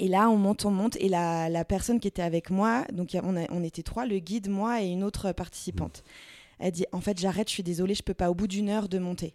Et 0.00 0.08
là, 0.08 0.28
on 0.30 0.36
monte, 0.36 0.64
on 0.64 0.70
monte. 0.70 0.96
Et 0.96 1.08
la, 1.08 1.48
la 1.48 1.64
personne 1.64 2.00
qui 2.00 2.08
était 2.08 2.22
avec 2.22 2.50
moi, 2.50 2.84
donc 2.92 3.16
on, 3.22 3.36
a- 3.36 3.46
on 3.50 3.62
était 3.62 3.82
trois, 3.82 4.06
le 4.06 4.18
guide, 4.18 4.48
moi 4.48 4.82
et 4.82 4.86
une 4.88 5.04
autre 5.04 5.30
participante. 5.32 6.02
Elle 6.58 6.72
dit 6.72 6.86
En 6.92 7.00
fait, 7.00 7.18
j'arrête, 7.20 7.48
je 7.48 7.54
suis 7.54 7.62
désolée, 7.62 7.94
je 7.94 8.02
peux 8.02 8.14
pas 8.14 8.30
au 8.30 8.34
bout 8.34 8.46
d'une 8.48 8.68
heure 8.70 8.88
de 8.88 8.98
monter. 8.98 9.34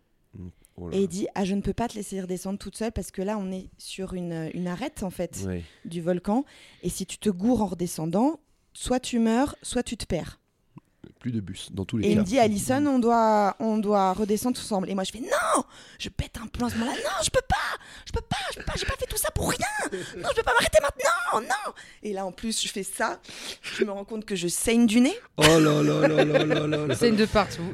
Oh 0.78 0.90
là 0.90 0.98
Et 0.98 1.04
il 1.04 1.08
dit 1.08 1.28
Ah, 1.36 1.46
je 1.46 1.54
ne 1.56 1.62
peux 1.62 1.74
pas 1.74 1.88
te 1.88 1.94
laisser 1.96 2.20
redescendre 2.20 2.60
toute 2.60 2.76
seule 2.76 2.92
parce 2.92 3.12
que 3.12 3.22
là, 3.22 3.38
on 3.38 3.52
est 3.52 3.70
sur 3.78 4.14
une, 4.14 4.50
une 4.54 4.68
arête, 4.68 5.04
en 5.04 5.10
fait, 5.12 5.44
du 5.86 6.02
volcan. 6.02 6.44
Et 6.84 6.90
si 6.90 7.06
tu 7.06 7.18
te 7.20 7.30
gourres 7.30 7.62
en 7.62 7.68
redescendant, 7.68 8.40
soit 8.74 9.00
tu 9.00 9.20
meurs, 9.20 9.56
soit 9.62 9.84
tu 9.84 9.96
te 9.98 10.06
perds. 10.06 10.40
Plus 11.26 11.32
de 11.32 11.40
bus 11.42 11.70
dans 11.72 11.86
tous 11.86 11.98
les 11.98 12.06
Et 12.08 12.12
il 12.12 12.16
cas. 12.18 12.22
me 12.22 12.26
dit, 12.28 12.38
Alison, 12.38 12.86
on 12.86 13.00
doit, 13.00 13.56
on 13.60 13.80
doit 13.80 14.14
redescendre 14.14 14.60
ensemble. 14.60 14.92
Et 14.92 14.94
moi, 14.94 15.04
je 15.04 15.12
fais, 15.12 15.22
non, 15.22 15.64
je 15.98 16.10
pète 16.10 16.38
un 16.40 16.46
plan 16.46 16.68
à 16.68 16.70
ce 16.70 16.76
moment-là. 16.78 16.96
Non, 17.04 17.24
je 17.24 17.32
peux 17.32 17.42
pas, 17.50 17.56
je 18.06 18.12
peux 18.12 18.22
pas, 18.22 18.38
je 18.52 18.60
peux 18.60 18.64
pas, 18.64 18.74
j'ai 18.78 18.86
pas 18.86 18.94
fait 18.96 19.08
tout 19.08 19.18
ça 19.18 19.32
pour 19.32 19.50
rien. 19.50 19.66
Non, 20.18 20.30
je 20.30 20.36
peux 20.36 20.44
pas 20.44 20.54
m'arrêter 20.54 20.78
maintenant, 20.84 21.42
non. 21.42 21.74
Et 22.04 22.14
là, 22.14 22.28
en 22.28 22.32
plus, 22.32 22.62
je 22.62 22.72
fais 22.72 22.84
ça. 22.84 23.20
Je 23.64 23.84
me 23.86 23.92
rends 23.92 24.06
compte 24.06 24.24
que 24.26 24.36
je 24.36 24.48
saigne 24.48 24.86
du 24.86 25.02
nez. 25.02 25.18
Oh 25.38 25.42
là 25.42 25.82
là 25.82 26.08
là 26.08 26.24
là 26.24 26.46
là 26.46 26.68
là 26.68 26.86
là. 26.86 27.08
Une 27.08 27.16
de 27.16 27.26
partout. 27.26 27.74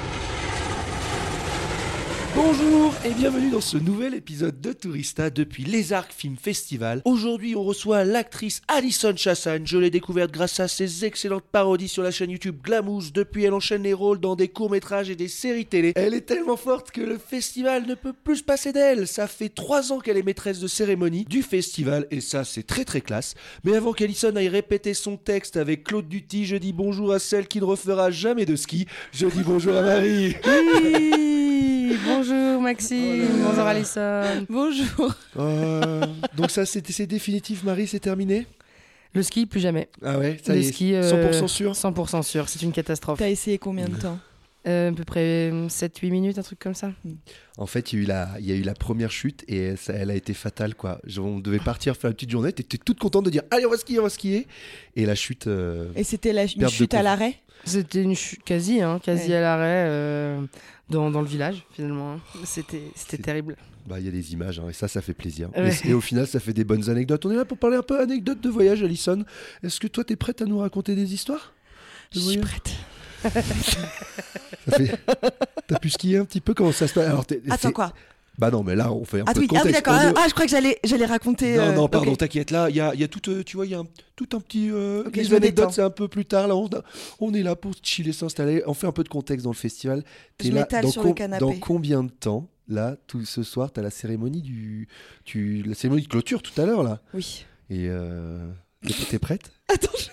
Bonjour 2.33 2.93
et 3.03 3.13
bienvenue 3.13 3.49
dans 3.49 3.59
ce 3.59 3.75
nouvel 3.75 4.13
épisode 4.13 4.61
de 4.61 4.71
Tourista 4.71 5.29
depuis 5.29 5.65
Les 5.65 5.91
Arcs 5.91 6.13
Film 6.13 6.37
Festival. 6.37 7.01
Aujourd'hui, 7.03 7.57
on 7.57 7.63
reçoit 7.63 8.05
l'actrice 8.05 8.61
Alison 8.69 9.13
Chassagne. 9.15 9.63
Je 9.65 9.77
l'ai 9.77 9.89
découverte 9.89 10.31
grâce 10.31 10.61
à 10.61 10.69
ses 10.69 11.03
excellentes 11.03 11.43
parodies 11.51 11.89
sur 11.89 12.03
la 12.03 12.11
chaîne 12.11 12.29
YouTube 12.29 12.55
Glamouze. 12.63 13.11
Depuis, 13.11 13.43
elle 13.43 13.53
enchaîne 13.53 13.83
les 13.83 13.91
rôles 13.93 14.21
dans 14.21 14.37
des 14.37 14.47
courts-métrages 14.47 15.09
et 15.09 15.15
des 15.15 15.27
séries 15.27 15.65
télé. 15.65 15.91
Elle 15.95 16.13
est 16.13 16.21
tellement 16.21 16.55
forte 16.55 16.91
que 16.91 17.01
le 17.01 17.17
festival 17.17 17.85
ne 17.85 17.95
peut 17.95 18.13
plus 18.13 18.37
se 18.37 18.43
passer 18.43 18.71
d'elle. 18.71 19.07
Ça 19.07 19.27
fait 19.27 19.49
trois 19.49 19.91
ans 19.91 19.99
qu'elle 19.99 20.17
est 20.17 20.23
maîtresse 20.23 20.61
de 20.61 20.67
cérémonie 20.67 21.25
du 21.25 21.43
festival 21.43 22.07
et 22.11 22.21
ça, 22.21 22.45
c'est 22.45 22.63
très 22.63 22.85
très 22.85 23.01
classe. 23.01 23.35
Mais 23.65 23.75
avant 23.75 23.91
qu'Alison 23.91 24.33
aille 24.37 24.47
répéter 24.47 24.93
son 24.93 25.17
texte 25.17 25.57
avec 25.57 25.83
Claude 25.83 26.07
Duty, 26.07 26.45
je 26.45 26.55
dis 26.55 26.71
bonjour 26.71 27.11
à 27.11 27.19
celle 27.19 27.49
qui 27.49 27.59
ne 27.59 27.65
refera 27.65 28.09
jamais 28.09 28.45
de 28.45 28.55
ski. 28.55 28.87
Je 29.11 29.27
dis 29.27 29.43
bonjour 29.43 29.75
à 29.75 29.81
Marie. 29.81 30.35
Bonjour 32.05 32.61
Maxime, 32.61 33.27
bonjour 33.43 33.63
Alison. 33.65 34.45
Bonjour. 34.49 35.13
Euh, 35.37 36.05
donc 36.35 36.51
ça, 36.51 36.65
c'est 36.65 37.05
définitif, 37.07 37.63
Marie, 37.63 37.87
c'est 37.87 37.99
terminé? 37.99 38.45
Le 39.13 39.23
ski, 39.23 39.45
plus 39.45 39.59
jamais. 39.59 39.89
Ah 40.03 40.17
ouais, 40.17 40.37
ça 40.43 40.53
Le 40.53 40.61
y 40.61 40.67
est, 40.67 40.71
ski, 40.71 40.93
euh, 40.95 41.31
100% 41.41 41.47
sûr? 41.47 41.71
100% 41.73 42.23
sûr, 42.23 42.47
c'est 42.47 42.61
une 42.61 42.71
catastrophe. 42.71 43.19
T'as 43.19 43.29
essayé 43.29 43.57
combien 43.57 43.87
de 43.89 43.95
temps? 43.95 44.17
Euh, 44.67 44.91
à 44.91 44.93
peu 44.93 45.03
près 45.03 45.49
7-8 45.69 46.11
minutes, 46.11 46.37
un 46.37 46.43
truc 46.43 46.59
comme 46.59 46.75
ça. 46.75 46.91
En 47.57 47.65
fait, 47.65 47.91
il 47.93 47.97
y, 47.97 48.01
a 48.01 48.03
eu 48.03 48.05
la, 48.07 48.29
il 48.39 48.45
y 48.45 48.51
a 48.51 48.55
eu 48.55 48.61
la 48.61 48.75
première 48.75 49.09
chute 49.11 49.43
et 49.47 49.75
ça, 49.75 49.93
elle 49.93 50.11
a 50.11 50.15
été 50.15 50.33
fatale. 50.35 50.75
Quoi. 50.75 51.01
On 51.17 51.39
devait 51.39 51.57
partir 51.59 51.97
faire 51.97 52.09
une 52.11 52.13
petite 52.15 52.29
journée, 52.29 52.53
t'étais 52.53 52.77
toute 52.77 52.99
contente 52.99 53.25
de 53.25 53.31
dire 53.31 53.41
Allez, 53.49 53.65
on 53.65 53.71
va 53.71 53.77
skier, 53.77 53.99
on 53.99 54.03
va 54.03 54.09
skier. 54.09 54.47
Et 54.95 55.05
la 55.07 55.15
chute... 55.15 55.47
euh, 55.47 55.89
Et 55.95 56.03
c'était 56.03 56.31
la- 56.31 56.45
une 56.45 56.69
chute 56.69 56.93
à 56.93 57.01
l'arrêt? 57.01 57.37
C'était 57.65 58.01
une 58.03 58.15
chute 58.15 58.43
quasi, 58.43 58.81
hein, 58.81 58.99
quasi 59.03 59.29
Ouais. 59.31 59.35
à 59.37 59.41
l'arrêt 59.41 59.85
euh, 59.89 60.41
dans, 60.91 61.09
dans 61.09 61.21
le 61.21 61.27
village 61.27 61.65
finalement. 61.73 62.13
hein. 62.13 62.19
C'était 62.45 62.81
terrible. 63.23 63.55
bah, 63.87 63.99
il 63.99 64.05
y 64.05 64.07
a 64.07 64.11
des 64.11 64.33
images 64.33 64.59
hein, 64.59 64.65
et 64.69 64.73
ça, 64.73 64.87
ça 64.87 65.01
fait 65.01 65.13
plaisir. 65.15 65.49
Ouais. 65.57 65.73
Et, 65.85 65.89
et 65.89 65.93
au 65.93 66.01
final, 66.01 66.27
ça 66.27 66.39
fait 66.39 66.53
des 66.53 66.63
bonnes 66.63 66.89
anecdotes. 66.89 67.25
On 67.25 67.31
est 67.31 67.35
là 67.35 67.45
pour 67.45 67.57
parler 67.57 67.77
un 67.77 67.81
peu 67.83 67.99
anecdotes 67.99 68.41
de 68.41 68.49
voyage, 68.49 68.83
Alison. 68.83 69.23
Est-ce 69.63 69.79
que 69.79 69.87
toi, 69.87 70.03
t'es 70.03 70.15
prête 70.15 70.41
à 70.41 70.45
nous 70.45 70.59
raconter 70.59 70.93
des 70.95 71.13
histoires 71.13 71.53
Je 72.11 72.19
de 72.19 72.23
suis 72.25 72.37
voyage 72.37 72.61
prête. 72.61 72.71
Fait- 74.69 74.99
T'as 75.67 75.79
pu 75.79 75.89
skier 75.89 76.17
un 76.17 76.25
petit 76.25 76.41
peu 76.41 76.53
Comment 76.53 76.71
ça 76.71 76.87
se 76.87 76.93
passe? 76.93 77.07
Alors, 77.07 77.25
Attends, 77.49 77.71
quoi? 77.71 77.93
Bah 78.41 78.49
non, 78.49 78.63
mais 78.63 78.75
là, 78.75 78.91
on 78.91 79.05
fait 79.05 79.19
un 79.21 79.25
ah 79.27 79.33
peu 79.35 79.41
oui, 79.41 79.47
de 79.47 79.53
ah 79.53 79.61
oui, 79.63 79.71
contexte. 79.71 79.85
d'accord. 79.85 80.01
On 80.03 80.13
Ah, 80.19 80.25
je 80.27 80.33
crois 80.33 80.45
que 80.45 80.51
j'allais 80.51 80.79
j'allais 80.83 81.05
raconter. 81.05 81.57
Non, 81.57 81.61
euh, 81.61 81.75
non, 81.75 81.87
pardon, 81.87 82.13
ok. 82.13 82.17
t'inquiète. 82.17 82.49
Là, 82.49 82.71
il 82.71 82.75
y 82.75 82.79
a, 82.79 82.95
y 82.95 83.03
a 83.03 83.07
tout, 83.07 83.29
euh, 83.29 83.43
tu 83.43 83.55
vois, 83.55 83.67
il 83.67 83.71
y 83.71 83.75
a 83.75 83.79
un- 83.81 83.87
tout 84.15 84.27
un 84.33 84.39
petit. 84.39 84.71
euh, 84.71 85.03
Ok, 85.05 85.15
les 85.15 85.31
anecdotes, 85.35 85.71
c'est 85.73 85.83
un 85.83 85.91
peu 85.91 86.07
plus 86.07 86.25
tard. 86.25 86.47
Là, 86.47 86.55
on, 86.55 86.67
on 87.19 87.33
est 87.35 87.43
là 87.43 87.55
pour 87.55 87.73
chiller, 87.83 88.13
s'installer. 88.13 88.63
On 88.65 88.73
fait 88.73 88.87
un 88.87 88.91
peu 88.91 89.03
de 89.03 89.09
contexte 89.09 89.43
dans 89.43 89.51
le 89.51 89.55
festival. 89.55 90.03
T'es 90.39 90.47
Je 90.47 90.53
là 90.53 90.61
m'étale 90.61 90.85
dans, 90.85 90.91
sur 90.91 91.03
le 91.03 91.13
canapé. 91.13 91.39
dans 91.39 91.53
combien 91.59 92.03
de 92.03 92.09
temps 92.09 92.49
Là, 92.67 92.95
tout 93.05 93.25
ce 93.25 93.43
soir, 93.43 93.71
t'as 93.71 93.83
la 93.83 93.91
cérémonie 93.91 94.41
du, 94.41 94.87
tu, 95.23 95.61
la 95.61 95.75
cérémonie 95.75 96.01
de 96.03 96.07
clôture 96.07 96.41
tout 96.41 96.59
à 96.59 96.65
l'heure 96.65 96.81
là? 96.81 96.99
Oui. 97.13 97.45
Et 97.69 97.87
euh, 97.89 98.49
t'es 98.87 98.93
t'es 99.07 99.19
prête? 99.19 99.51
Attends, 99.71 99.91
je... 99.99 100.05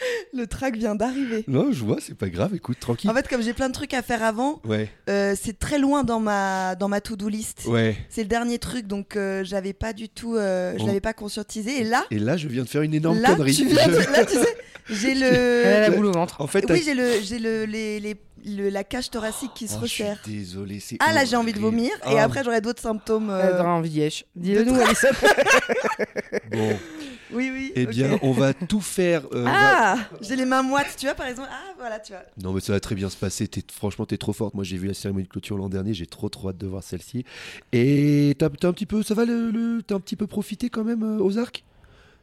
le 0.34 0.46
track 0.46 0.76
vient 0.76 0.94
d'arriver. 0.94 1.44
Non, 1.48 1.72
je 1.72 1.84
vois, 1.84 1.98
c'est 2.00 2.16
pas 2.16 2.28
grave. 2.28 2.54
Écoute, 2.54 2.78
tranquille. 2.80 3.10
En 3.10 3.14
fait, 3.14 3.28
comme 3.28 3.42
j'ai 3.42 3.52
plein 3.52 3.68
de 3.68 3.74
trucs 3.74 3.94
à 3.94 4.02
faire 4.02 4.22
avant, 4.22 4.60
Ouais, 4.64 4.88
euh, 5.08 5.34
c'est 5.40 5.58
très 5.58 5.78
loin 5.78 6.04
dans 6.04 6.20
ma, 6.20 6.74
dans 6.74 6.88
ma 6.88 7.00
to-do 7.00 7.28
list. 7.28 7.64
ouais. 7.66 7.96
C'est 8.08 8.22
le 8.22 8.28
dernier 8.28 8.58
truc, 8.58 8.86
donc 8.86 9.16
euh, 9.16 9.42
j'avais 9.44 9.72
pas 9.72 9.92
du 9.92 10.08
tout, 10.08 10.36
euh, 10.36 10.74
je 10.78 10.82
Oh. 10.82 10.86
l'avais 10.86 11.00
pas 11.00 11.12
conscientisé. 11.12 11.80
Et 11.80 11.84
là, 11.84 12.04
Et 12.10 12.18
là, 12.18 12.36
je 12.36 12.48
viens 12.48 12.62
de 12.64 12.68
faire 12.68 12.82
une 12.82 12.94
énorme 12.94 13.18
là, 13.20 13.34
connerie. 13.34 13.54
tu 13.54 13.66
viens 13.66 13.88
de- 13.88 13.96
là, 13.96 14.24
tu 14.24 14.34
sais, 14.34 14.56
j'ai 14.88 15.10
Elle 15.20 15.22
a 15.24 15.80
la 15.82 15.88
le, 15.90 15.96
boule 15.96 16.06
au 16.06 16.12
ventre. 16.12 16.40
En 16.40 16.46
fait, 16.46 16.64
oui, 16.70 16.82
j'ai 16.84 16.94
le, 16.94 17.20
j'ai 17.22 17.38
le, 17.38 17.64
les, 17.64 18.00
les- 18.00 18.16
le- 18.44 18.68
la 18.70 18.84
cage 18.84 19.10
thoracique 19.10 19.52
qui 19.54 19.68
se 19.68 19.74
Oh, 19.76 19.80
je 19.82 19.86
suis 19.86 20.02
resserre. 20.04 20.22
désolé. 20.26 20.80
c'est 20.80 20.96
Ah 21.00 21.12
là, 21.12 21.24
j'ai 21.24 21.36
envie 21.36 21.52
de 21.52 21.58
vomir, 21.60 21.90
et 22.10 22.18
Ah, 22.18 22.24
après 22.24 22.42
j'aurai 22.44 22.60
d'autres 22.60 22.82
symptômes. 22.82 23.30
euh, 23.30 23.48
Elle 23.54 23.60
aura 23.60 23.74
envie 23.74 23.90
d'yèche. 23.90 24.24
Dis-le 24.36 24.64
de 24.64 24.70
nous, 24.70 24.76
tra- 24.76 24.86
Alison. 24.86 25.08
Bon, 26.50 26.78
Oui, 27.32 27.50
oui. 27.52 27.72
eh 27.76 27.86
bien, 27.86 28.18
on 28.22 28.32
va 28.32 28.52
tout 28.54 28.80
faire. 28.80 29.22
euh, 29.32 29.44
va- 29.44 29.50
Ah, 29.94 29.96
j'ai 30.20 30.34
les 30.36 30.44
mains 30.44 30.62
moites, 30.62 30.96
tu 30.98 31.06
vois, 31.06 31.14
par 31.14 31.26
exemple. 31.26 31.48
Ah, 31.52 31.74
voilà, 31.78 32.00
tu 32.00 32.12
vois. 32.12 32.22
Non, 32.42 32.52
mais 32.52 32.60
ça 32.60 32.72
va 32.72 32.80
très 32.80 32.94
bien 32.96 33.08
se 33.08 33.16
passer. 33.16 33.46
T'es- 33.46 33.62
franchement, 33.72 34.04
t'es 34.06 34.16
trop 34.18 34.32
forte. 34.32 34.54
Moi, 34.54 34.64
j'ai 34.64 34.76
vu 34.76 34.88
la 34.88 34.94
cérémonie 34.94 35.24
de 35.24 35.28
clôture 35.30 35.56
l'an 35.56 35.68
dernier. 35.68 35.94
J'ai 35.94 36.06
trop, 36.06 36.28
trop 36.28 36.48
hâte 36.48 36.58
de 36.58 36.66
voir 36.66 36.82
celle-ci. 36.82 37.24
Et 37.72 38.34
t'as 38.38 38.46
un 38.46 38.72
petit 38.72 38.86
peu, 38.86 39.02
ça 39.04 39.14
va 39.14 39.24
le, 39.24 39.50
le- 39.50 39.82
t'as 39.82 39.94
un 39.94 40.00
petit 40.00 40.16
peu 40.16 40.26
profité 40.26 40.70
quand 40.70 40.82
même 40.84 41.02
euh, 41.04 41.22
aux 41.22 41.38
arcs? 41.38 41.64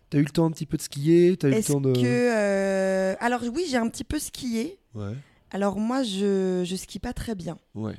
T'as 0.09 0.17
eu 0.19 0.23
le 0.23 0.29
temps 0.29 0.45
un 0.45 0.51
petit 0.51 0.65
peu 0.65 0.77
de 0.77 0.81
skier? 0.81 1.35
T'as 1.37 1.49
eu 1.49 1.51
le 1.55 1.63
temps 1.63 1.81
de. 1.81 1.93
que. 1.93 2.01
euh, 2.05 3.15
Alors, 3.19 3.41
oui, 3.53 3.65
j'ai 3.69 3.77
un 3.77 3.87
petit 3.87 4.03
peu 4.05 4.19
skié. 4.19 4.77
Ouais, 4.93 5.13
Alors, 5.51 5.79
moi, 5.79 6.03
je, 6.03 6.63
je 6.65 6.75
skie 6.75 6.99
pas 6.99 7.13
très 7.13 7.35
bien. 7.35 7.57
ouais. 7.75 7.95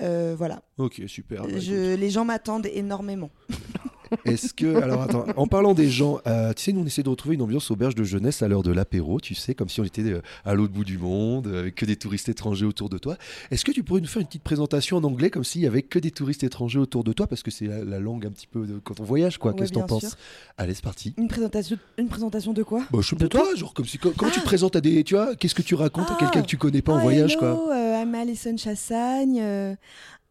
Euh, 0.00 0.34
voilà. 0.36 0.62
Ok, 0.78 1.02
super. 1.06 1.42
Bah, 1.42 1.58
Je, 1.58 1.94
les 1.94 2.10
gens 2.10 2.24
m'attendent 2.24 2.66
énormément. 2.66 3.30
Est-ce 4.24 4.54
que, 4.54 4.76
alors 4.82 5.02
attends, 5.02 5.24
en 5.36 5.46
parlant 5.46 5.74
des 5.74 5.88
gens, 5.90 6.18
euh, 6.26 6.52
tu 6.54 6.62
sais, 6.64 6.72
nous 6.72 6.80
on 6.82 6.86
essaie 6.86 7.02
de 7.02 7.08
retrouver 7.08 7.34
une 7.34 7.42
ambiance 7.42 7.70
auberge 7.70 7.94
de 7.94 8.04
jeunesse 8.04 8.42
à 8.42 8.48
l'heure 8.48 8.62
de 8.62 8.72
l'apéro, 8.72 9.20
tu 9.20 9.34
sais, 9.34 9.54
comme 9.54 9.68
si 9.68 9.80
on 9.80 9.84
était 9.84 10.02
euh, 10.02 10.20
à 10.44 10.54
l'autre 10.54 10.72
bout 10.72 10.84
du 10.84 10.98
monde, 10.98 11.46
euh, 11.46 11.60
avec 11.60 11.74
que 11.74 11.84
des 11.86 11.96
touristes 11.96 12.28
étrangers 12.28 12.66
autour 12.66 12.88
de 12.88 12.98
toi. 12.98 13.16
Est-ce 13.50 13.64
que 13.64 13.72
tu 13.72 13.82
pourrais 13.82 14.00
nous 14.00 14.06
faire 14.06 14.20
une 14.20 14.26
petite 14.28 14.42
présentation 14.42 14.96
en 14.98 15.04
anglais, 15.04 15.30
comme 15.30 15.44
s'il 15.44 15.60
y 15.62 15.66
avait 15.66 15.82
que 15.82 15.98
des 15.98 16.10
touristes 16.10 16.42
étrangers 16.44 16.78
autour 16.78 17.04
de 17.04 17.12
toi, 17.12 17.26
parce 17.26 17.42
que 17.42 17.50
c'est 17.50 17.66
la, 17.66 17.84
la 17.84 17.98
langue 17.98 18.26
un 18.26 18.30
petit 18.30 18.46
peu 18.46 18.66
de, 18.66 18.78
quand 18.78 19.00
on 19.00 19.04
voyage, 19.04 19.38
quoi. 19.38 19.52
Ouais, 19.52 19.58
Qu'est-ce 19.58 19.72
que 19.72 19.78
t'en 19.78 19.86
penses. 19.86 20.16
Allez, 20.56 20.74
c'est 20.74 20.84
parti. 20.84 21.14
Une 21.16 21.28
présentation, 21.28 21.76
une 21.98 22.08
présentation 22.08 22.52
de 22.52 22.62
quoi? 22.62 22.82
Bah, 22.90 22.98
je 23.02 23.08
sais 23.08 23.16
De 23.16 23.26
toi, 23.26 23.44
genre 23.56 23.74
comme 23.74 23.86
si, 23.86 23.98
co- 23.98 24.12
comment 24.16 24.30
tu 24.30 24.40
te 24.40 24.44
présentes 24.44 24.76
à 24.76 24.80
des, 24.80 25.04
tu 25.04 25.14
vois, 25.14 25.34
qu'est-ce 25.36 25.54
que 25.54 25.62
tu 25.62 25.74
racontes 25.74 26.10
à 26.10 26.14
Ah. 26.14 26.20
quelqu'un 26.20 26.42
que 26.42 26.46
tu 26.46 26.56
connais 26.58 26.82
pas 26.82 26.92
en 26.92 26.98
Oh, 26.98 27.02
voyage, 27.02 27.32
hello, 27.32 27.40
quoi? 27.40 27.74
euh, 27.74 28.02
I'm 28.02 28.14
Alison 28.14 28.56
Chassagne. 28.56 29.38
euh, 29.40 29.74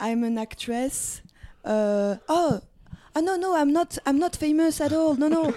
I'm 0.01 0.23
an 0.23 0.37
actress. 0.37 1.23
Euh, 1.65 2.15
oh. 2.29 2.55
Oh 3.17 3.19
no 3.19 3.35
no 3.35 3.55
I'm 3.55 3.73
not 3.73 3.97
I'm 4.05 4.19
not 4.19 4.35
famous 4.35 4.79
at 4.79 4.93
all. 4.93 5.15
No 5.15 5.27
no. 5.27 5.45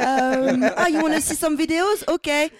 Um, 0.00 0.64
oh 0.64 0.86
you 0.86 1.02
wanna 1.02 1.20
see 1.20 1.34
some 1.34 1.58
videos? 1.58 2.08
Okay 2.08 2.50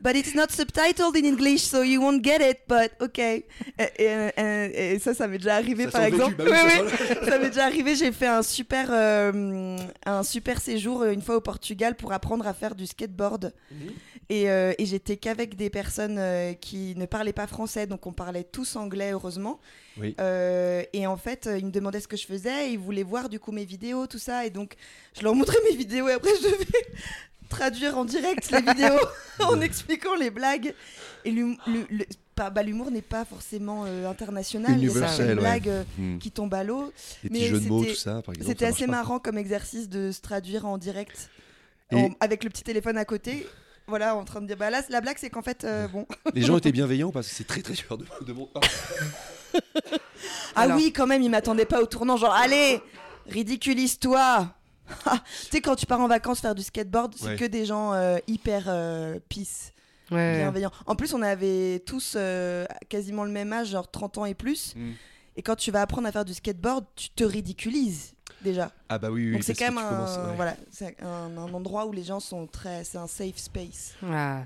but 0.00 0.14
it's 0.16 0.34
not 0.34 0.48
subtitled 0.50 1.16
in 1.16 1.24
English, 1.24 1.62
so 1.62 1.82
you 1.82 2.00
won't 2.00 2.22
get 2.22 2.38
it, 2.40 2.58
but 2.68 2.90
okay. 3.00 3.46
Et, 3.78 4.02
et- 4.04 4.30
et- 4.36 4.94
et 4.94 4.98
ça, 4.98 5.14
ça 5.14 5.26
m'est 5.26 5.38
déjà 5.38 5.54
arrivé 5.56 5.84
Ça 5.84 5.90
par 5.92 6.02
sent 6.02 6.10
le 6.10 6.16
vécu, 6.16 6.30
exemple. 6.32 6.50
bah 6.50 6.60
oui, 6.66 6.82
Oui, 6.84 7.16
ça 7.28 7.38
m'est 7.38 7.48
déjà 7.48 7.64
arrivé, 7.64 7.94
j'ai 7.96 8.12
fait 8.12 8.26
un 8.26 8.42
super, 8.42 8.88
euh, 8.90 9.76
un 10.04 10.22
super 10.22 10.60
séjour 10.60 11.02
euh, 11.02 11.12
une 11.12 11.22
fois 11.22 11.36
au 11.36 11.40
Portugal 11.40 11.96
pour 11.96 12.12
apprendre 12.12 12.46
à 12.46 12.52
faire 12.54 12.74
du 12.74 12.86
skateboard. 12.86 13.52
Et, 14.30 14.50
euh, 14.50 14.72
et 14.78 14.86
j'étais 14.86 15.16
qu'avec 15.18 15.54
des 15.56 15.68
personnes 15.68 16.16
euh, 16.18 16.54
qui 16.54 16.94
ne 16.96 17.04
parlaient 17.06 17.34
pas 17.34 17.46
français, 17.46 17.86
donc 17.86 18.06
on 18.06 18.12
parlait 18.12 18.44
tous 18.44 18.76
anglais, 18.76 19.10
heureusement. 19.12 19.60
Oui. 19.98 20.14
Et 20.92 21.06
en 21.06 21.16
fait, 21.16 21.48
ils 21.58 21.66
me 21.66 21.70
demandaient 21.70 22.00
ce 22.00 22.08
que 22.08 22.16
je 22.16 22.26
faisais, 22.26 22.68
et 22.68 22.72
ils 22.72 22.78
voulaient 22.78 23.02
voir 23.02 23.28
du 23.28 23.38
coup 23.38 23.52
mes 23.52 23.64
vidéos, 23.64 24.06
tout 24.06 24.18
ça. 24.18 24.44
Et 24.46 24.50
donc, 24.50 24.74
je 25.16 25.22
leur 25.22 25.34
montrais 25.34 25.58
mes 25.70 25.76
vidéos, 25.76 26.08
et 26.08 26.12
après, 26.12 26.30
je 26.40 26.42
devais 26.48 26.66
traduire 27.56 27.98
en 27.98 28.04
direct 28.04 28.50
les 28.50 28.60
vidéos 28.60 28.98
en 29.40 29.60
expliquant 29.60 30.14
les 30.14 30.30
blagues. 30.30 30.74
Et 31.24 31.32
bah, 32.36 32.62
l'humour 32.62 32.90
n'est 32.90 33.00
pas 33.02 33.24
forcément 33.24 33.84
euh, 33.86 34.08
international. 34.10 34.78
Certaines 34.90 35.28
ouais. 35.28 35.34
blagues 35.36 35.68
euh, 35.68 35.84
Hmm. 35.98 36.18
qui 36.18 36.30
tombent 36.30 36.54
à 36.54 36.64
l'eau. 36.64 36.92
Les 37.22 37.30
Mais 37.30 37.38
petits 37.40 37.48
jeux 37.48 37.60
de 37.60 37.68
mots, 37.68 37.80
c'était- 37.82 37.92
tout 37.94 37.98
ça, 37.98 38.22
par 38.22 38.34
exemple. 38.34 38.46
C'était 38.50 38.66
assez 38.66 38.86
marrant 38.86 39.18
comme 39.18 39.38
exercice 39.38 39.88
de 39.88 40.10
se 40.12 40.20
traduire 40.20 40.66
en 40.66 40.76
direct 40.78 41.30
Et- 41.90 41.96
en- 41.96 42.10
avec 42.20 42.44
le 42.44 42.50
petit 42.50 42.62
téléphone 42.64 42.98
à 42.98 43.04
côté. 43.04 43.46
Voilà, 43.86 44.16
en 44.16 44.24
train 44.24 44.40
de 44.40 44.46
dire. 44.46 44.56
Bah 44.56 44.70
là, 44.70 44.82
la 44.88 45.00
blague, 45.02 45.16
c'est 45.18 45.28
qu'en 45.30 45.42
fait, 45.42 45.64
euh, 45.64 45.86
bon. 45.88 46.06
Les 46.34 46.42
gens 46.42 46.56
étaient 46.58 46.72
bienveillants 46.72 47.10
parce 47.12 47.28
que 47.28 47.34
c'est 47.34 47.46
très 47.46 47.60
très 47.62 47.74
dur 47.74 47.96
de, 47.98 48.06
de 48.26 48.32
mon 48.32 48.46
part. 48.46 48.62
Ah 50.56 50.62
Alors. 50.62 50.76
oui, 50.78 50.92
quand 50.92 51.06
même, 51.06 51.22
ils 51.22 51.30
m'attendaient 51.30 51.64
pas 51.66 51.80
au 51.82 51.86
tournant. 51.86 52.16
Genre, 52.16 52.32
allez, 52.34 52.80
ridiculise-toi. 53.28 54.48
Ah, 55.06 55.18
tu 55.44 55.48
sais, 55.50 55.60
quand 55.60 55.76
tu 55.76 55.86
pars 55.86 56.00
en 56.00 56.08
vacances 56.08 56.40
faire 56.40 56.54
du 56.54 56.62
skateboard, 56.62 57.14
c'est 57.16 57.26
Ouais. 57.26 57.36
que 57.36 57.44
des 57.44 57.64
gens 57.66 57.92
euh, 57.94 58.18
hyper 58.26 58.64
euh, 58.68 59.18
peace, 59.28 59.72
Ouais. 60.10 60.38
bienveillants. 60.38 60.72
En 60.86 60.94
plus, 60.96 61.14
on 61.14 61.22
avait 61.22 61.82
tous 61.86 62.14
euh, 62.16 62.66
quasiment 62.88 63.24
le 63.24 63.30
même 63.30 63.52
âge, 63.52 63.68
genre 63.68 63.90
30 63.90 64.18
ans 64.18 64.24
et 64.26 64.34
plus. 64.34 64.74
Mm. 64.76 64.92
Et 65.36 65.42
quand 65.42 65.56
tu 65.56 65.70
vas 65.70 65.80
apprendre 65.82 66.06
à 66.06 66.12
faire 66.12 66.24
du 66.24 66.34
skateboard, 66.34 66.84
tu 66.94 67.10
te 67.10 67.24
ridiculises 67.24 68.12
déjà. 68.42 68.70
Ah 68.88 68.98
bah 68.98 69.10
oui, 69.10 69.26
oui. 69.26 69.32
Donc 69.32 69.42
c'est 69.42 69.54
quand 69.54 69.64
même 69.64 69.78
un, 69.78 69.88
commences, 69.88 70.16
ouais. 70.18 70.36
voilà, 70.36 70.56
c'est 70.70 70.96
un, 71.02 71.36
un 71.38 71.52
endroit 71.54 71.86
où 71.86 71.92
les 71.92 72.04
gens 72.04 72.20
sont 72.20 72.46
très, 72.46 72.84
c'est 72.84 72.98
un 72.98 73.06
safe 73.08 73.38
space. 73.38 73.94
Ah. 74.04 74.42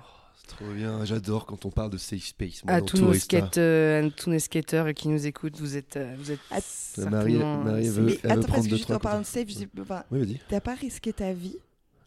Trop 0.49 0.65
bien, 0.75 1.05
j'adore 1.05 1.47
quand 1.47 1.65
on 1.67 1.71
parle 1.71 1.91
de 1.91 1.99
safe 1.99 2.25
space. 2.25 2.65
moi, 2.65 2.75
À 2.75 2.81
dans 2.81 2.87
tous 2.87 2.97
nos, 3.01 3.13
skate, 3.15 3.59
euh, 3.59 4.07
à 4.07 4.11
tous 4.11 4.31
nos 4.31 4.39
skateurs 4.39 4.93
qui 4.95 5.09
nous 5.09 5.27
écoutent, 5.27 5.57
vous 5.59 5.77
êtes, 5.77 5.97
euh, 5.97 6.15
vous 6.19 6.33
êtes 6.33 6.41
Ah, 6.51 6.55
Marie- 6.55 6.63
certainement, 7.35 7.59
Marie, 7.65 7.71
euh, 7.71 7.79
elle 7.87 7.91
veut- 7.91 8.03
Mais 8.07 8.13
elle 8.13 8.31
veut 8.31 8.31
attends, 8.33 8.41
prendre 8.41 8.47
parce 8.55 8.67
que 8.67 8.77
juste 8.77 8.91
en 8.91 8.99
parlant 8.99 9.21
de 9.21 9.27
safe, 9.27 9.47
enfin, 9.81 10.03
Oui, 10.11 10.19
vas-y. 10.21 10.41
t'as 10.49 10.61
pas 10.61 10.75
risqué 10.75 11.13
ta 11.13 11.33
vie 11.33 11.57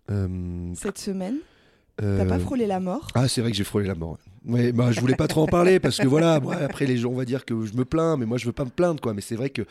Euh, 0.09 0.73
cette 0.75 0.97
semaine 0.97 1.37
T'as 1.97 2.05
euh, 2.05 2.25
pas 2.25 2.39
frôlé 2.39 2.65
la 2.65 2.79
mort 2.79 3.07
Ah, 3.13 3.27
c'est 3.27 3.41
vrai 3.41 3.51
que 3.51 3.57
j'ai 3.57 3.63
frôlé 3.63 3.87
la 3.87 3.93
mort. 3.95 4.17
Ouais, 4.45 4.53
Ouais, 4.65 4.71
bah, 4.71 4.91
je 4.91 4.99
voulais 4.99 5.15
pas 5.15 5.27
trop 5.27 5.43
en 5.43 5.47
parler 5.47 5.79
parce 5.79 5.97
que 5.97 6.07
voilà, 6.07 6.39
moi, 6.39 6.55
après 6.55 6.85
les 6.87 6.97
gens, 6.97 7.11
on 7.11 7.15
va 7.15 7.25
dire 7.25 7.45
que 7.45 7.63
je 7.65 7.73
me 7.75 7.85
plains, 7.85 8.17
mais 8.17 8.25
moi 8.25 8.37
je 8.39 8.47
veux 8.47 8.51
pas 8.53 8.65
me 8.65 8.71
plaindre, 8.71 8.99
quoi. 8.99 9.13
Mais 9.13 9.21
c'est 9.21 9.35
vrai 9.35 9.51
que 9.51 9.61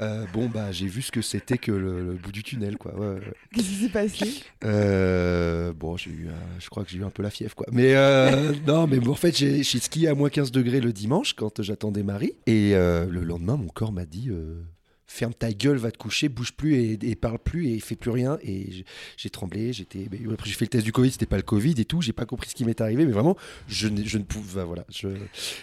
euh, 0.00 0.24
bon, 0.32 0.48
bah, 0.48 0.72
j'ai 0.72 0.86
vu 0.86 1.02
ce 1.02 1.12
que 1.12 1.22
c'était 1.22 1.58
que 1.58 1.72
le, 1.72 2.02
le 2.02 2.12
bout 2.14 2.32
du 2.32 2.42
tunnel, 2.42 2.76
quoi. 2.78 2.94
Ouais, 2.98 3.14
ouais. 3.14 3.20
Qu'est-ce 3.54 3.68
qui 3.68 3.74
s'est 3.74 3.88
passé? 3.88 4.44
Euh, 4.64 5.72
bon, 5.72 5.96
j'ai 5.96 6.10
eu, 6.10 6.28
euh, 6.28 6.32
je 6.58 6.68
crois 6.68 6.84
que 6.84 6.90
j'ai 6.90 6.98
eu 6.98 7.04
un 7.04 7.10
peu 7.10 7.22
la 7.22 7.30
fièvre, 7.30 7.54
quoi. 7.54 7.66
Mais 7.72 7.94
euh, 7.94 8.52
non, 8.66 8.86
mais 8.86 8.98
bon, 8.98 9.12
en 9.12 9.16
fait, 9.16 9.36
j'ai 9.36 9.62
skié 9.62 10.08
à 10.08 10.14
moins 10.14 10.30
15 10.30 10.50
degrés 10.52 10.80
le 10.80 10.92
dimanche 10.92 11.34
quand 11.34 11.62
j'attendais 11.62 12.02
Marie. 12.02 12.34
Et 12.46 12.74
euh, 12.74 13.06
le 13.08 13.22
lendemain, 13.22 13.56
mon 13.56 13.68
corps 13.68 13.92
m'a 13.92 14.04
dit 14.06 14.28
euh, 14.30 14.60
ferme 15.12 15.34
ta 15.34 15.52
gueule, 15.52 15.76
va 15.76 15.90
te 15.90 15.98
coucher, 15.98 16.28
bouge 16.28 16.52
plus 16.52 16.74
et, 16.76 16.98
et 17.02 17.14
parle 17.16 17.38
plus 17.38 17.68
et 17.68 17.80
fais 17.80 17.96
plus 17.96 18.10
rien. 18.10 18.38
Et 18.42 18.84
j'ai- 19.16 19.30
tremblé, 19.30 19.72
j'étais. 19.72 20.06
Après, 20.32 20.48
j'ai 20.48 20.54
fait 20.54 20.64
le 20.66 20.70
test 20.70 20.84
du 20.84 20.92
Covid, 20.92 21.10
c'était 21.10 21.26
pas 21.26 21.36
le 21.36 21.42
Covid 21.42 21.74
et 21.78 21.84
tout. 21.84 22.00
J'ai 22.02 22.12
pas 22.12 22.26
compris 22.26 22.48
ce 22.50 22.54
qui 22.54 22.64
m'est 22.64 22.80
arrivé, 22.80 23.04
mais 23.06 23.12
vraiment, 23.12 23.36
je, 23.68 23.88
je 24.04 24.18
ne 24.18 24.24
pouvais. 24.24 24.62
Voilà, 24.64 24.84
je, 24.90 25.08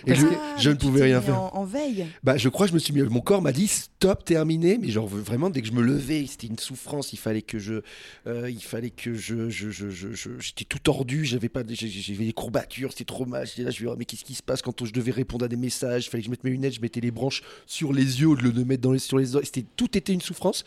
et 0.07 0.15
je, 0.15 0.25
Ah, 0.25 0.55
je 0.57 0.69
ne 0.69 0.75
pouvais 0.75 1.03
rien 1.03 1.21
faire. 1.21 1.39
En, 1.39 1.51
en 1.55 1.65
veille. 1.65 2.05
Bah, 2.23 2.37
je 2.37 2.49
crois 2.49 2.65
que 2.65 2.69
je 2.71 2.73
me 2.75 2.79
suis 2.79 2.93
mis. 2.93 3.01
Mon 3.01 3.21
corps 3.21 3.41
m'a 3.41 3.51
dit 3.51 3.67
stop, 3.67 4.23
terminé. 4.25 4.77
Mais 4.79 4.89
genre 4.89 5.07
vraiment, 5.07 5.49
dès 5.49 5.61
que 5.61 5.67
je 5.67 5.73
me 5.73 5.81
levais, 5.81 6.25
c'était 6.27 6.47
une 6.47 6.57
souffrance. 6.59 7.13
Il 7.13 7.17
fallait 7.17 7.41
que 7.41 7.59
je, 7.59 7.81
euh, 8.27 8.49
il 8.49 8.61
fallait 8.63 8.89
que 8.91 9.13
je, 9.13 9.49
je, 9.49 9.69
je, 9.69 9.89
je- 9.89 10.13
je- 10.13 10.39
j'étais 10.39 10.65
tout 10.65 10.79
tordu. 10.79 11.25
J'avais 11.25 11.49
pas, 11.49 11.63
j'avais 11.69 12.25
des 12.25 12.33
courbatures. 12.33 12.91
C'était 12.91 13.05
trop 13.05 13.25
mal. 13.25 13.45
J'étais 13.47 13.63
là, 13.63 13.71
je 13.71 13.81
me 13.83 13.87
disais, 13.87 13.97
mais 13.99 14.05
qu'est-ce 14.05 14.23
qui 14.25 14.35
se 14.35 14.43
passe 14.43 14.61
quand 14.61 14.85
je 14.85 14.93
devais 14.93 15.11
répondre 15.11 15.45
à 15.45 15.47
des 15.47 15.57
messages 15.57 16.05
Il 16.07 16.09
fallait 16.09 16.21
que 16.21 16.25
je 16.27 16.31
mette 16.31 16.43
mes 16.43 16.51
lunettes. 16.51 16.73
Je 16.75 16.81
mettais 16.81 17.01
les 17.01 17.11
branches 17.11 17.41
sur 17.65 17.93
les 17.93 18.21
yeux 18.21 18.27
au 18.27 18.35
lieu 18.35 18.51
de 18.51 18.59
le 18.59 18.65
mettre 18.65 18.81
dans 18.81 18.91
les, 18.91 18.99
sur 18.99 19.17
les 19.17 19.35
oreilles. 19.35 19.38
Tout 19.75 19.97
était 19.97 20.13
une 20.13 20.21
souffrance. 20.21 20.63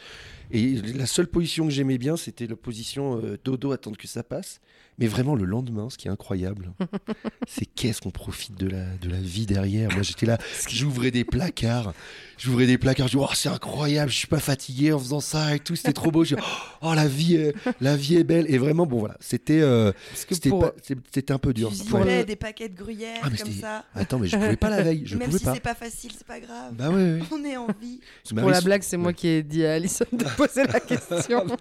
Et 0.51 0.75
la 0.77 1.07
seule 1.07 1.29
position 1.29 1.65
que 1.65 1.71
j'aimais 1.71 1.99
bien, 1.99 2.17
c'était 2.17 2.47
la 2.47 2.57
position 2.57 3.21
euh, 3.23 3.39
dodo, 3.43 3.73
attendre 3.73 3.97
que 3.97 4.07
ça 4.07 4.23
passe. 4.23 4.61
Mais 4.99 5.07
vraiment, 5.07 5.35
le 5.35 5.45
lendemain, 5.45 5.89
ce 5.91 5.97
qui 5.97 6.07
est 6.09 6.11
incroyable, 6.11 6.73
c'est 7.49 7.65
qu'est-ce 7.67 8.01
qu'on 8.01 8.11
profite 8.11 8.55
de 8.57 8.69
la, 8.69 8.85
de 9.01 9.09
la 9.09 9.17
vie 9.21 9.47
derrière. 9.47 9.91
Moi, 9.93 10.03
j'étais 10.03 10.27
là, 10.27 10.39
j'ouvrais 10.69 11.11
des 11.11 11.25
placards, 11.25 11.95
j'ouvrais 12.39 12.67
des 12.67 12.79
placards, 12.79 13.09
je 13.09 13.17
dis, 13.17 13.25
oh, 13.25 13.29
c'est 13.35 13.49
incroyable, 13.49 14.11
je 14.11 14.17
suis 14.19 14.27
pas 14.27 14.39
fatigué 14.39 14.93
en 14.93 14.99
faisant 14.99 15.21
ça 15.21 15.55
et 15.55 15.59
tout, 15.61 15.77
c'était 15.77 15.93
trop 15.95 16.11
beau. 16.11 16.25
Je 16.25 16.35
dis, 16.37 16.43
oh, 16.83 16.93
la 16.95 17.09
vie, 17.09 17.37
est, 17.37 17.55
la 17.81 17.97
vie 17.97 18.17
est 18.17 18.25
belle. 18.25 18.47
Et 18.49 18.59
vraiment, 18.59 18.87
bon, 18.87 18.99
voilà, 18.99 19.17
c'était 19.21 19.61
euh, 19.63 19.93
c'était 20.15 21.33
un 21.33 21.39
peu 21.39 21.53
dur. 21.55 21.73
Tu 21.73 21.93
Ouais. 21.93 22.25
des 22.25 22.37
paquets 22.37 22.69
de 22.69 22.77
gruyère 22.77 23.21
Ah, 23.23 23.29
comme 23.31 23.53
ça. 23.53 23.85
Attends, 23.95 24.19
mais 24.19 24.27
je 24.29 24.37
pouvais 24.37 24.57
pas 24.57 24.71
la 24.71 24.83
veille, 24.83 25.03
je 25.05 25.17
Même 25.17 25.29
pouvais 25.29 25.39
si 25.39 25.45
c'est 25.53 25.61
pas 25.61 25.75
facile, 25.75 26.13
c'est 26.17 26.27
pas 26.27 26.41
grave. 26.41 26.75
Bah 26.75 26.91
ouais, 26.91 26.95
ouais. 27.15 27.21
On 27.31 27.45
est 27.45 27.57
en 27.57 27.67
vie. 27.81 28.01
Pour 28.37 28.51
la 28.51 28.61
blague, 28.61 28.83
c'est 28.83 28.97
moi 28.97 29.13
qui 29.13 29.29
ai 29.29 29.43
dit 29.43 29.65
à 29.65 29.75
Alison 29.75 30.05
de 30.13 30.25
poser 30.37 30.65
la 30.65 30.81
question. 30.81 31.47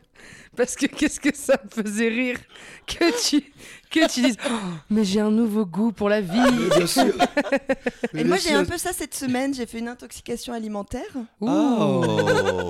Parce 0.57 0.75
que 0.75 0.85
qu'est-ce 0.85 1.19
que 1.19 1.33
ça 1.35 1.57
me 1.63 1.83
faisait 1.83 2.09
rire 2.09 2.37
que 2.85 3.29
tu, 3.29 3.41
que 3.89 4.11
tu 4.11 4.21
dises 4.21 4.35
Oh, 4.45 4.53
Mais 4.89 5.05
j'ai 5.05 5.21
un 5.21 5.31
nouveau 5.31 5.65
goût 5.65 5.93
pour 5.93 6.09
la 6.09 6.19
vie. 6.19 6.39
Mais 6.39 6.75
Bien 6.77 6.87
sûr. 6.87 7.13
Mais 8.13 8.21
Et 8.21 8.23
moi, 8.25 8.35
j'ai 8.37 8.53
un 8.53 8.65
peu 8.65 8.77
ça 8.77 8.91
cette 8.91 9.15
semaine. 9.15 9.53
J'ai 9.53 9.65
fait 9.65 9.79
une 9.79 9.87
intoxication 9.87 10.53
alimentaire. 10.53 11.07
Ouh. 11.39 11.47
Oh. 11.49 12.03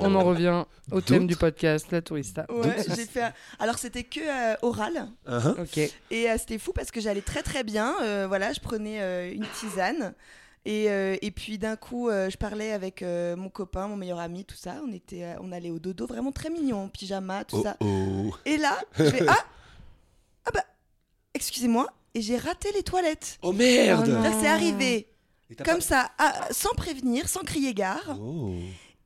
On 0.04 0.14
en 0.14 0.22
revient 0.24 0.64
au 0.92 1.00
thème 1.00 1.26
du 1.26 1.34
podcast, 1.36 1.86
la 1.90 2.02
tourista. 2.02 2.46
Ouais, 2.50 2.76
j'ai 2.88 3.04
fait. 3.06 3.22
un- 3.22 3.32
Alors, 3.58 3.78
c'était 3.78 4.04
que 4.04 4.20
euh, 4.20 4.54
oral. 4.62 5.08
Ok. 5.58 5.78
Et 5.78 6.30
euh, 6.30 6.36
c'était 6.38 6.58
fou 6.58 6.72
parce 6.72 6.92
que 6.92 7.00
j'allais 7.00 7.20
très 7.20 7.42
très 7.42 7.64
bien. 7.64 7.94
Euh, 8.02 8.26
voilà, 8.28 8.52
je 8.52 8.60
prenais 8.60 9.00
euh, 9.00 9.32
une 9.32 9.46
tisane. 9.58 10.14
Et, 10.64 10.90
euh, 10.90 11.16
et 11.22 11.30
puis 11.32 11.58
d'un 11.58 11.74
coup, 11.76 12.08
euh, 12.08 12.30
je 12.30 12.36
parlais 12.36 12.70
avec 12.72 13.02
euh, 13.02 13.34
mon 13.34 13.48
copain, 13.48 13.88
mon 13.88 13.96
meilleur 13.96 14.20
ami, 14.20 14.44
tout 14.44 14.56
ça. 14.56 14.76
On, 14.86 14.92
était, 14.92 15.24
euh, 15.24 15.34
on 15.40 15.50
allait 15.50 15.70
au 15.70 15.78
dodo, 15.80 16.06
vraiment 16.06 16.30
très 16.32 16.50
mignon, 16.50 16.88
pyjama, 16.88 17.44
tout 17.44 17.56
Oh, 17.58 17.62
ça. 17.64 17.76
oh. 17.80 18.30
Et 18.44 18.56
là, 18.58 18.78
je 18.96 19.04
fais 19.04 19.26
Ah 19.28 19.44
Ah 20.44 20.50
bah, 20.54 20.64
excusez-moi. 21.34 21.88
Et 22.14 22.20
j'ai 22.22 22.36
raté 22.36 22.70
les 22.72 22.82
toilettes. 22.82 23.38
Oh 23.42 23.52
merde 23.52 24.06
Oh 24.08 24.28
c'est 24.40 24.46
arrivé 24.48 25.08
t'as 25.56 25.64
comme 25.64 25.76
pas- 25.76 25.80
ça, 25.80 26.10
ah, 26.18 26.46
sans 26.50 26.72
prévenir, 26.74 27.28
sans 27.28 27.40
crier 27.40 27.74
gare. 27.74 28.16
Oh. 28.20 28.54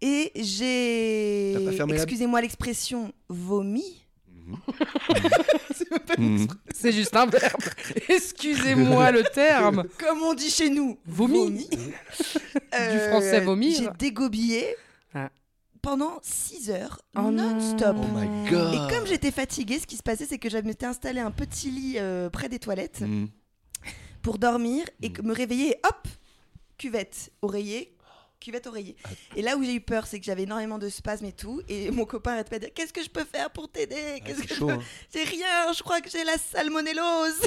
Et 0.03 0.31
j'ai, 0.35 1.55
excusez-moi 1.95 2.41
l'expression, 2.43 3.13
vomi. 3.29 4.06
Mhm. 6.19 6.47
C'est 6.75 6.93
juste 6.93 7.15
un 7.17 7.27
verbe. 7.27 7.61
Excusez-moi 8.09 9.11
le 9.11 9.23
terme. 9.25 9.85
Comme 9.99 10.23
on 10.23 10.35
dit 10.35 10.51
chez 10.51 10.71
nous, 10.71 10.99
Vomi. 11.07 11.69
Du 11.69 12.99
français 13.09 13.41
vomir. 13.41 13.77
J'ai 13.79 13.89
dégobillé 13.99 14.75
Ah. 15.15 15.31
pendant 15.83 16.19
6 16.23 16.71
heures, 16.71 17.01
Oh 17.17 17.31
non-stop. 17.31 17.97
non. 17.97 18.09
Oh 18.15 18.19
my 18.19 18.51
god 18.51 18.75
Et 18.75 18.95
comme 18.95 19.07
j'étais 19.07 19.31
fatiguée, 19.31 19.79
ce 19.79 19.87
qui 19.87 19.97
se 19.97 20.03
passait, 20.03 20.27
c'est 20.27 20.39
que 20.39 20.49
je 20.51 20.59
m'étais 20.59 20.87
installé 20.87 21.21
un 21.21 21.31
petit 21.31 21.71
lit 21.71 21.95
euh, 21.99 22.29
près 22.31 22.49
des 22.49 22.59
toilettes 22.59 23.01
Mhm. 23.03 23.29
pour 24.23 24.39
dormir 24.39 24.85
et 25.03 25.09
Mm. 25.09 25.13
que- 25.13 25.23
me 25.23 25.35
réveiller 25.35 25.71
et 25.73 25.81
hop, 25.85 26.09
cuvette, 26.79 27.31
oreiller, 27.43 27.96
cuvette, 28.41 28.67
oreiller. 28.67 28.97
Ah. 29.05 29.09
Et 29.37 29.43
là 29.43 29.57
où 29.57 29.63
j'ai 29.65 29.75
eu 29.75 29.81
peur, 29.81 30.07
c'est 30.07 30.19
que 30.21 30.25
j'avais 30.25 30.43
énormément 30.45 30.79
de 30.79 30.89
spasmes 30.89 31.25
et 31.27 31.33
tout. 31.33 31.63
Et 31.69 31.91
mon 31.91 32.05
copain 32.05 32.33
arrête 32.35 32.49
pas 32.51 32.59
de 32.59 32.65
dire 32.67 32.75
Qu'est-ce 32.75 32.93
que 32.93 33.03
je 33.03 33.09
peux 33.11 33.25
faire 33.25 33.51
pour 33.51 33.69
t'aider? 33.71 34.21
Qu'est-ce 34.25 34.43
que 34.43 34.49
c'est 34.49 34.55
je 34.55 34.61
peux- 34.61 34.71
hein. 34.71 34.83
J'ai 35.13 35.25
rien, 35.25 35.73
je 35.73 35.83
crois 35.83 36.01
que 36.01 36.11
j'ai 36.11 36.25
la 36.25 36.39
salmonellose. 36.39 37.41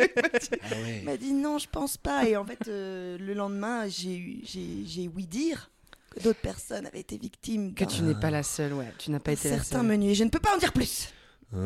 Ah. 0.00 0.74
Il 0.98 1.04
m'a 1.04 1.16
dit 1.16 1.32
non, 1.32 1.58
je 1.58 1.66
pense 1.68 1.96
pas. 1.96 2.24
Et 2.28 2.36
en 2.36 2.44
fait, 2.44 2.68
euh, 2.68 3.16
le 3.18 3.34
lendemain, 3.34 3.88
j'ai 3.88 5.08
ouï 5.14 5.26
dire 5.26 5.70
que 6.14 6.20
d'autres 6.22 6.40
personnes 6.40 6.86
avaient 6.86 7.00
été 7.00 7.16
victimes 7.16 7.74
Que 7.74 7.84
tu 7.84 8.02
n'es 8.02 8.14
pas 8.14 8.30
la 8.30 8.42
seule, 8.42 8.72
ouais. 8.74 8.92
Tu 8.98 9.10
n'as 9.10 9.18
pas 9.20 9.32
été 9.32 9.50
la 9.50 9.62
seule. 9.62 9.82
menu. 9.82 10.10
Et 10.10 10.14
je 10.14 10.24
ne 10.24 10.30
peux 10.30 10.38
pas 10.40 10.54
en 10.54 10.58
dire 10.58 10.72
plus. 10.72 11.08
Ah. 11.54 11.56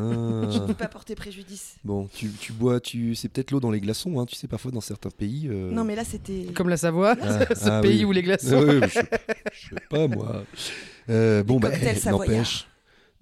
Je 0.50 0.58
ne 0.58 0.66
peux 0.66 0.74
pas 0.74 0.86
porter 0.86 1.14
préjudice. 1.16 1.74
Bon, 1.84 2.08
tu, 2.14 2.30
tu 2.30 2.52
bois, 2.52 2.78
tu... 2.78 3.14
c'est 3.16 3.28
peut-être 3.28 3.50
l'eau 3.50 3.58
dans 3.60 3.70
les 3.72 3.80
glaçons, 3.80 4.20
hein, 4.20 4.26
tu 4.26 4.36
sais, 4.36 4.46
parfois 4.46 4.70
dans 4.70 4.80
certains 4.80 5.10
pays. 5.10 5.48
euh, 5.50 5.70
Non, 5.72 5.82
mais 5.84 5.96
là, 5.96 6.04
c'était. 6.04 6.46
Comme 6.54 6.68
la 6.68 6.76
Savoie, 6.76 7.16
Ah, 7.20 7.46
ce 7.54 7.68
ah 7.68 7.80
pays 7.80 7.98
oui. 8.00 8.04
où 8.04 8.12
les 8.12 8.22
glaçons. 8.22 8.64
je, 8.82 8.88
sais- 8.88 9.08
je 9.52 9.68
sais 9.70 9.82
pas 9.90 10.06
moi. 10.06 10.44
Euh, 11.10 11.42
bon, 11.42 11.58
bah, 11.58 11.70
n'empêche, 12.06 12.68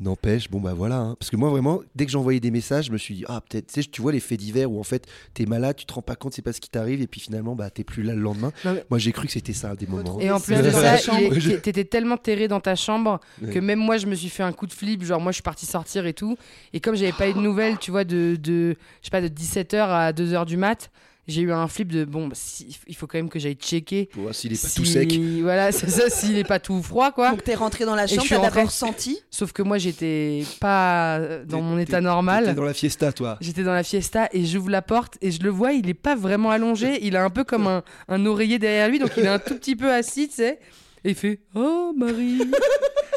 N'empêche, 0.01 0.49
bon 0.51 0.61
bah 0.61 0.73
voilà. 0.75 0.97
hein. 0.97 1.17
Parce 1.21 1.31
que 1.31 1.37
moi 1.37 1.51
vraiment, 1.51 1.81
dès 1.95 2.07
que 2.07 2.11
j'envoyais 2.13 2.41
des 2.41 2.51
messages, 2.51 2.87
je 2.87 2.93
me 2.93 2.97
suis 2.99 3.15
dit, 3.15 3.25
ah 3.29 3.41
peut-être, 3.43 3.67
tu 3.67 3.83
sais, 3.83 3.89
tu 3.89 4.01
vois 4.01 4.13
les 4.13 4.21
faits 4.21 4.41
divers 4.41 4.71
où 4.71 4.81
en 4.81 4.83
fait 4.83 5.07
t'es 5.35 5.45
malade, 5.45 5.77
tu 5.77 5.85
te 5.85 5.93
rends 5.93 6.01
pas 6.01 6.17
compte, 6.17 6.33
c'est 6.33 6.41
pas 6.43 6.55
ce 6.55 6.61
qui 6.61 6.71
t'arrive, 6.71 7.03
et 7.03 7.07
puis 7.07 7.21
finalement, 7.21 7.55
bah 7.55 7.69
t'es 7.69 7.85
plus 7.85 8.03
là 8.03 8.15
le 8.15 8.21
lendemain. 8.23 8.51
Non, 8.65 8.73
mais- 8.73 8.85
Moi 8.89 8.99
j'ai 8.99 9.13
cru 9.13 9.27
que 9.27 9.33
c'était 9.33 9.53
ça 9.53 9.77
des 9.77 9.87
moments. 9.87 10.19
Et 10.19 10.31
en 10.31 10.41
plus 10.41 10.57
de 10.57 10.71
ça, 10.71 10.97
est- 10.97 11.61
t'étais 11.63 11.85
tellement 11.85 12.17
terré 12.17 12.49
dans 12.49 12.61
ta 12.61 12.75
chambre 12.77 13.21
Ouais. 13.43 13.53
que 13.53 13.59
même 13.59 13.79
moi, 13.79 13.99
je 13.99 14.07
me 14.07 14.15
suis 14.15 14.29
fait 14.31 14.43
un 14.43 14.53
coup 14.53 14.67
de 14.67 14.73
flip. 14.73 15.05
Genre, 15.05 15.21
moi, 15.21 15.33
je 15.33 15.37
suis 15.37 15.43
partie 15.43 15.67
sortir 15.67 16.07
et 16.07 16.15
tout. 16.15 16.37
Et 16.73 16.81
comme 16.81 16.95
j'avais 16.97 17.13
pas 17.13 17.29
eu 17.29 17.35
de 17.35 17.39
nouvelles, 17.41 17.79
tu 17.79 17.91
vois, 17.91 18.05
de, 18.05 18.37
de 18.37 18.77
je 19.03 19.07
sais 19.07 19.11
pas, 19.11 19.21
de 19.21 19.29
17h 19.29 19.77
à 19.77 20.13
2h 20.13 20.47
du 20.47 20.57
mat, 20.57 20.91
j'ai 21.29 21.43
eu 21.43 21.53
un 21.53 21.69
flip 21.69 21.93
de 21.93 22.05
bon, 22.05 22.27
bah, 22.27 22.35
si- 22.37 22.77
il 22.89 22.97
faut 22.97 23.07
quand 23.07 23.19
même 23.19 23.29
que 23.29 23.39
j'aille 23.39 23.55
checker. 23.55 24.07
Pour 24.07 24.23
voir 24.23 24.35
s'il 24.35 24.53
est 24.53 24.61
pas 24.61 24.69
si- 24.69 24.75
tout 24.77 24.85
sec. 24.85 25.13
Voilà, 25.43 25.71
c'est 25.73 25.89
ça, 25.89 26.11
s'il 26.11 26.37
est 26.39 26.45
pas 26.45 26.59
tout 26.59 26.83
froid, 26.83 27.13
quoi. 27.13 27.31
Donc 27.31 27.45
t'es 27.45 27.55
rentré 27.55 27.85
dans 27.85 27.95
la 27.95 28.07
chambre, 28.07 28.25
t'as 28.29 28.39
d'abord 28.41 28.71
senti. 28.71 29.21
Sauf 29.31 29.53
que 29.53 29.63
moi, 29.63 29.79
j'étais 29.79 30.43
pas 30.59 31.19
euh, 31.19 31.45
dans 31.45 31.61
mon 31.63 31.79
état 31.79 32.01
normal. 32.01 32.55
dans 32.55 32.65
la 32.65 32.75
fiesta, 32.75 33.13
toi. 33.13 33.37
J'étais 33.41 33.63
dans 33.63 33.75
la 33.75 33.83
fiesta 33.85 34.29
et 34.33 34.45
j'ouvre 34.45 34.71
la 34.71 34.83
porte 34.83 35.19
et 35.21 35.31
je 35.31 35.43
le 35.43 35.51
vois, 35.51 35.73
il 35.73 35.89
est 35.89 35.95
pas 35.95 36.17
vraiment 36.17 36.51
allongé, 36.51 36.99
il 37.07 37.17
a 37.17 37.25
un 37.25 37.31
peu 37.31 37.45
comme 37.45 37.67
un, 37.67 37.83
un 38.09 38.27
oreiller 38.27 38.59
derrière 38.59 38.89
lui, 38.89 38.99
donc 38.99 39.13
il 39.17 39.25
est 39.25 39.29
un 39.29 39.39
tout 39.39 39.55
petit 39.55 39.77
peu 39.77 39.93
assis, 39.93 40.29
tu 40.29 40.35
sais. 40.37 40.59
Et 41.05 41.11
il 41.11 41.15
fait 41.15 41.41
Oh 41.55 41.95
Marie 41.97 42.43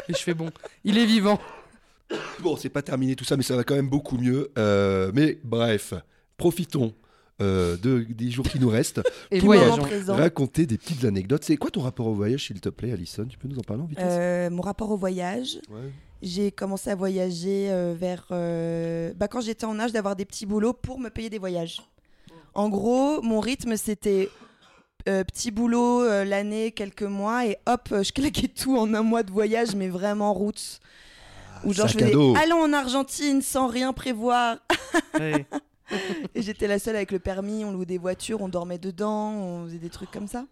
Et 0.08 0.12
je 0.12 0.18
fais 0.18 0.34
bon, 0.34 0.50
il 0.84 0.96
est 0.98 1.04
vivant. 1.06 1.38
Bon, 2.40 2.56
c'est 2.56 2.68
pas 2.68 2.82
terminé 2.82 3.16
tout 3.16 3.24
ça, 3.24 3.36
mais 3.36 3.42
ça 3.42 3.56
va 3.56 3.64
quand 3.64 3.74
même 3.74 3.88
beaucoup 3.88 4.16
mieux. 4.18 4.50
Euh, 4.58 5.10
mais 5.14 5.38
bref, 5.42 5.94
profitons 6.36 6.94
euh, 7.42 7.76
de, 7.76 8.06
des 8.08 8.30
jours 8.30 8.46
qui 8.48 8.60
nous 8.60 8.68
restent 8.68 9.00
Et 9.30 9.40
présent. 9.40 10.14
raconter 10.14 10.66
des 10.66 10.78
petites 10.78 11.04
anecdotes. 11.04 11.44
C'est 11.44 11.56
quoi 11.56 11.70
ton 11.70 11.80
rapport 11.80 12.06
au 12.06 12.14
voyage, 12.14 12.46
s'il 12.46 12.60
te 12.60 12.68
plaît, 12.68 12.92
Alison? 12.92 13.24
Tu 13.28 13.38
peux 13.38 13.48
nous 13.48 13.58
en 13.58 13.62
parler 13.62 13.82
en 13.82 13.86
vitesse? 13.86 14.04
Euh, 14.08 14.50
mon 14.50 14.62
rapport 14.62 14.90
au 14.90 14.96
voyage, 14.96 15.58
Ouais. 15.70 15.90
j'ai 16.22 16.52
commencé 16.52 16.90
à 16.90 16.94
voyager 16.94 17.70
euh, 17.70 17.94
vers 17.98 18.26
euh, 18.30 19.12
bah, 19.16 19.26
quand 19.28 19.40
j'étais 19.40 19.64
en 19.66 19.78
âge 19.80 19.92
d'avoir 19.92 20.14
des 20.16 20.24
petits 20.24 20.46
boulots 20.46 20.72
pour 20.74 20.98
me 21.00 21.08
payer 21.10 21.30
des 21.30 21.38
voyages. 21.38 21.80
En 22.54 22.68
gros, 22.68 23.20
mon 23.22 23.40
rythme 23.40 23.76
c'était 23.76 24.30
euh, 25.08 25.24
petit 25.24 25.50
boulot 25.50 26.02
euh, 26.02 26.24
l'année, 26.24 26.70
quelques 26.70 27.02
mois 27.02 27.46
et 27.46 27.56
hop, 27.66 27.88
je 27.90 28.12
claquais 28.12 28.46
tout 28.48 28.76
en 28.78 28.94
un 28.94 29.02
mois 29.02 29.22
de 29.24 29.32
voyage, 29.32 29.74
mais 29.74 29.88
vraiment 29.88 30.32
route. 30.32 30.78
Ou 31.64 31.72
genre 31.72 31.88
je 31.88 31.94
faisais 31.98 32.12
allons 32.40 32.62
en 32.62 32.72
Argentine 32.72 33.42
sans 33.42 33.66
rien 33.66 33.92
prévoir. 33.92 34.58
Ouais. 35.18 35.44
Et 36.34 36.42
j'étais 36.42 36.66
la 36.66 36.78
seule 36.78 36.96
avec 36.96 37.12
le 37.12 37.18
permis, 37.18 37.64
on 37.64 37.72
louait 37.72 37.86
des 37.86 37.98
voitures, 37.98 38.40
on 38.40 38.48
dormait 38.48 38.78
dedans, 38.78 39.32
on 39.32 39.64
faisait 39.66 39.78
des 39.78 39.90
trucs 39.90 40.10
comme 40.10 40.26
ça. 40.28 40.46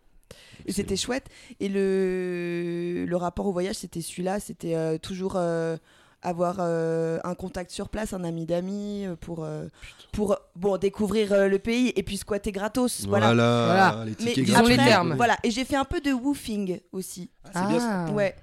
Et 0.67 0.73
c'était 0.73 0.97
chouette. 0.97 1.27
Et 1.61 1.69
le, 1.69 3.05
le 3.07 3.17
rapport 3.17 3.47
au 3.47 3.53
voyage, 3.53 3.77
c'était 3.77 4.01
celui-là. 4.01 4.41
C'était 4.41 4.75
euh, 4.75 4.97
toujours 4.99 5.35
euh, 5.37 5.77
avoir 6.23 6.57
euh, 6.61 7.19
un 7.25 7.35
contact 7.35 7.71
sur 7.71 7.89
place, 7.89 8.13
un 8.13 8.25
ami 8.25 8.47
d'amis, 8.47 9.07
pour, 9.21 9.45
euh, 9.45 9.67
pour 10.13 10.37
bon, 10.55 10.77
découvrir 10.79 11.33
euh, 11.33 11.49
le 11.49 11.59
pays 11.59 11.93
et 11.97 12.03
puis 12.03 12.17
squatter 12.17 12.53
gratos. 12.53 13.07
Voilà. 13.07 13.27
Voilà, 13.35 13.67
Voilà. 13.93 14.05
les 14.05 14.11
Mais 14.25 14.33
tickets 14.33 14.45
Disons 14.45 14.67
les 14.67 14.77
termes. 14.77 15.15
Voilà. 15.17 15.37
Et 15.43 15.51
j'ai 15.51 15.65
fait 15.65 15.77
un 15.77 15.85
peu 15.85 16.01
de 16.01 16.13
woofing 16.13 16.79
aussi. 16.93 17.29
Ah, 17.45 17.51
c'est 17.55 17.69
bien 17.69 17.81
ça. 17.81 18.13
Ouais. 18.13 18.35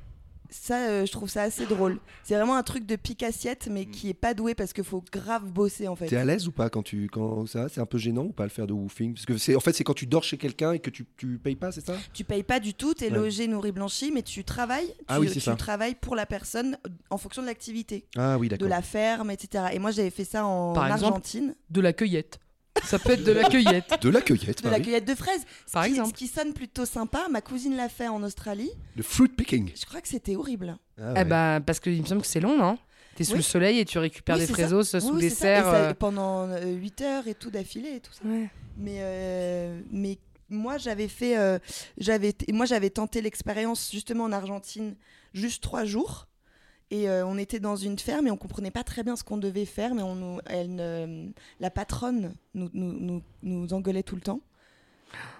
Ça, 0.51 0.88
euh, 0.89 1.06
je 1.06 1.12
trouve 1.12 1.29
ça 1.29 1.44
assez 1.44 1.65
drôle. 1.68 2.00
C'est 2.24 2.34
vraiment 2.36 2.56
un 2.56 2.63
truc 2.63 2.86
de 2.86 2.96
pique-assiette, 2.96 3.68
mais 3.72 3.86
qui 3.86 4.10
est 4.10 4.13
pas 4.15 4.34
doué 4.34 4.56
parce 4.56 4.74
qu'il 4.74 4.84
faut 4.84 5.03
grave 5.12 5.46
bosser 5.51 5.88
en 5.88 5.96
fait. 5.96 6.08
T'es 6.08 6.15
à 6.15 6.25
l'aise 6.25 6.48
ou 6.48 6.51
pas 6.51 6.70
quand 6.70 6.82
tu 6.84 7.08
quand 7.12 7.46
ça 7.48 7.70
c'est 7.70 7.82
un 7.82 7.86
peu 7.86 7.98
gênant 7.98 8.24
ou 8.24 8.32
pas 8.32 8.44
le 8.44 8.50
faire 8.50 8.65
de 8.68 8.74
woofing? 8.74 9.13
Parce 9.13 9.25
que 9.25 9.38
c'est 9.38 9.56
en 9.56 9.60
fait 9.60 9.74
c'est 9.74 9.84
quand 9.84 9.94
tu 9.94 10.08
dors 10.08 10.24
chez 10.24 10.38
quelqu'un 10.38 10.74
et 10.74 10.79
que 10.79 10.89
tu, 10.89 11.06
tu 11.18 11.38
payes 11.38 11.56
pas 11.56 11.72
c'est 11.72 11.86
ça? 11.86 11.96
Tu 12.13 12.24
payes 12.24 12.44
pas 12.44 12.60
du 12.60 12.74
tout, 12.74 12.94
tu 12.94 13.03
es 13.06 13.10
Ouais. 13.12 13.18
logé, 13.18 13.48
nourri, 13.48 13.72
blanchi, 13.72 14.12
mais 14.12 14.24
tu 14.24 14.44
travailles. 14.44 14.88
Tu, 14.88 15.06
Ah 15.08 15.20
oui, 15.20 15.27
c'est 15.27 15.34
tu 15.36 15.39
ça. 15.41 15.56
travailles 15.56 15.96
pour 15.96 16.15
la 16.15 16.25
personne 16.25 16.77
en 17.10 17.18
fonction 17.18 17.41
de 17.41 17.48
l'activité, 17.48 18.06
ah 18.18 18.38
oui 18.39 18.48
de 18.48 18.56
d'accord 18.56 18.70
la 18.70 18.82
ferme, 18.82 19.32
etc. 19.32 19.65
Et 19.74 19.79
moi, 19.79 19.91
j'avais 19.91 20.10
fait 20.10 20.25
ça 20.25 20.46
en 20.46 20.74
Par 20.74 20.88
exemple 20.88 21.06
Argentine, 21.13 21.56
De 21.70 21.82
la 21.82 21.94
cueillette. 21.94 22.39
Ça 22.86 23.00
peut 23.00 23.12
être 23.12 23.24
de 23.24 23.31
la 23.31 23.43
cueillette. 23.50 24.00
de 24.01 24.09
la 24.09 24.21
cueillette 24.21 24.63
de 24.63 24.69
la 24.69 24.79
cueillette 24.79 25.05
de 25.07 25.15
fraises. 25.15 25.41
Ce 25.67 25.71
Par 25.71 25.83
qui- 25.86 25.91
exemple. 25.91 26.09
Ce 26.09 26.13
qui 26.13 26.27
sonne 26.27 26.53
plutôt 26.53 26.86
sympa. 26.86 27.27
Ma 27.29 27.41
cousine 27.41 27.75
l'a 27.75 27.89
fait 27.89 28.07
en 28.07 28.21
Australie. 28.24 28.71
le 28.95 29.03
fruit 29.03 29.27
picking 29.29 29.71
Je 29.79 29.86
crois 29.86 30.01
que 30.01 30.07
c'était 30.07 30.36
horrible. 30.36 30.77
Ah 31.01 31.13
Eh 31.17 31.24
ben, 31.24 31.62
parce 31.65 31.79
qu'il 31.79 32.01
me 32.01 32.05
semble 32.05 32.21
que 32.21 32.27
c'est 32.27 32.39
long, 32.39 32.57
non? 32.57 32.77
T'es 33.15 33.24
sous 33.24 33.31
Oui. 33.33 33.38
le 33.39 33.43
soleil 33.43 33.79
et 33.79 33.86
tu 33.86 33.98
récupères 34.00 34.36
Oui, 34.36 34.41
des 34.41 34.48
c'est 34.48 34.53
ça. 34.53 34.67
frésos 34.67 34.83
sous 34.83 35.13
Oui, 35.15 35.21
les 35.21 35.29
c'est 35.29 35.36
ça. 35.36 35.51
Et 35.51 35.55
serres. 35.55 35.65
ça- 35.65 35.75
euh, 35.89 35.93
pendant 35.93 36.48
8 36.65 37.01
heures 37.01 37.27
et 37.27 37.36
tout 37.36 37.51
d'affilée 37.51 37.95
et 37.95 38.00
tout 38.00 38.13
ça. 38.13 38.21
ouais. 38.27 38.50
Mais, 38.77 39.00
euh, 39.00 39.81
mais 39.91 40.17
moi, 40.50 40.77
j'avais 40.77 41.09
fait, 41.09 41.38
euh, 41.38 41.59
j'avais, 41.98 42.31
t- 42.33 42.51
moi, 42.53 42.65
j'avais 42.65 42.89
tenté 42.89 43.21
l'expérience 43.21 43.89
justement 43.91 44.24
en 44.24 44.31
Argentine, 44.31 44.95
juste 45.33 45.62
trois 45.62 45.83
jours. 45.83 46.27
Et 46.91 47.10
euh, 47.10 47.25
on 47.25 47.38
était 47.38 47.60
dans 47.60 47.75
une 47.75 48.00
ferme 48.00 48.27
et 48.27 48.31
on 48.31 48.38
comprenait 48.38 48.72
pas 48.72 48.84
très 48.84 49.03
bien 49.03 49.15
ce 49.15 49.24
qu'on 49.24 49.38
devait 49.38 49.65
faire, 49.65 49.93
mais 49.93 50.01
on 50.01 50.39
elle 50.48 51.34
la 51.60 51.69
patronne 51.69 52.34
nous, 52.53 52.69
nous, 52.74 52.93
nous, 52.93 53.22
nous 53.43 53.74
engueulait 53.74 54.03
tout 54.03 54.15
le 54.15 54.22
temps 54.22 54.41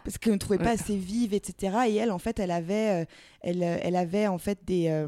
parce 0.04 0.18
qu'elle 0.18 0.34
ne 0.34 0.38
trouvait 0.40 0.58
pas 0.58 0.72
assez 0.72 0.98
vive, 0.98 1.34
etc. 1.34 1.78
Et 1.88 1.96
elle, 1.96 2.12
en 2.12 2.18
fait, 2.18 2.40
elle 2.40 2.50
avait, 2.50 3.04
euh, 3.04 3.06
elle, 3.42 3.62
euh, 3.62 3.78
elle 3.82 3.96
avait 3.96 4.26
en 4.26 4.38
fait 4.40 4.60
des, 4.66 5.06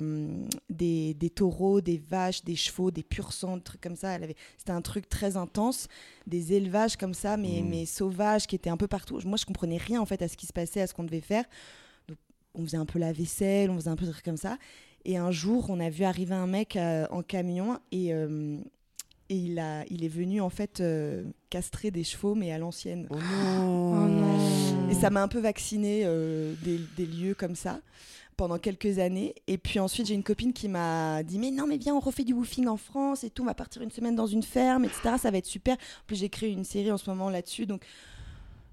des, 0.70 1.14
des 1.16 1.30
taureaux, 1.30 1.82
des 1.82 1.98
vaches, 1.98 2.44
des 2.44 2.56
chevaux, 2.56 2.92
des 2.92 3.02
pur 3.04 3.34
sang, 3.34 3.58
des 3.58 3.64
trucs 3.64 3.82
comme 3.82 3.96
ça. 3.96 4.12
Elle 4.12 4.24
avait, 4.24 4.36
c'était 4.58 4.72
un 4.72 4.82
truc 4.82 5.10
très 5.10 5.38
intense, 5.38 5.88
des 6.28 6.54
élevages 6.54 6.96
comme 6.96 7.14
ça, 7.14 7.38
mais, 7.38 7.62
Mm. 7.62 7.70
mais 7.70 7.86
sauvages, 7.86 8.48
qui 8.48 8.56
étaient 8.56 8.70
un 8.70 8.78
peu 8.78 8.88
partout. 8.88 9.20
Moi, 9.26 9.38
je 9.38 9.46
comprenais 9.46 9.78
rien 9.78 10.02
en 10.02 10.06
fait 10.06 10.22
à 10.22 10.28
ce 10.28 10.38
qui 10.38 10.46
se 10.46 10.54
passait, 10.54 10.82
à 10.82 10.88
ce 10.88 10.94
qu'on 10.94 11.04
devait 11.04 11.22
faire. 11.22 11.46
On 12.54 12.64
faisait 12.64 12.78
un 12.78 12.86
peu 12.86 13.00
la 13.00 13.14
vaisselle, 13.14 13.70
on 13.70 13.76
faisait 13.76 13.90
un 13.90 13.96
peu 13.96 14.06
de 14.06 14.12
trucs 14.12 14.26
comme 14.26 14.38
ça. 14.38 14.58
Et 15.06 15.18
un 15.18 15.32
jour, 15.32 15.66
on 15.70 15.80
a 15.80 15.90
vu 15.90 16.04
arriver 16.04 16.36
un 16.36 16.48
mec 16.48 16.76
euh, 16.76 17.08
en 17.12 17.24
camion 17.24 17.80
et, 17.92 18.14
euh, 18.14 18.58
et 19.30 19.36
il, 19.36 19.60
a, 19.60 19.84
il 19.90 20.04
est 20.04 20.10
venu 20.10 20.42
en 20.42 20.50
fait 20.50 20.80
euh, 20.82 21.24
castrer 21.50 21.90
des 21.90 22.04
chevaux, 22.04 22.36
mais 22.36 22.52
à 22.52 22.58
l'ancienne. 22.58 23.08
oh 23.10 23.16
non 23.16 23.94
Oh 23.94 24.08
non. 24.08 24.90
Et 24.90 24.94
ça 24.94 25.10
m'a 25.10 25.24
un 25.24 25.28
peu 25.28 25.40
vacciné 25.40 26.02
euh, 26.04 26.54
des, 26.64 26.80
des 26.98 27.06
lieux 27.06 27.34
comme 27.34 27.56
ça 27.56 27.80
pendant 28.36 28.58
quelques 28.58 29.00
années. 29.00 29.36
Et 29.48 29.58
puis 29.58 29.80
ensuite, 29.80 30.08
j'ai 30.08 30.16
une 30.16 30.24
copine 30.24 30.52
qui 30.52 30.68
m'a 30.68 31.24
dit 31.24 31.40
Mais 31.40 31.52
non, 31.52 31.66
mais 31.66 31.78
viens, 31.78 31.96
on 31.96 32.00
refait 32.00 32.24
du 32.24 32.34
woofing 32.34 32.68
en 32.68 32.78
France 32.78 33.24
et 33.24 33.30
tout. 33.30 33.44
On 33.44 33.46
va 33.46 33.54
partir 33.54 33.82
une 33.82 33.92
semaine 33.92 34.16
dans 34.16 34.28
une 34.28 34.44
ferme, 34.44 34.84
etc. 34.84 35.16
Ça 35.18 35.32
va 35.32 35.38
être 35.38 35.46
super. 35.46 35.76
En 35.76 36.06
plus, 36.08 36.18
j'ai 36.18 36.30
créé 36.30 36.50
une 36.52 36.66
série 36.66 36.92
en 36.92 36.98
ce 36.98 37.10
moment 37.10 37.30
là-dessus. 37.30 37.66
Donc, 37.66 37.84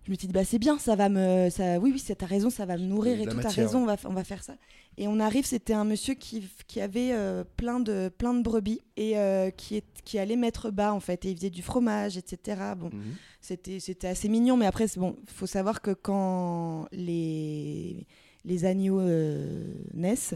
je 0.08 0.12
me 0.12 0.16
suis 0.16 0.26
dit 0.26 0.32
Bah, 0.32 0.42
c'est 0.44 0.58
bien, 0.58 0.78
ça 0.78 0.96
va 0.96 1.08
me. 1.10 1.50
Ça, 1.50 1.78
oui, 1.78 1.90
oui, 1.92 1.98
c'est- 1.98 2.16
t'as 2.16 2.26
raison, 2.26 2.48
ça 2.50 2.64
va 2.66 2.76
me 2.78 2.82
nourrir 2.84 3.20
et 3.20 3.24
tout. 3.24 3.36
T'as 3.36 3.42
matière, 3.48 3.66
raison, 3.66 3.82
on 3.82 3.86
va, 3.86 3.96
on 4.06 4.14
va 4.14 4.24
faire 4.24 4.42
ça. 4.42 4.54
Et 4.96 5.06
on 5.06 5.20
arrive, 5.20 5.44
c'était 5.46 5.74
un 5.74 5.84
monsieur 5.84 6.14
qui, 6.14 6.48
qui 6.66 6.80
avait 6.80 7.12
euh, 7.12 7.44
plein, 7.56 7.78
de, 7.78 8.10
plein 8.18 8.34
de 8.34 8.42
brebis 8.42 8.80
et 8.96 9.16
euh, 9.18 9.50
qui, 9.50 9.76
est, 9.76 9.84
qui 10.04 10.18
allait 10.18 10.34
mettre 10.34 10.70
bas, 10.72 10.92
en 10.92 10.98
fait. 10.98 11.24
Et 11.24 11.30
il 11.30 11.36
faisait 11.36 11.50
du 11.50 11.62
fromage, 11.62 12.16
etc. 12.16 12.74
Bon, 12.76 12.86
Mhm. 12.92 13.14
c'était 13.40 13.78
c'était 13.80 14.08
assez 14.08 14.28
mignon, 14.28 14.56
mais 14.56 14.66
après, 14.66 14.88
c'est 14.88 14.98
bon, 14.98 15.14
faut 15.26 15.46
savoir 15.46 15.82
que 15.82 15.92
quand 15.92 16.86
les, 16.90 18.06
les 18.44 18.64
agneaux 18.64 18.98
euh, 19.00 19.62
naissent, 19.94 20.34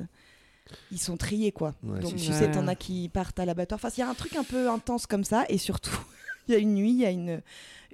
ils 0.92 1.00
sont 1.00 1.16
triés, 1.16 1.50
quoi. 1.52 1.74
Ouais, 1.82 1.98
Donc, 2.00 2.12
tu 2.16 2.32
sais, 2.32 2.50
t'en 2.52 2.68
as 2.68 2.76
qui 2.76 3.08
partent 3.08 3.40
à 3.40 3.44
l'abattoir. 3.44 3.78
Enfin, 3.82 3.88
il 3.96 4.00
y 4.00 4.02
a 4.04 4.08
un 4.08 4.14
truc 4.14 4.36
un 4.36 4.44
peu 4.44 4.70
intense 4.70 5.06
comme 5.06 5.24
ça, 5.24 5.44
et 5.48 5.58
surtout, 5.58 5.98
il 6.48 6.52
y 6.52 6.56
a 6.56 6.60
une 6.60 6.74
nuit, 6.74 6.90
il 6.92 6.98
y 6.98 7.04
a 7.06 7.10
une, 7.10 7.42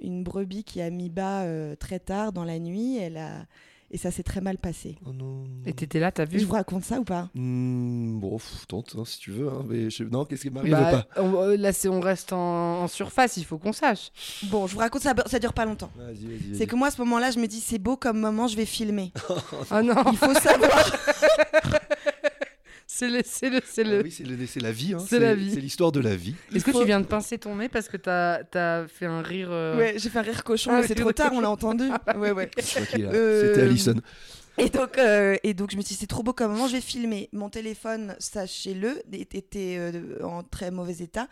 une 0.01 0.23
brebis 0.23 0.63
qui 0.63 0.81
a 0.81 0.89
mis 0.89 1.09
bas 1.09 1.43
euh, 1.43 1.75
très 1.75 1.99
tard 1.99 2.31
dans 2.33 2.43
la 2.45 2.59
nuit, 2.59 2.97
elle 2.97 3.17
a... 3.17 3.45
et 3.91 3.97
ça 3.97 4.11
s'est 4.11 4.23
très 4.23 4.41
mal 4.41 4.57
passé. 4.57 4.97
oh 5.05 5.13
non 5.13 5.45
Et 5.65 5.73
t'étais 5.73 5.99
là, 5.99 6.11
t'as 6.11 6.25
vu 6.25 6.39
Je 6.39 6.45
vous 6.45 6.53
raconte 6.53 6.83
ça 6.83 6.99
ou 6.99 7.03
pas? 7.03 7.29
Hmm, 7.35 8.19
bon 8.19 8.37
pff, 8.37 8.65
tente 8.67 8.95
hein, 8.97 9.03
si 9.05 9.19
tu 9.19 9.31
veux 9.31 9.49
hein, 9.49 9.63
mais 9.67 9.89
je- 9.89 10.03
non 10.03 10.25
qu'est-ce 10.25 10.43
qui 10.43 10.49
m'arrive 10.51 10.71
Bah, 10.71 11.05
pas? 11.15 11.21
on- 11.21 11.35
euh, 11.41 11.57
là, 11.57 11.73
c'est- 11.73 11.89
on 11.89 11.99
reste 11.99 12.31
en, 12.33 12.83
en 12.83 12.87
surface, 12.87 13.37
il 13.37 13.45
faut 13.45 13.57
qu'on 13.57 13.73
sache. 13.73 14.11
Bon, 14.43 14.67
je 14.67 14.73
vous 14.73 14.79
raconte 14.79 15.01
ça, 15.01 15.13
ça 15.25 15.39
dure 15.39 15.53
pas 15.53 15.65
longtemps. 15.65 15.89
vas-y 15.97 16.25
vas-y 16.25 16.37
vas-y. 16.37 16.55
C'est 16.57 16.67
que 16.67 16.75
moi, 16.75 16.87
à 16.87 16.91
ce 16.91 17.01
moment-là, 17.01 17.31
je 17.31 17.39
me 17.39 17.47
dis, 17.47 17.59
c'est 17.59 17.79
beau 17.79 17.97
comme 17.97 18.19
moment, 18.19 18.47
je 18.47 18.55
vais 18.55 18.65
filmer. 18.65 19.11
Oh 19.71 19.81
non, 19.81 19.95
Il 20.11 20.17
faut 20.17 20.33
savoir. 20.33 20.95
c'est 22.91 23.07
le. 23.07 23.21
c'est 23.23 23.49
le- 23.51 23.61
c'est 23.65 23.83
Ah 23.85 23.89
le- 23.89 24.01
oui, 24.01 24.11
c'est 24.11 24.23
le- 24.23 24.47
c'est 24.47 24.59
la 24.59 24.71
vie 24.71 24.93
hein, 24.95 25.05
C'est 25.07 25.19
la 25.19 25.35
vie. 25.35 25.51
c'est 25.53 25.59
l'histoire 25.61 25.91
de 25.91 25.99
la 25.99 26.15
vie 26.15 26.33
Est-ce 26.53 26.65
que 26.65 26.71
tu 26.71 26.85
viens 26.85 26.99
de 26.99 27.05
pincer 27.05 27.37
ton 27.37 27.55
nez 27.55 27.69
parce 27.69 27.87
que 27.87 27.97
t'as 27.97 28.39
as 28.55 28.87
fait 28.87 29.05
un 29.05 29.21
rire. 29.21 29.49
euh, 29.51 29.77
Ouais, 29.77 29.93
j'ai 29.97 30.09
fait 30.09 30.17
un 30.19 30.23
rire 30.23 30.43
cochon, 30.43 30.71
Ah, 30.73 30.81
mais 30.81 30.87
c'est 30.87 30.95
trop 30.95 31.11
tard, 31.11 31.27
cochon. 31.29 31.37
on 31.37 31.41
l'a 31.41 31.49
entendu. 31.51 31.83
Ouais, 32.17 32.31
ouais. 32.31 32.49
Euh, 32.97 33.53
c'était 33.53 33.61
Alison 33.61 33.95
Et 34.57 34.69
donc, 34.69 34.97
euh, 34.97 35.37
et 35.43 35.53
donc, 35.53 35.71
je 35.71 35.77
me 35.77 35.81
suis 35.81 35.93
dit, 35.93 35.99
c'est 36.01 36.07
trop 36.07 36.23
beau 36.23 36.33
comme 36.33 36.51
moment, 36.51 36.67
je 36.67 36.73
vais 36.73 36.81
filmer. 36.81 37.29
Mon 37.31 37.49
téléphone, 37.49 38.15
sachez-le, 38.19 39.01
était 39.13 39.77
euh, 39.77 40.21
en 40.23 40.43
très 40.43 40.71
mauvais 40.71 40.97
état. 41.03 41.27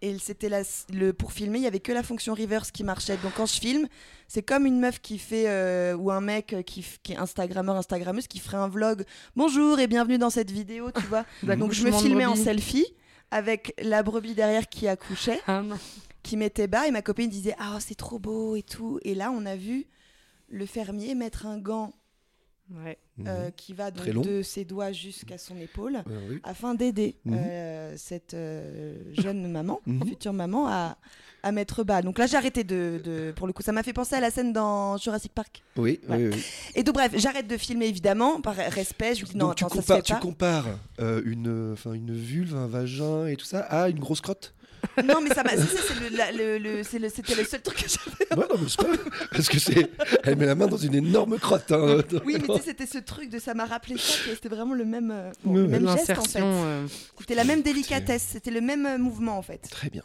Et 0.00 0.16
c'était 0.18 0.48
le, 0.92 1.12
pour 1.12 1.32
filmer, 1.32 1.58
il 1.58 1.64
y 1.64 1.66
avait 1.66 1.80
que 1.80 1.90
la 1.90 2.04
fonction 2.04 2.32
reverse 2.34 2.70
qui 2.70 2.84
marchait. 2.84 3.16
Donc, 3.16 3.32
quand 3.36 3.46
je 3.46 3.58
filme, 3.60 3.88
c'est 4.28 4.42
comme 4.42 4.64
une 4.64 4.78
meuf 4.78 5.00
qui 5.00 5.18
fait, 5.18 5.48
euh, 5.48 5.96
ou 5.96 6.12
un 6.12 6.20
mec 6.20 6.54
qui, 6.66 6.82
f- 6.82 6.98
qui 7.02 7.14
est 7.14 7.16
Instagrammeur, 7.16 7.74
Instagrammeuse, 7.74 8.28
qui 8.28 8.38
ferait 8.38 8.58
un 8.58 8.68
vlog. 8.68 9.04
Bonjour 9.34 9.80
et 9.80 9.88
bienvenue 9.88 10.16
dans 10.18 10.30
cette 10.30 10.52
vidéo, 10.52 10.92
tu 10.92 11.02
vois. 11.06 11.24
donc, 11.56 11.72
je 11.72 11.82
me 11.84 11.90
filmais 12.04 12.26
en 12.26 12.34
selfie 12.44 12.86
avec 13.32 13.74
la 13.82 14.04
brebis 14.04 14.34
derrière 14.34 14.68
qui 14.68 14.86
accouchait. 14.86 15.40
Ah 15.48 15.62
qui 16.24 16.36
mettait 16.36 16.66
bas 16.66 16.86
et 16.86 16.90
ma 16.90 17.00
copine 17.00 17.30
disait 17.30 17.54
ah 17.58 17.78
c'est 17.80 17.94
trop 17.94 18.18
beau 18.18 18.54
et 18.54 18.62
tout 18.62 18.98
et 19.02 19.14
là 19.14 19.30
on 19.34 19.46
a 19.46 19.56
vu 19.56 19.86
le 20.48 20.66
fermier 20.66 21.14
mettre 21.14 21.46
un 21.46 21.56
gant 21.58 21.94
Ouais. 22.70 22.98
euh, 23.26 23.46
Mhm. 23.46 23.52
qui 23.56 23.72
va 23.72 23.90
donc 23.90 24.24
de 24.24 24.42
ses 24.42 24.64
doigts 24.64 24.92
jusqu'à 24.92 25.38
son 25.38 25.56
épaule 25.58 26.02
oui. 26.28 26.38
afin 26.44 26.74
d'aider 26.74 27.16
Mhm. 27.24 27.34
euh, 27.38 27.94
cette 27.96 28.34
euh, 28.34 28.96
jeune 29.14 29.50
maman, 29.52 29.80
Mhm. 29.86 30.06
future 30.06 30.32
maman, 30.32 30.68
à, 30.68 30.96
à 31.42 31.50
mettre 31.52 31.82
bas. 31.82 32.02
Donc 32.02 32.18
là, 32.18 32.26
j'ai 32.26 32.36
arrêté 32.36 32.64
de, 32.64 33.00
de- 33.02 33.32
Pour 33.34 33.46
le 33.46 33.52
coup, 33.52 33.62
ça 33.62 33.72
m'a 33.72 33.82
fait 33.82 33.92
penser 33.92 34.16
à 34.16 34.20
la 34.20 34.30
scène 34.30 34.52
dans 34.52 34.96
Jurassic 34.98 35.32
Park. 35.32 35.62
Oui, 35.76 35.98
oui, 36.08 36.28
oui. 36.28 36.44
Et 36.74 36.82
donc, 36.82 36.94
bref, 36.96 37.12
j'arrête 37.16 37.46
de 37.46 37.56
filmer 37.56 37.86
évidemment, 37.86 38.40
par 38.40 38.54
respect. 38.56 39.14
Je 39.14 39.20
lui 39.22 39.28
dis 39.30 39.36
non, 39.36 39.46
Donc 39.46 39.56
tu 39.56 39.64
attends, 39.64 39.76
ça 39.76 39.80
se 39.82 39.86
compares, 39.86 39.96
fait 39.98 40.02
tu 40.02 40.12
pas. 40.12 40.20
compares 40.20 40.66
une, 41.24 41.74
une 41.94 42.14
vulve, 42.14 42.54
un 42.54 42.66
vagin 42.66 43.26
et 43.28 43.36
tout 43.36 43.46
ça 43.46 43.60
à 43.60 43.88
une 43.88 43.98
grosse 43.98 44.20
crotte? 44.20 44.54
Non, 45.04 45.20
mais 45.22 45.30
ça 45.34 45.42
m'a. 45.42 45.50
c'est- 45.50 45.66
c'est 45.66 45.94
le- 46.00 46.36
le- 46.38 46.58
le- 46.58 46.82
c'est 46.82 46.98
le- 46.98 47.08
C'était 47.08 47.34
le 47.34 47.44
seul 47.44 47.60
truc 47.62 47.78
que 47.82 47.88
j'avais. 47.88 48.40
Ouais, 48.40 48.46
non, 48.48 48.60
mais 48.60 48.68
c'est 48.68 48.76
pas 48.76 49.12
parce 49.32 49.48
que 49.48 49.58
c'est, 49.58 49.90
elle 50.24 50.36
met 50.36 50.46
la 50.46 50.54
main 50.54 50.66
dans 50.66 50.76
une 50.76 50.94
énorme 50.94 51.38
crotte. 51.38 51.72
hein. 51.72 51.98
Oui, 52.24 52.36
mais 52.40 52.46
tu 52.48 52.52
sais, 52.54 52.62
c'était 52.64 52.86
ce 52.86 52.98
truc 52.98 53.30
de 53.30 53.38
ça 53.38 53.54
m'a 53.54 53.64
rappelé 53.66 53.96
ça, 53.98 54.24
que 54.24 54.34
c'était 54.34 54.48
vraiment 54.48 54.74
le 54.74 54.84
même, 54.84 55.10
euh, 55.10 55.30
bon, 55.44 55.66
même 55.68 55.88
geste 55.88 56.10
en 56.10 56.22
fait. 56.22 56.40
euh, 56.42 56.86
C'était 57.18 57.34
la 57.34 57.44
même 57.44 57.62
délicatesse, 57.62 58.26
c'était 58.32 58.50
le 58.50 58.60
même 58.60 58.86
euh, 58.86 58.98
mouvement 58.98 59.38
en 59.38 59.42
fait. 59.42 59.58
Très 59.70 59.90
bien. 59.90 60.02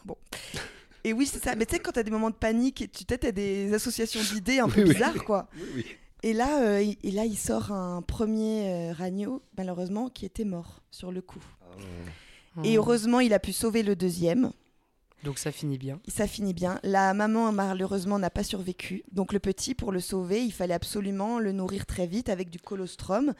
Et 1.04 1.12
oui, 1.12 1.26
c'est 1.30 1.42
ça. 1.42 1.54
Mais 1.54 1.66
tu 1.66 1.74
sais, 1.74 1.80
quand 1.80 1.92
t'as 1.92 2.02
des 2.02 2.10
moments 2.10 2.30
de 2.30 2.34
panique, 2.34 2.80
et 2.82 2.88
tu 2.88 3.04
as 3.12 3.32
des 3.32 3.72
associations 3.74 4.20
d'idées 4.32 4.58
un 4.60 4.68
peu 4.68 4.80
Oui, 4.82 4.88
oui. 4.88 4.94
bizarres, 4.94 5.24
quoi. 5.24 5.48
Oui, 5.56 5.62
oui. 5.76 5.86
Et 6.22 6.32
là, 6.32 6.62
euh, 6.62 6.80
il, 6.80 6.96
et 7.02 7.10
là, 7.10 7.26
il 7.26 7.36
sort 7.36 7.70
un 7.72 8.00
premier 8.00 8.70
euh, 8.70 8.92
ragno, 8.94 9.42
malheureusement, 9.58 10.08
qui 10.08 10.24
était 10.24 10.44
mort 10.46 10.80
sur 10.90 11.12
le 11.12 11.20
coup. 11.20 11.42
Et 12.64 12.78
oh. 12.78 12.82
heureusement, 12.82 13.20
il 13.20 13.34
a 13.34 13.38
pu 13.38 13.52
sauver 13.52 13.82
le 13.82 13.94
deuxième. 13.96 14.50
Donc 15.24 15.38
ça 15.38 15.50
finit 15.50 15.78
bien. 15.78 15.98
Ça 16.06 16.26
finit 16.26 16.54
bien. 16.54 16.78
La 16.84 17.12
maman, 17.14 17.50
malheureusement, 17.50 18.18
n'a 18.18 18.30
pas 18.30 18.44
survécu. 18.44 19.02
Donc 19.12 19.32
le 19.32 19.38
petit, 19.40 19.74
pour 19.74 19.90
le 19.90 19.98
sauver, 20.00 20.44
il 20.44 20.52
fallait 20.52 20.74
absolument 20.74 21.38
le 21.38 21.50
nourrir 21.52 21.86
très 21.86 22.06
vite 22.06 22.28
avec 22.28 22.50
du 22.50 22.58
colostrum. 22.60 23.34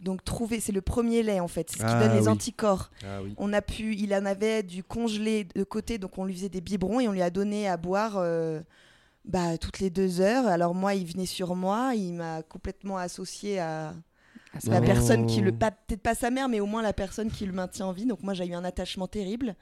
Donc 0.00 0.22
trouver, 0.24 0.60
c'est 0.60 0.72
le 0.72 0.82
premier 0.82 1.22
lait 1.22 1.40
en 1.40 1.48
fait, 1.48 1.70
c'est 1.70 1.78
ce 1.78 1.82
qui 1.84 1.92
Ah, 1.92 2.06
donne 2.08 2.18
les 2.18 2.28
anticorps. 2.28 2.90
Ah 3.02 3.22
oui. 3.22 3.34
On 3.38 3.52
a 3.54 3.62
pu, 3.62 3.94
il 3.96 4.14
en 4.14 4.26
avait 4.26 4.62
du 4.62 4.84
congelé 4.84 5.44
de 5.44 5.64
côté, 5.64 5.96
donc 5.98 6.18
on 6.18 6.24
lui 6.26 6.34
faisait 6.34 6.50
des 6.50 6.60
biberons 6.60 7.00
et 7.00 7.08
on 7.08 7.12
lui 7.12 7.22
a 7.22 7.30
donné 7.30 7.66
à 7.66 7.78
boire 7.78 8.16
euh, 8.18 8.60
bah, 9.24 9.56
toutes 9.56 9.78
les 9.80 9.88
deux 9.88 10.20
heures. 10.20 10.46
Alors 10.46 10.74
moi, 10.74 10.94
il 10.94 11.06
venait 11.06 11.24
sur 11.26 11.56
moi, 11.56 11.92
il 11.94 12.12
m'a 12.12 12.42
complètement 12.42 12.98
associé 12.98 13.58
à 13.58 13.94
ça 14.58 14.70
la 14.70 14.80
personne 14.82 15.26
qui 15.26 15.40
le, 15.40 15.50
Oh. 15.50 15.56
pas- 15.58 15.70
peut-être 15.70 16.02
pas 16.02 16.14
sa 16.14 16.30
mère, 16.30 16.48
mais 16.50 16.60
au 16.60 16.66
moins 16.66 16.82
la 16.82 16.92
personne 16.92 17.30
qui 17.30 17.46
le 17.46 17.52
maintient 17.52 17.86
en 17.86 17.92
vie. 17.92 18.04
Donc 18.06 18.22
moi, 18.22 18.34
j'ai 18.34 18.46
eu 18.46 18.52
un 18.54 18.64
attachement 18.64 19.06
terrible. 19.08 19.56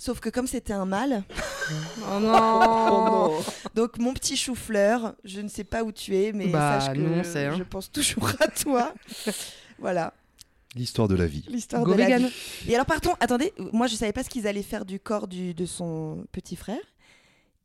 Sauf 0.00 0.20
que 0.20 0.28
comme 0.28 0.46
c'était 0.46 0.72
un 0.72 0.84
mâle, 0.86 1.24
Oh 2.14 2.20
non 2.20 3.40
donc 3.74 3.98
mon 3.98 4.14
petit 4.14 4.36
chou-fleur, 4.36 5.14
je 5.24 5.40
ne 5.40 5.48
sais 5.48 5.64
pas 5.64 5.82
où 5.82 5.90
tu 5.92 6.16
es, 6.16 6.32
mais 6.32 6.46
Bah, 6.48 6.80
sache 6.80 6.94
que 6.94 6.98
nous, 7.00 7.12
on 7.12 7.24
sait, 7.24 7.46
hein. 7.46 7.54
je 7.58 7.64
pense 7.64 7.90
toujours 7.90 8.30
à 8.40 8.46
toi. 8.48 8.94
voilà, 9.78 10.14
L'histoire 10.76 11.08
de 11.08 11.14
la 11.16 11.26
vie. 11.26 11.44
l'histoire 11.48 11.82
Go 11.82 11.92
de 11.94 11.98
la 11.98 12.04
vegan. 12.06 12.26
vie. 12.26 12.70
Et 12.70 12.74
alors, 12.74 12.86
pardon, 12.86 13.14
attendez, 13.20 13.52
moi 13.72 13.86
je 13.86 13.96
savais 13.96 14.12
pas 14.12 14.22
ce 14.22 14.28
qu'ils 14.30 14.46
allaient 14.46 14.62
faire 14.62 14.84
du 14.84 15.00
corps 15.00 15.26
du, 15.26 15.52
de 15.54 15.66
son 15.66 16.24
petit 16.32 16.56
frère. 16.56 16.80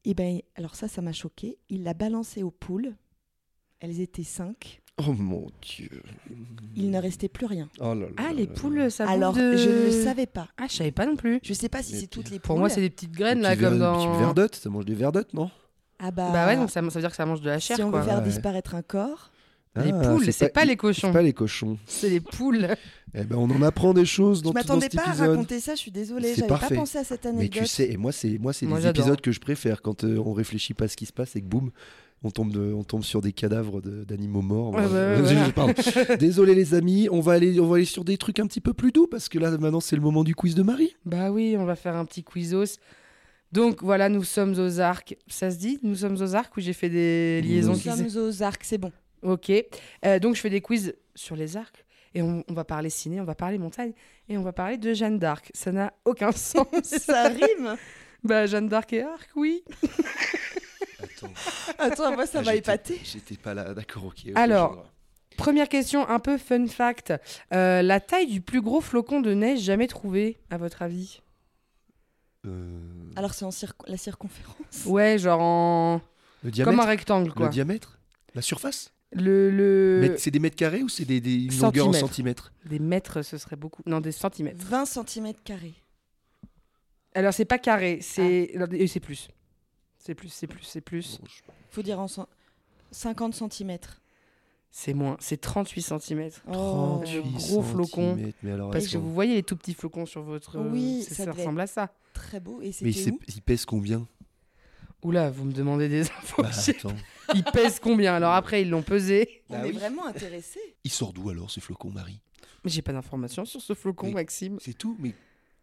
Et 0.05 0.13
ben, 0.13 0.39
alors 0.55 0.75
ça, 0.75 0.87
ça 0.87 1.01
m'a 1.01 1.13
choqué. 1.13 1.57
Il 1.69 1.83
l'a 1.83 1.93
balancé 1.93 2.43
aux 2.43 2.51
poules. 2.51 2.93
Elles 3.79 3.99
étaient 4.01 4.23
cinq. 4.23 4.81
Oh 4.99 5.13
mon 5.13 5.47
dieu. 5.61 5.89
Il 6.75 6.91
ne 6.91 6.99
restait 6.99 7.27
plus 7.27 7.47
rien. 7.47 7.67
Oh 7.79 7.95
là 7.95 7.95
là 7.95 8.07
Ah, 8.17 8.31
les 8.33 8.45
là. 8.45 8.51
poules, 8.53 8.91
ça 8.91 9.09
alors, 9.09 9.33
de- 9.33 9.57
je 9.57 9.69
ne 9.69 9.85
le 9.85 9.91
savais 10.03 10.27
pas. 10.27 10.47
Ah, 10.57 10.65
je 10.69 10.75
savais 10.75 10.91
pas 10.91 11.05
non 11.07 11.15
plus. 11.15 11.39
Je 11.43 11.53
sais 11.53 11.69
pas 11.69 11.81
si 11.81 11.93
Mais 11.93 11.99
c'est 12.01 12.07
toutes 12.07 12.29
les 12.29 12.37
poules. 12.37 12.47
Pour 12.47 12.59
moi, 12.59 12.69
c'est 12.69 12.81
des 12.81 12.91
petites 12.91 13.11
graines, 13.11 13.37
Des 13.39 13.43
là, 13.43 13.55
comme 13.55 13.79
dans... 13.79 14.17
verdottes, 14.19 14.55
ça 14.55 14.69
mange 14.69 14.85
des 14.85 14.93
verdottes, 14.93 15.33
non? 15.33 15.49
Ah 15.99 16.11
bah, 16.11 16.29
Bah 16.31 16.45
ouais, 16.45 16.55
donc 16.57 16.69
ça, 16.69 16.81
ça 16.81 16.87
veut 16.87 16.99
dire 17.01 17.09
que 17.09 17.15
ça 17.15 17.25
mange 17.25 17.41
de 17.41 17.47
la 17.47 17.59
chair, 17.59 17.77
si 17.77 17.83
on 17.83 17.89
quoi. 17.89 18.01
veut 18.01 18.05
faire 18.05 18.17
Ouais. 18.19 18.23
disparaître 18.23 18.75
un 18.75 18.81
corps, 18.83 19.31
Les 19.75 19.91
Ah, 19.91 19.99
poules, 20.09 20.31
c'est 20.31 20.53
pas 20.53 20.65
les 20.65 20.75
cochons. 20.75 21.07
C'est 21.07 21.13
pas 21.13 21.23
les 21.23 21.33
cochons. 21.33 21.79
C'est 21.87 22.09
les 22.09 22.19
poules. 22.21 22.67
Eh 23.15 23.23
ben, 23.25 23.35
on 23.35 23.49
en 23.51 23.61
apprend 23.61 23.93
des 23.93 24.05
choses 24.05 24.41
dans, 24.41 24.49
je 24.49 24.53
m'attendais 24.55 24.89
pas 24.89 25.03
à 25.07 25.13
raconter 25.13 25.59
ça. 25.59 25.75
Je 25.75 25.79
suis 25.81 25.91
désolée, 25.91 26.29
C'est 26.33 26.47
j'avais 26.47 26.47
pas 26.47 26.67
pensé 26.75 26.97
à 26.97 27.03
cette 27.03 27.25
Mais 27.25 27.29
anecdote. 27.31 27.61
tu 27.63 27.69
sais, 27.69 27.91
et 27.91 27.95
moi, 27.97 28.11
c'est 28.11 28.39
moi, 28.39 28.53
c'est 28.53 28.65
Moi, 28.65 28.79
les 28.79 28.83
j'adore. 28.85 29.03
épisodes 29.05 29.21
que 29.21 29.31
je 29.31 29.39
préfère 29.39 29.83
quand 29.83 30.03
euh, 30.03 30.17
on 30.17 30.33
réfléchit 30.33 30.73
pas 30.73 30.85
à 30.85 30.87
ce 30.87 30.95
qui 30.97 31.05
se 31.05 31.13
passe 31.13 31.35
et 31.35 31.41
que 31.41 31.45
boum, 31.45 31.69
on 32.23 32.31
tombe, 32.31 32.51
de- 32.51 32.73
on 32.73 32.83
tombe 32.83 33.03
sur 33.03 33.21
des 33.21 33.33
cadavres 33.33 33.81
de- 33.81 34.03
d'animaux 34.03 34.41
morts. 34.41 34.71
Bah, 34.71 34.87
voilà. 34.87 36.15
Désolé 36.17 36.55
les 36.55 36.73
amis, 36.73 37.07
on 37.11 37.19
va 37.19 37.33
aller, 37.33 37.59
on 37.59 37.67
va 37.67 37.75
aller 37.77 37.85
sur 37.85 38.03
des 38.05 38.17
trucs 38.17 38.39
un 38.39 38.47
petit 38.47 38.61
peu 38.61 38.73
plus 38.73 38.91
doux 38.91 39.07
parce 39.07 39.29
que 39.29 39.37
là, 39.39 39.51
maintenant, 39.57 39.79
c'est 39.81 39.95
le 39.95 40.01
moment 40.01 40.23
du 40.23 40.35
quiz 40.35 40.55
de 40.55 40.63
Marie. 40.63 40.95
Bah 41.05 41.31
oui, 41.31 41.55
on 41.57 41.65
va 41.65 41.75
faire 41.75 41.95
un 41.95 42.05
petit 42.05 42.23
quizos. 42.23 42.77
Donc 43.51 43.83
voilà, 43.83 44.09
nous 44.09 44.23
sommes 44.23 44.55
aux 44.57 44.79
arcs. 44.79 45.15
Ça 45.27 45.51
se 45.51 45.57
dit 45.57 45.79
Nous 45.83 45.95
sommes 45.95 46.15
aux 46.19 46.33
arcs 46.35 46.55
où 46.57 46.59
j'ai 46.61 46.73
fait 46.73 46.89
des 46.89 47.41
liaisons 47.43 47.73
Nous 47.73 47.77
qui 47.79 47.89
sommes 47.89 48.07
aux 48.27 48.41
arcs, 48.41 48.63
c'est 48.63 48.77
bon. 48.79 48.91
Ok. 49.21 49.51
Euh, 50.05 50.19
donc 50.19 50.35
je 50.35 50.41
fais 50.41 50.49
des 50.49 50.61
quiz 50.61 50.95
sur 51.15 51.35
les 51.35 51.55
arcs. 51.55 51.85
Et 52.15 52.21
on, 52.21 52.43
on 52.47 52.53
va 52.53 52.63
parler 52.63 52.89
ciné, 52.89 53.19
on 53.21 53.25
va 53.25 53.35
parler 53.35 53.57
montagne. 53.57 53.91
Et 54.29 54.37
on 54.37 54.43
va 54.43 54.53
parler 54.53 54.77
de 54.77 54.93
Jeanne 54.93 55.19
d'Arc. 55.19 55.49
Ça 55.53 55.71
n'a 55.71 55.93
aucun 56.05 56.31
sens. 56.33 56.65
ça 56.83 57.27
rime. 57.29 57.75
bah 58.23 58.45
Jeanne 58.47 58.67
d'Arc 58.69 58.91
et 58.93 59.01
arc, 59.03 59.29
oui. 59.35 59.63
Attends, 61.23 61.73
Attends, 61.79 62.13
moi 62.13 62.25
ça 62.25 62.41
m'a 62.41 62.55
épaté. 62.55 62.99
J'étais 63.03 63.35
pas 63.37 63.53
là, 63.53 63.73
d'accord, 63.73 64.05
ok. 64.05 64.25
Alors. 64.35 64.85
Première 65.35 65.67
question, 65.67 66.07
un 66.07 66.19
peu 66.19 66.37
fun 66.37 66.67
fact. 66.67 67.11
Euh, 67.53 67.81
la 67.81 67.99
taille 67.99 68.27
du 68.27 68.39
plus 68.39 68.61
gros 68.61 68.81
flocon 68.81 69.19
de 69.19 69.33
neige 69.33 69.61
jamais 69.61 69.87
trouvé, 69.87 70.37
à 70.51 70.57
votre 70.57 70.83
avis? 70.83 71.21
Euh, 72.45 72.79
Alors 73.15 73.33
c'est 73.33 73.45
en 73.45 73.49
la 73.87 73.97
circonférence. 73.97 74.85
Ouais, 74.85 75.17
genre 75.17 75.41
en... 75.41 76.01
le 76.43 76.51
Comme 76.63 76.79
un 76.79 76.85
rectangle, 76.85 77.29
le 77.29 77.33
quoi. 77.33 77.47
diamètre, 77.49 77.97
la 78.35 78.41
surface? 78.43 78.91
Le... 79.11 79.49
le... 79.49 80.01
Mètre- 80.01 80.19
C'est 80.19 80.29
des 80.31 80.39
mètres 80.39 80.55
carrés 80.55 80.83
ou 80.83 80.89
c'est 80.89 81.05
des, 81.05 81.19
des 81.21 81.45
une 81.45 81.59
longueur 81.59 81.87
en 81.87 81.93
Centimètres. 81.93 82.07
centimètres? 82.07 82.53
Des 82.65 82.79
mètres, 82.79 83.21
ce 83.23 83.37
serait 83.39 83.55
beaucoup. 83.55 83.81
Non, 83.87 84.01
des 84.01 84.11
centimètres. 84.11 84.63
20 84.65 84.85
cm 84.85 85.33
carrés. 85.43 85.73
Alors, 87.15 87.33
c'est 87.33 87.45
pas 87.45 87.59
carré, 87.59 87.99
c'est... 88.01 88.51
et 88.71 88.87
C'est 88.87 88.99
plus. 88.99 89.29
C'est 90.05 90.15
plus, 90.15 90.29
c'est 90.29 90.47
plus, 90.47 90.63
c'est 90.63 90.81
plus. 90.81 91.19
Bon, 91.19 91.27
je- 91.27 91.41
Faut 91.69 91.81
dire 91.81 91.99
en 91.99 92.07
cent- 92.07 92.27
50 92.91 93.33
cm. 93.33 93.77
C'est 94.69 94.93
moins, 94.93 95.15
c'est 95.19 95.39
38 95.39 95.81
cm. 95.81 96.29
Oh. 96.47 96.51
38 97.03 97.21
gros 97.21 97.61
flocon. 97.61 98.11
centimètres, 98.15 98.37
Mais 98.43 98.51
alors, 98.51 98.71
Parce 98.71 98.87
que 98.87 98.97
vous 98.97 99.13
voyez 99.13 99.35
les 99.35 99.43
tout 99.43 99.55
petits 99.55 99.73
flocons 99.75 100.05
sur 100.05 100.23
votre... 100.23 100.59
Oui, 100.59 101.03
c'est- 101.03 101.13
ça 101.13 101.23
ça 101.25 101.31
devait 101.31 101.41
ressemble 101.43 101.61
à 101.61 101.67
ça. 101.67 101.93
Très 102.13 102.39
beau. 102.39 102.59
Et 102.61 102.71
Mais 102.81 102.91
c'était 102.91 103.11
où 103.11 103.19
il 103.27 103.41
pèse 103.41 103.65
combien? 103.65 104.05
Oula, 105.03 105.29
vous 105.29 105.45
me 105.45 105.51
demandez 105.53 105.89
des 105.89 106.01
infos. 106.17 106.41
Bah, 106.41 106.49
attends. 106.67 106.95
Ils 107.35 107.43
pèsent 107.43 107.79
combien? 107.79 108.13
Alors 108.15 108.33
après, 108.33 108.61
ils 108.61 108.69
l'ont 108.69 108.81
pesé. 108.83 109.43
On 109.49 109.53
Bah 109.53 109.65
est 109.65 109.69
oui. 109.71 109.77
vraiment 109.77 110.05
intéressé. 110.05 110.59
Il 110.83 110.91
sort 110.91 111.13
d'où 111.13 111.29
alors 111.29 111.49
ce 111.51 111.59
flocon, 111.59 111.89
Marie? 111.89 112.19
Mais 112.63 112.69
j'ai 112.71 112.81
pas 112.81 112.93
d'informations 112.93 113.45
sur 113.45 113.61
ce 113.61 113.73
flocon, 113.73 114.07
Mais- 114.07 114.13
Maxime. 114.13 114.57
C'est 114.61 114.73
tout 114.77 114.95
Mais 114.99 115.13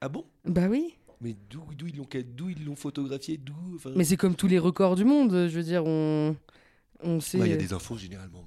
ah 0.00 0.08
bon? 0.08 0.24
Bah 0.44 0.66
oui. 0.68 0.94
Mais 1.20 1.36
d'où 1.50 1.62
ils 1.86 1.96
l'ont 1.96 2.06
d'où 2.36 2.48
ils 2.48 2.64
l'ont 2.64 2.76
photographié 2.76 3.36
D'où 3.36 3.54
enfin... 3.76 3.90
Mais 3.96 4.04
c'est 4.04 4.16
comme 4.16 4.34
tous 4.34 4.48
les 4.48 4.58
records 4.58 4.96
du 4.96 5.04
monde. 5.04 5.30
Je 5.32 5.56
veux 5.56 5.62
dire, 5.62 5.84
on, 5.84 6.34
on 7.02 7.20
sait. 7.20 7.38
Ouais, 7.38 7.48
Il 7.48 7.50
y 7.50 7.54
a 7.54 7.56
des 7.58 7.72
infos 7.72 7.96
généralement. 7.96 8.44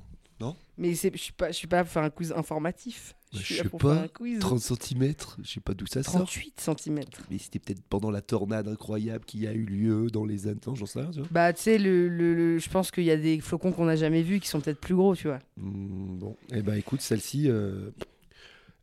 Mais 0.77 0.95
c'est- 0.95 1.11
je 1.15 1.21
suis 1.21 1.31
pas, 1.33 1.49
je 1.51 1.53
suis 1.55 1.67
pas 1.67 1.83
pour 1.83 1.93
faire 1.93 2.01
un 2.03 2.09
quiz 2.09 2.31
informatif. 2.33 3.13
Bah, 3.31 3.39
suis 3.39 3.53
je 3.53 3.59
là 3.59 3.63
sais 3.63 3.69
pour 3.69 3.79
pas, 3.79 3.93
faire 3.93 4.03
un 4.03 4.07
quiz. 4.07 4.39
30 4.39 4.59
cm, 4.59 5.13
je 5.43 5.49
sais 5.51 5.59
pas 5.59 5.73
d'où 5.75 5.85
ça 5.85 6.01
sort. 6.01 6.13
38 6.25 6.59
cm. 6.59 6.99
Mais 7.29 7.37
c'était 7.37 7.59
peut-être 7.59 7.83
pendant 7.89 8.09
la 8.09 8.21
tornade 8.21 8.67
incroyable 8.67 9.23
qui 9.23 9.45
a 9.47 9.53
eu 9.53 9.63
lieu 9.65 10.07
dans 10.09 10.25
les 10.25 10.47
années. 10.47 10.59
Non, 10.65 10.73
j'en 10.75 10.87
sais 10.87 10.99
rien, 10.99 11.11
tu 11.11 11.19
vois. 11.19 11.27
Bah, 11.31 11.53
tu 11.53 11.61
sais, 11.61 11.77
le, 11.77 12.09
le- 12.09 12.33
le- 12.33 12.57
je 12.57 12.67
pense 12.69 12.89
qu'il 12.89 13.03
y 13.03 13.11
a 13.11 13.17
des 13.17 13.39
flocons 13.39 13.71
qu'on 13.71 13.85
n'a 13.85 13.95
jamais 13.95 14.23
vus 14.23 14.39
qui 14.39 14.47
sont 14.47 14.59
peut-être 14.59 14.81
plus 14.81 14.95
gros, 14.95 15.15
tu 15.15 15.27
vois. 15.27 15.39
Hmm, 15.57 16.17
bon, 16.17 16.35
et 16.51 16.63
ben 16.63 16.73
écoute, 16.73 17.01
celle-ci. 17.01 17.49
euh, 17.49 17.91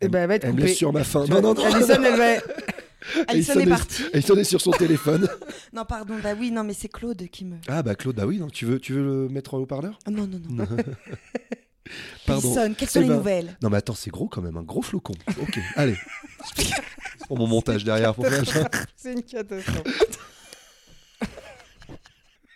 Et 0.00 0.08
bah, 0.08 0.20
elle 0.20 0.28
va 0.28 0.36
être 0.36 0.44
elle 0.44 0.50
me 0.52 0.56
coupée. 0.58 0.68
laisse 0.68 0.78
sur 0.78 0.92
ma 0.92 1.02
faim. 1.04 1.26
Non, 1.28 1.42
non, 1.42 1.54
non. 1.54 1.64
Alison, 1.64 2.02
elle 2.04 2.16
va. 2.16 2.36
Alison 3.28 3.58
est 3.60 3.66
partie. 3.66 4.04
Alison 4.12 4.36
est 4.36 4.44
sur 4.44 4.60
son 4.60 4.70
téléphone. 4.72 5.28
Non, 5.72 5.84
pardon. 5.84 6.16
Bah 6.20 6.30
oui, 6.38 6.50
non, 6.50 6.64
mais 6.64 6.74
c'est 6.74 6.88
Claude 6.88 7.28
qui 7.30 7.44
me. 7.44 7.56
Ah 7.68 7.82
bah 7.82 7.94
Claude, 7.94 8.16
bah 8.16 8.26
oui, 8.26 8.38
non, 8.38 8.48
tu 8.48 8.64
veux, 8.66 8.80
tu 8.80 8.92
veux 8.92 9.02
le 9.02 9.28
mettre 9.28 9.54
en 9.54 9.58
haut-parleur 9.58 9.98
Ah, 10.04 10.10
non, 10.10 10.26
non, 10.26 10.40
non. 10.48 10.66
Pardon. 12.26 12.56
Alison, 12.56 12.74
quelles 12.76 12.88
sont 12.88 13.00
Eh 13.00 13.02
les 13.04 13.08
ben, 13.08 13.16
nouvelles? 13.16 13.56
Non 13.62 13.70
mais 13.70 13.76
attends, 13.76 13.94
c'est 13.94 14.10
gros 14.10 14.26
quand 14.28 14.42
même, 14.42 14.56
un 14.56 14.62
gros 14.62 14.82
flocon. 14.82 15.14
Ok, 15.40 15.58
allez. 15.76 15.96
pour 17.28 17.38
mon 17.38 17.46
montage 17.46 17.84
derrière. 17.84 18.14
Pour 18.14 18.26
faire 18.26 18.46
ça. 18.46 18.68
C'est 18.96 19.12
une 19.12 19.22
catastrophe. 19.22 19.84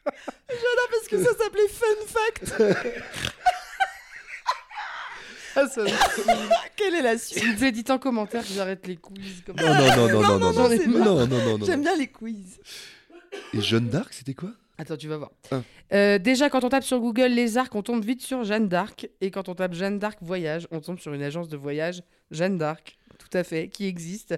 Parce 0.04 1.08
que 1.08 1.18
ça 1.22 1.30
s'appelait 1.36 1.68
Fun 1.68 2.06
Fact. 2.06 2.62
Ah, 5.56 5.66
ça- 5.68 5.84
Quelle 6.76 6.94
est 6.94 7.02
la 7.02 7.18
suite? 7.18 7.38
S'il 7.42 7.56
vous 7.56 7.70
dites 7.70 7.90
en 7.90 7.98
commentaire 7.98 8.42
que 8.42 8.52
j'arrête 8.52 8.86
les 8.86 8.96
quiz 8.96 9.42
comme. 9.46 9.56
Non, 9.56 9.66
non, 9.74 9.74
non, 9.74 10.08
non, 10.08 10.22
non, 10.22 10.38
non, 10.38 10.52
non, 10.52 10.68
non, 10.68 10.88
non, 10.88 11.26
non, 11.26 11.26
non, 11.26 11.58
non. 11.58 11.66
J'aime 11.66 11.82
bien 11.82 11.96
les 11.96 12.08
quiz. 12.08 12.60
Et 13.52 13.60
Jeanne 13.60 13.88
d'Arc, 13.88 14.12
c'était 14.12 14.34
quoi? 14.34 14.50
Attends, 14.78 14.96
tu 14.96 15.06
vas 15.06 15.16
voir. 15.18 15.30
Ah. 15.52 15.62
Euh, 15.92 16.18
déjà, 16.18 16.50
quand 16.50 16.64
on 16.64 16.68
tape 16.68 16.82
sur 16.82 16.98
Google 16.98 17.26
les 17.28 17.56
arcs, 17.58 17.74
on 17.76 17.82
tombe 17.82 18.04
vite 18.04 18.22
sur 18.22 18.42
Jeanne 18.42 18.68
d'Arc. 18.68 19.08
Et 19.20 19.30
quand 19.30 19.48
on 19.48 19.54
tape 19.54 19.74
Jeanne 19.74 19.98
d'Arc 20.00 20.18
voyage, 20.20 20.66
on 20.72 20.80
tombe 20.80 20.98
sur 20.98 21.14
une 21.14 21.22
agence 21.22 21.48
de 21.48 21.56
voyage, 21.56 22.02
Jeanne 22.32 22.58
d'Arc, 22.58 22.96
tout 23.18 23.36
à 23.38 23.44
fait, 23.44 23.68
qui 23.68 23.86
existe. 23.86 24.34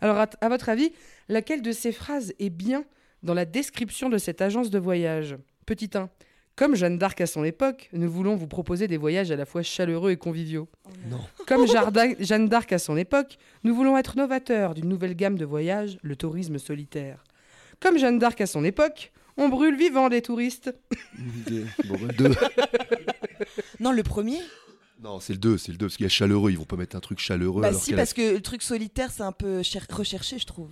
Alors, 0.00 0.16
à, 0.18 0.28
à 0.40 0.48
votre 0.48 0.68
avis, 0.68 0.92
laquelle 1.28 1.62
de 1.62 1.72
ces 1.72 1.90
phrases 1.90 2.32
est 2.38 2.50
bien 2.50 2.84
dans 3.24 3.34
la 3.34 3.44
description 3.44 4.08
de 4.08 4.18
cette 4.18 4.40
agence 4.40 4.70
de 4.70 4.78
voyage? 4.78 5.36
Petit 5.66 5.90
1. 5.94 6.08
Comme 6.54 6.74
Jeanne 6.76 6.98
d'Arc 6.98 7.20
à 7.20 7.26
son 7.26 7.44
époque, 7.44 7.88
nous 7.92 8.10
voulons 8.10 8.36
vous 8.36 8.46
proposer 8.46 8.86
des 8.86 8.98
voyages 8.98 9.30
à 9.30 9.36
la 9.36 9.46
fois 9.46 9.62
chaleureux 9.62 10.10
et 10.10 10.16
conviviaux. 10.16 10.68
Non. 11.10 11.18
Comme 11.46 11.66
Jeanne 12.20 12.48
d'Arc 12.48 12.72
à 12.72 12.78
son 12.78 12.96
époque, 12.96 13.38
nous 13.64 13.74
voulons 13.74 13.96
être 13.96 14.16
novateurs 14.16 14.74
d'une 14.74 14.88
nouvelle 14.88 15.14
gamme 15.14 15.38
de 15.38 15.46
voyages, 15.46 15.98
le 16.02 16.14
tourisme 16.14 16.58
solitaire. 16.58 17.24
Comme 17.80 17.96
Jeanne 17.98 18.18
d'Arc 18.18 18.40
à 18.42 18.46
son 18.46 18.64
époque, 18.64 19.12
on 19.38 19.48
brûle 19.48 19.76
vivant 19.76 20.08
les 20.08 20.20
touristes. 20.20 20.74
Des- 21.46 21.64
Bon, 21.86 21.96
bah, 21.98 22.12
deux. 22.18 22.30
Non, 23.80 23.90
le 23.92 24.02
premier 24.02 24.38
Non, 25.02 25.20
c'est 25.20 25.32
le 25.32 25.38
2, 25.38 25.56
c'est 25.56 25.72
le 25.72 25.78
2, 25.78 25.86
parce 25.86 25.96
qu'il 25.96 26.04
y 26.04 26.06
a 26.06 26.10
chaleureux, 26.10 26.50
ils 26.50 26.58
vont 26.58 26.64
pas 26.64 26.76
mettre 26.76 26.96
un 26.96 27.00
truc 27.00 27.18
chaleureux. 27.18 27.62
Bah 27.62 27.68
alors 27.68 27.80
si, 27.82 27.94
parce 27.94 28.12
que 28.12 28.34
le 28.34 28.40
truc 28.42 28.62
solitaire, 28.62 29.10
c'est 29.10 29.22
un 29.22 29.32
peu 29.32 29.62
cher- 29.62 29.86
recherché, 29.90 30.38
je 30.38 30.46
trouve. 30.46 30.70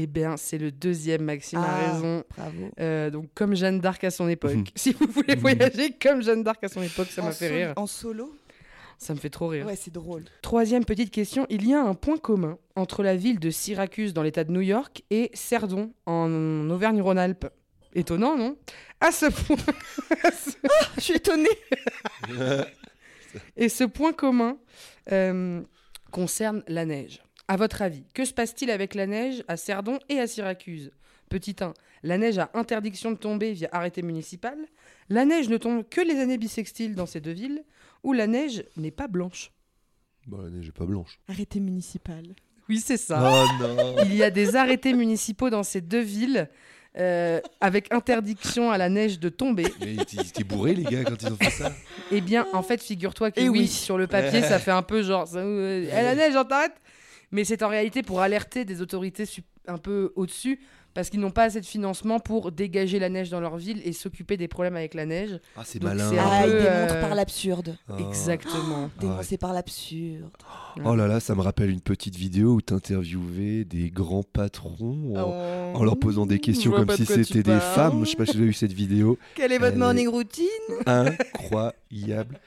Eh 0.00 0.06
bien, 0.06 0.36
c'est 0.36 0.58
le 0.58 0.70
deuxième, 0.70 1.22
Maxime 1.22 1.58
a 1.58 1.66
Ah. 1.68 1.92
raison. 1.92 2.22
Bravo. 2.36 2.70
Euh, 2.78 3.10
donc, 3.10 3.30
comme 3.34 3.56
Jeanne 3.56 3.80
d'Arc 3.80 4.04
à 4.04 4.10
son 4.12 4.28
époque. 4.28 4.52
Si 4.76 4.92
vous 4.92 5.06
voulez 5.08 5.34
voyager 5.34 5.90
comme 6.00 6.22
Jeanne 6.22 6.44
d'Arc 6.44 6.62
à 6.62 6.68
son 6.68 6.82
époque, 6.82 7.08
ça 7.10 7.20
En 7.22 7.26
m'a 7.26 7.32
fait 7.32 7.48
solo- 7.48 7.56
rire. 7.58 7.72
En 7.76 7.86
solo? 7.88 8.36
Ça 9.00 9.12
me 9.14 9.18
fait 9.18 9.30
trop 9.30 9.48
rire. 9.48 9.66
Ouais, 9.66 9.74
c'est 9.76 9.92
drôle. 9.92 10.24
Troisième 10.42 10.84
petite 10.84 11.10
question, 11.10 11.46
il 11.50 11.66
y 11.68 11.74
a 11.74 11.80
un 11.82 11.94
point 11.94 12.16
commun 12.16 12.58
entre 12.76 13.02
la 13.02 13.16
ville 13.16 13.40
de 13.40 13.50
Syracuse 13.50 14.12
dans 14.14 14.22
l'état 14.22 14.44
de 14.44 14.52
New 14.52 14.60
York 14.60 15.02
et 15.10 15.30
Cerdon 15.34 15.92
en 16.06 16.68
Auvergne-Rhône-Alpes. 16.70 17.46
Étonnant, 17.94 18.36
non? 18.36 18.56
À 19.00 19.10
ce 19.10 19.26
point. 19.26 19.56
Je 20.96 21.00
suis 21.00 21.14
étonnée. 21.14 21.48
Et 23.56 23.68
ce 23.68 23.84
point 23.84 24.12
commun 24.12 24.58
euh, 25.12 25.62
concerne 26.10 26.62
la 26.68 26.84
neige. 26.84 27.22
À 27.50 27.56
votre 27.56 27.80
avis, 27.80 28.04
que 28.12 28.24
se 28.26 28.34
passe-t-il 28.34 28.70
avec 28.70 28.94
la 28.94 29.06
neige 29.06 29.42
à 29.48 29.56
Cerdon 29.56 29.98
et 30.10 30.20
à 30.20 30.26
Syracuse? 30.26 30.90
Petit 31.30 31.56
1. 31.58 31.72
La 32.02 32.18
neige 32.18 32.38
a 32.38 32.50
interdiction 32.54 33.10
de 33.10 33.16
tomber 33.16 33.52
via 33.52 33.68
arrêté 33.72 34.02
municipal. 34.02 34.56
La 35.08 35.24
neige 35.24 35.48
ne 35.48 35.56
tombe 35.56 35.88
que 35.88 36.00
les 36.02 36.20
années 36.20 36.36
bissextiles 36.38 36.94
dans 36.94 37.06
ces 37.06 37.20
deux 37.20 37.32
villes. 37.32 37.64
Ou 38.04 38.12
la 38.12 38.26
neige 38.26 38.64
n'est 38.76 38.90
pas 38.90 39.08
blanche. 39.08 39.50
Bah, 40.26 40.38
la 40.44 40.50
neige 40.50 40.68
est 40.68 40.72
pas 40.72 40.84
blanche. 40.84 41.18
Arrêté 41.26 41.58
municipal. 41.58 42.22
Oui, 42.68 42.80
c'est 42.84 42.98
ça. 42.98 43.18
Oh 43.22 43.62
non 43.62 43.96
Il 44.04 44.14
y 44.14 44.22
a 44.22 44.30
des 44.30 44.54
arrêtés 44.54 44.92
municipaux 44.92 45.48
dans 45.48 45.62
ces 45.62 45.80
deux 45.80 46.00
villes 46.02 46.48
euh, 46.98 47.40
avec 47.60 47.92
interdiction 47.92 48.70
à 48.70 48.76
la 48.78 48.90
neige 48.90 49.18
de 49.20 49.30
tomber. 49.30 49.64
Mais 49.80 49.94
ils 49.94 50.20
étaient 50.20 50.44
bourrés, 50.44 50.74
les 50.74 50.84
gars, 50.84 51.04
quand 51.04 51.20
ils 51.22 51.32
ont 51.32 51.36
fait 51.36 51.50
ça. 51.50 51.72
Eh 52.12 52.20
bien, 52.20 52.46
en 52.52 52.62
fait, 52.62 52.82
figure-toi 52.82 53.30
que 53.30 53.40
Eh 53.40 53.48
oui, 53.48 53.60
oui. 53.60 53.68
sur 53.68 53.96
le 53.96 54.06
papier, 54.06 54.42
ça 54.42 54.58
fait 54.58 54.70
un 54.70 54.82
peu 54.82 55.02
genre, 55.02 55.26
ça, 55.26 55.38
euh, 55.38 55.84
Eh, 55.90 56.02
la 56.02 56.14
neige, 56.14 56.34
on 56.36 56.44
t'arrête? 56.44 56.74
Mais 57.30 57.44
c'est 57.44 57.62
en 57.62 57.68
réalité 57.68 58.02
pour 58.02 58.20
alerter 58.20 58.64
des 58.64 58.80
autorités 58.80 59.24
un 59.66 59.76
peu 59.78 60.12
au-dessus, 60.16 60.60
parce 60.94 61.10
qu'ils 61.10 61.20
n'ont 61.20 61.30
pas 61.30 61.44
assez 61.44 61.60
de 61.60 61.66
financement 61.66 62.20
pour 62.20 62.50
dégager 62.50 62.98
la 62.98 63.10
neige 63.10 63.28
dans 63.28 63.38
leur 63.38 63.58
ville 63.58 63.82
et 63.84 63.92
s'occuper 63.92 64.38
des 64.38 64.48
problèmes 64.48 64.76
avec 64.76 64.94
la 64.94 65.04
neige. 65.04 65.38
Ah, 65.54 65.60
c'est 65.62 65.80
malin. 65.82 66.10
Ah, 66.18 66.46
il 66.46 66.52
peu, 66.52 66.58
démontre 66.62 66.94
euh, 66.94 67.00
par 67.02 67.14
l'absurde. 67.14 67.76
Ah. 67.88 67.96
Exactement. 68.00 68.90
Dénoncé 68.98 69.36
par 69.36 69.52
l'absurde. 69.52 70.30
Oh 70.86 70.94
là 70.96 71.06
là, 71.06 71.20
ça 71.20 71.34
me 71.34 71.42
rappelle 71.42 71.68
une 71.68 71.82
petite 71.82 72.16
vidéo 72.16 72.54
où 72.54 72.60
t'interviewais 72.62 73.64
des 73.66 73.90
grands 73.90 74.22
patrons 74.22 75.14
en, 75.14 75.78
en 75.78 75.84
leur 75.84 75.98
posant 75.98 76.24
des 76.24 76.38
questions 76.38 76.72
Oh. 76.74 76.78
comme 76.84 76.96
si 76.96 77.04
c'était 77.04 77.42
des 77.42 77.50
parles. 77.58 77.74
femmes. 77.74 78.04
Je 78.06 78.10
sais 78.10 78.16
pas 78.16 78.24
si 78.24 78.32
vous 78.32 78.38
avez 78.38 78.46
vu 78.46 78.52
cette 78.54 78.72
vidéo. 78.72 79.18
Quelle 79.34 79.52
est 79.52 79.58
votre 79.58 79.72
Elle 79.74 79.78
morning 79.78 80.08
routine? 80.08 80.46
Incroyable. 80.86 82.40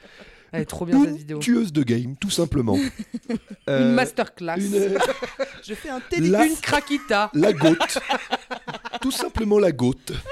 Elle 0.52 0.62
est 0.62 0.66
trop 0.66 0.84
bien 0.86 1.02
cette 1.04 1.16
vidéo. 1.16 1.38
Une 1.38 1.42
tueuse 1.42 1.72
de 1.72 1.82
game, 1.82 2.14
tout 2.16 2.30
simplement. 2.30 2.76
Une 3.28 3.38
Euh, 3.68 3.94
masterclass. 3.94 4.56
une- 4.58 4.98
Je 5.66 5.74
fais 5.74 5.88
un 5.88 5.94
La- 5.98 6.00
télé. 6.10 6.28
Une 6.48 6.56
craquita. 6.60 7.30
La 7.34 7.52
goutte. 7.52 7.98
Tout 9.00 9.10
simplement 9.12 9.58
la 9.58 9.72
goutte. 9.72 10.12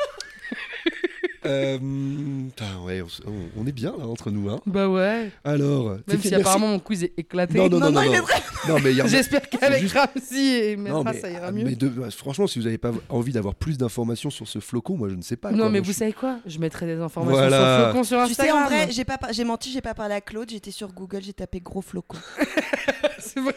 Euh, 1.46 1.78
putain, 1.78 2.66
ouais, 2.84 3.02
on, 3.56 3.66
est 3.66 3.72
bien 3.72 3.94
là 3.98 4.06
entre 4.06 4.30
nous. 4.30 4.50
Hein. 4.50 4.60
Bah 4.66 4.88
ouais. 4.88 5.30
Alors, 5.42 5.90
Même 6.06 6.20
si 6.20 6.28
merci. 6.28 6.34
apparemment 6.34 6.68
mon 6.68 6.78
quiz 6.78 7.02
est 7.04 7.14
éclaté. 7.16 7.56
Non, 7.56 7.68
non, 7.70 7.78
non, 7.80 7.90
Non, 7.90 8.02
non, 8.04 8.12
non, 8.68 8.78
mais 8.84 8.90
il 8.90 8.98
y 8.98 9.00
a- 9.00 9.06
J'espère 9.08 9.48
qu'avec 9.48 9.80
juste- 9.80 9.96
Ramsey 9.96 10.72
et 10.72 10.76
Non, 10.76 10.98
Metra, 10.98 11.12
mais, 11.14 11.20
ça 11.20 11.30
ira 11.30 11.46
ah, 11.46 11.52
mieux. 11.52 11.64
mais 11.64 11.74
de- 11.76 11.88
bah, 11.88 12.10
franchement, 12.10 12.46
si 12.46 12.58
vous 12.58 12.66
n'avez 12.66 12.76
pas 12.76 12.90
envie 13.08 13.32
d'avoir 13.32 13.54
plus 13.54 13.78
d'informations 13.78 14.28
sur 14.28 14.46
ce 14.46 14.58
flocon, 14.58 14.98
moi 14.98 15.08
je 15.08 15.14
ne 15.14 15.22
sais 15.22 15.36
pas. 15.36 15.50
Non, 15.50 15.58
quoi. 15.60 15.68
mais 15.70 15.80
vous 15.80 15.92
je- 15.92 15.96
savez 15.98 16.12
quoi? 16.12 16.38
Je 16.44 16.58
mettrai 16.58 16.84
des 16.84 17.00
informations 17.00 17.38
Voilà. 17.40 17.56
sur 17.78 17.84
Flocon 17.90 18.04
sur 18.04 18.26
Tu 18.26 18.34
sais, 18.34 18.42
Instagram. 18.42 18.62
en 18.64 18.66
vrai, 18.66 18.88
j'ai 18.90 19.04
pas 19.06 19.16
par- 19.16 19.32
j'ai 19.32 19.44
menti, 19.44 19.72
j'ai 19.72 19.80
pas 19.80 19.94
parlé 19.94 20.14
à 20.16 20.20
Claude, 20.20 20.50
j'étais 20.50 20.70
sur 20.70 20.92
Google, 20.92 21.22
j'ai 21.22 21.32
tapé 21.32 21.60
gros 21.60 21.80
flocon. 21.80 22.18
C'est 23.18 23.40
vrai. 23.40 23.54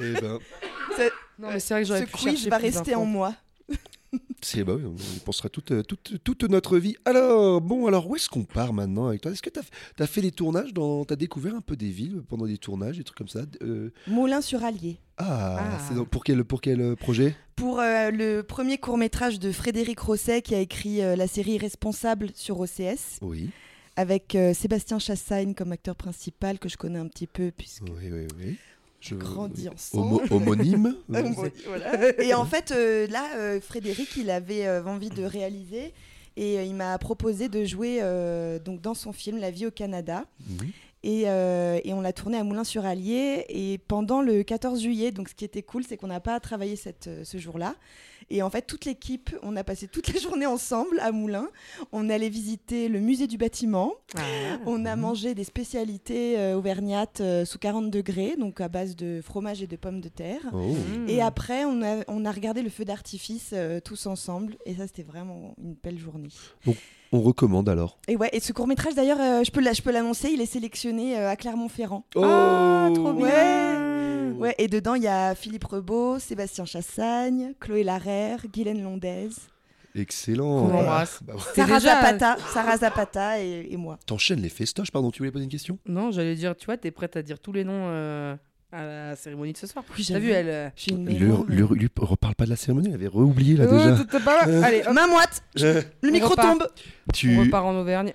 Eh 0.00 0.12
ben, 0.20 0.38
Non, 1.38 1.48
mais 1.52 1.60
c'est 1.60 1.74
vrai 1.74 1.82
que 1.82 1.88
j'aurais 1.88 2.00
Ce 2.00 2.04
pu 2.06 2.12
quiz 2.16 2.48
va 2.48 2.56
rester 2.58 2.94
en 2.94 3.04
moi. 3.04 3.34
C'est 4.44 4.62
bah 4.64 4.76
on 4.84 4.94
y 5.16 5.20
pensera 5.24 5.48
toute, 5.48 5.70
euh, 5.72 5.82
toute, 5.82 6.22
toute 6.22 6.42
notre 6.44 6.78
vie. 6.78 6.94
Alors, 7.04 7.60
bon, 7.60 7.86
alors 7.86 8.08
où 8.08 8.14
est-ce 8.16 8.28
qu'on 8.28 8.44
part 8.44 8.72
maintenant 8.72 9.06
avec 9.08 9.20
toi? 9.22 9.32
Est-ce 9.32 9.42
que 9.42 9.50
tu 9.50 9.58
as, 10.02 10.06
fait 10.06 10.20
les 10.20 10.30
tournages 10.30 10.72
dans... 10.72 11.04
Tu 11.04 11.12
as 11.12 11.16
découvert 11.16 11.54
un 11.54 11.60
peu 11.60 11.76
des 11.76 11.88
villes 11.90 12.22
pendant 12.28 12.46
des 12.46 12.58
tournages, 12.58 12.98
des 12.98 13.04
trucs 13.04 13.18
comme 13.18 13.28
ça 13.28 13.42
Euh, 13.62 13.90
Moulin-sur-Allier. 14.06 14.98
Ah, 15.18 15.56
Ah. 15.58 15.78
c'est 15.88 16.04
pour 16.06 16.24
quel, 16.24 16.44
pour 16.44 16.60
quel 16.60 16.80
euh, 16.80 16.96
projet? 16.96 17.36
Pour 17.56 17.80
euh, 17.80 18.10
le 18.10 18.42
premier 18.42 18.78
court-métrage 18.78 19.38
de 19.38 19.52
Frédéric 19.52 20.00
Rosset 20.00 20.42
qui 20.42 20.54
a 20.54 20.60
écrit 20.60 21.02
euh, 21.02 21.14
la 21.16 21.26
série 21.28 21.56
Responsable 21.58 22.30
sur 22.34 22.58
OCS, 22.60 23.18
Oui, 23.22 23.50
avec 23.96 24.36
Sébastien 24.54 24.98
Chassagne 24.98 25.54
comme 25.54 25.70
acteur 25.70 25.94
principal, 25.94 26.58
que 26.58 26.68
je 26.68 26.76
connais 26.76 26.98
un 26.98 27.06
petit 27.06 27.28
peu, 27.28 27.52
puisque 27.56 27.82
oui, 27.84 28.10
oui. 28.10 28.26
oui. 28.38 28.56
Je... 29.04 29.14
grandi 29.16 29.68
Homo- 29.92 30.20
ensemble. 30.22 30.32
homonyme 30.32 30.96
Ah, 31.14 31.22
bon, 31.22 31.34
voilà. 31.66 32.22
Et 32.22 32.32
en 32.34 32.44
fait, 32.44 32.70
euh, 32.70 33.06
là, 33.08 33.36
euh, 33.36 33.60
Frédéric, 33.60 34.16
il 34.16 34.30
avait 34.30 34.66
euh, 34.66 34.82
envie 34.84 35.10
de 35.10 35.22
réaliser 35.24 35.92
et 36.36 36.64
il 36.64 36.74
m'a 36.74 36.96
proposé 36.98 37.48
de 37.48 37.64
jouer 37.64 38.00
donc 38.64 38.80
dans 38.80 38.94
son 38.94 39.12
film 39.12 39.38
La 39.38 39.50
vie 39.52 39.66
au 39.66 39.70
Canada. 39.70 40.24
Et, 41.04 41.22
et 41.22 41.92
on 41.92 42.00
l'a 42.00 42.12
tourné 42.12 42.38
à 42.38 42.42
Moulins-sur-Allier 42.44 43.44
et 43.50 43.78
pendant 43.78 44.20
le 44.20 44.42
14 44.42 44.80
juillet. 44.80 45.12
Donc, 45.12 45.28
ce 45.28 45.34
qui 45.34 45.44
était 45.44 45.62
cool, 45.62 45.84
c'est 45.88 45.96
qu'on 45.96 46.08
n'a 46.08 46.18
pas 46.20 46.40
travaillé 46.40 46.74
cette, 46.74 47.08
ce 47.22 47.38
jour-là. 47.38 47.76
Et 48.30 48.42
en 48.42 48.50
fait, 48.50 48.62
toute 48.62 48.84
l'équipe, 48.84 49.30
on 49.42 49.56
a 49.56 49.64
passé 49.64 49.86
toute 49.88 50.12
la 50.12 50.18
journée 50.20 50.46
ensemble 50.46 50.98
à 51.00 51.12
Moulins. 51.12 51.48
On 51.92 52.08
allait 52.10 52.28
visiter 52.28 52.88
le 52.88 53.00
musée 53.00 53.26
du 53.26 53.36
bâtiment. 53.38 53.92
Ah. 54.16 54.20
On 54.66 54.84
a 54.86 54.96
mangé 54.96 55.34
des 55.34 55.44
spécialités 55.44 56.38
euh, 56.38 56.56
auvergnates 56.56 57.20
euh, 57.20 57.44
sous 57.44 57.58
40 57.58 57.90
degrés, 57.90 58.36
donc 58.38 58.60
à 58.60 58.68
base 58.68 58.96
de 58.96 59.20
fromage 59.22 59.62
et 59.62 59.66
de 59.66 59.76
pommes 59.76 60.00
de 60.00 60.08
terre. 60.08 60.40
Oh. 60.52 60.58
Mmh. 60.58 61.08
Et 61.08 61.20
après, 61.20 61.64
on 61.64 61.82
a, 61.82 62.02
on 62.08 62.24
a 62.24 62.30
regardé 62.32 62.62
le 62.62 62.70
feu 62.70 62.84
d'artifice 62.84 63.50
euh, 63.52 63.80
tous 63.80 64.06
ensemble. 64.06 64.56
Et 64.66 64.74
ça, 64.76 64.86
c'était 64.86 65.02
vraiment 65.02 65.54
une 65.62 65.74
belle 65.74 65.98
journée. 65.98 66.28
On 67.12 67.20
recommande 67.20 67.68
alors. 67.68 67.98
Et 68.08 68.16
ouais, 68.16 68.30
et 68.32 68.40
ce 68.40 68.52
court-métrage, 68.52 68.94
d'ailleurs, 68.94 69.20
euh, 69.20 69.44
je 69.44 69.50
peux 69.52 69.60
la- 69.60 69.72
je 69.72 69.82
peux 69.82 69.92
l'annoncer, 69.92 70.30
il 70.32 70.40
est 70.40 70.46
sélectionné 70.46 71.16
euh, 71.16 71.28
à 71.30 71.36
Clermont-Ferrand. 71.36 72.04
Ah, 72.16 72.88
Oh 72.90 72.94
trop 72.94 73.12
bien. 73.12 73.26
Ouais. 73.26 73.83
Ouais, 74.44 74.54
et 74.58 74.68
dedans, 74.68 74.94
il 74.94 75.02
y 75.02 75.08
a 75.08 75.34
Philippe 75.34 75.64
Rebaud, 75.64 76.18
Sébastien 76.18 76.64
Chassagne, 76.64 77.52
Chloé 77.60 77.82
Larère, 77.84 78.40
Guylaine 78.52 78.82
Londaise, 78.82 79.38
Excellent. 79.96 80.58
Embrasse. 80.58 81.20
Bah, 81.22 81.34
ouais. 81.34 81.40
C'est 81.54 81.60
Sarah 81.62 81.78
déjà- 81.78 81.94
Zapata, 82.00 82.36
Sarah 82.52 82.76
Zapata 82.78 83.40
et, 83.40 83.68
et 83.70 83.76
moi. 83.76 83.96
T'enchaînes 84.06 84.40
les 84.40 84.48
festoches, 84.48 84.90
pardon, 84.90 85.10
tu 85.12 85.18
voulais 85.18 85.30
poser 85.30 85.44
une 85.44 85.50
question? 85.50 85.78
Non, 85.86 86.10
j'allais 86.10 86.34
dire, 86.34 86.56
tu 86.56 86.66
vois, 86.66 86.76
t'es 86.76 86.90
prête 86.90 87.16
à 87.16 87.22
dire 87.22 87.38
tous 87.38 87.52
les 87.52 87.62
noms 87.62 87.72
euh, 87.90 88.34
à 88.72 88.84
la 88.84 89.14
cérémonie 89.16 89.52
de 89.52 89.56
ce 89.58 89.68
soir. 89.68 89.84
Oui, 89.96 90.04
T'as 90.04 90.18
vu, 90.18 90.30
elle. 90.30 90.48
euh, 90.48 90.68
lui, 91.48 91.62
lui 91.76 91.88
reparle 91.96 92.34
pas 92.34 92.44
de 92.44 92.50
la 92.50 92.56
cérémonie, 92.56 92.88
elle 92.88 92.94
avait 92.94 93.06
re-oublié 93.06 93.56
là 93.56 93.66
déjà. 93.68 94.04
pas- 94.18 94.48
Euh. 94.48 94.62
Allez, 94.64 94.82
hop, 94.84 94.92
Main 94.94 95.06
moite, 95.06 95.42
Euh, 95.60 95.80
le 96.02 96.08
On 96.08 96.12
micro 96.12 96.30
repart. 96.30 96.58
tombe. 96.58 96.68
on 97.08 97.12
tu. 97.12 97.38
repart 97.38 97.64
en 97.64 97.76
Auvergne. 97.76 98.14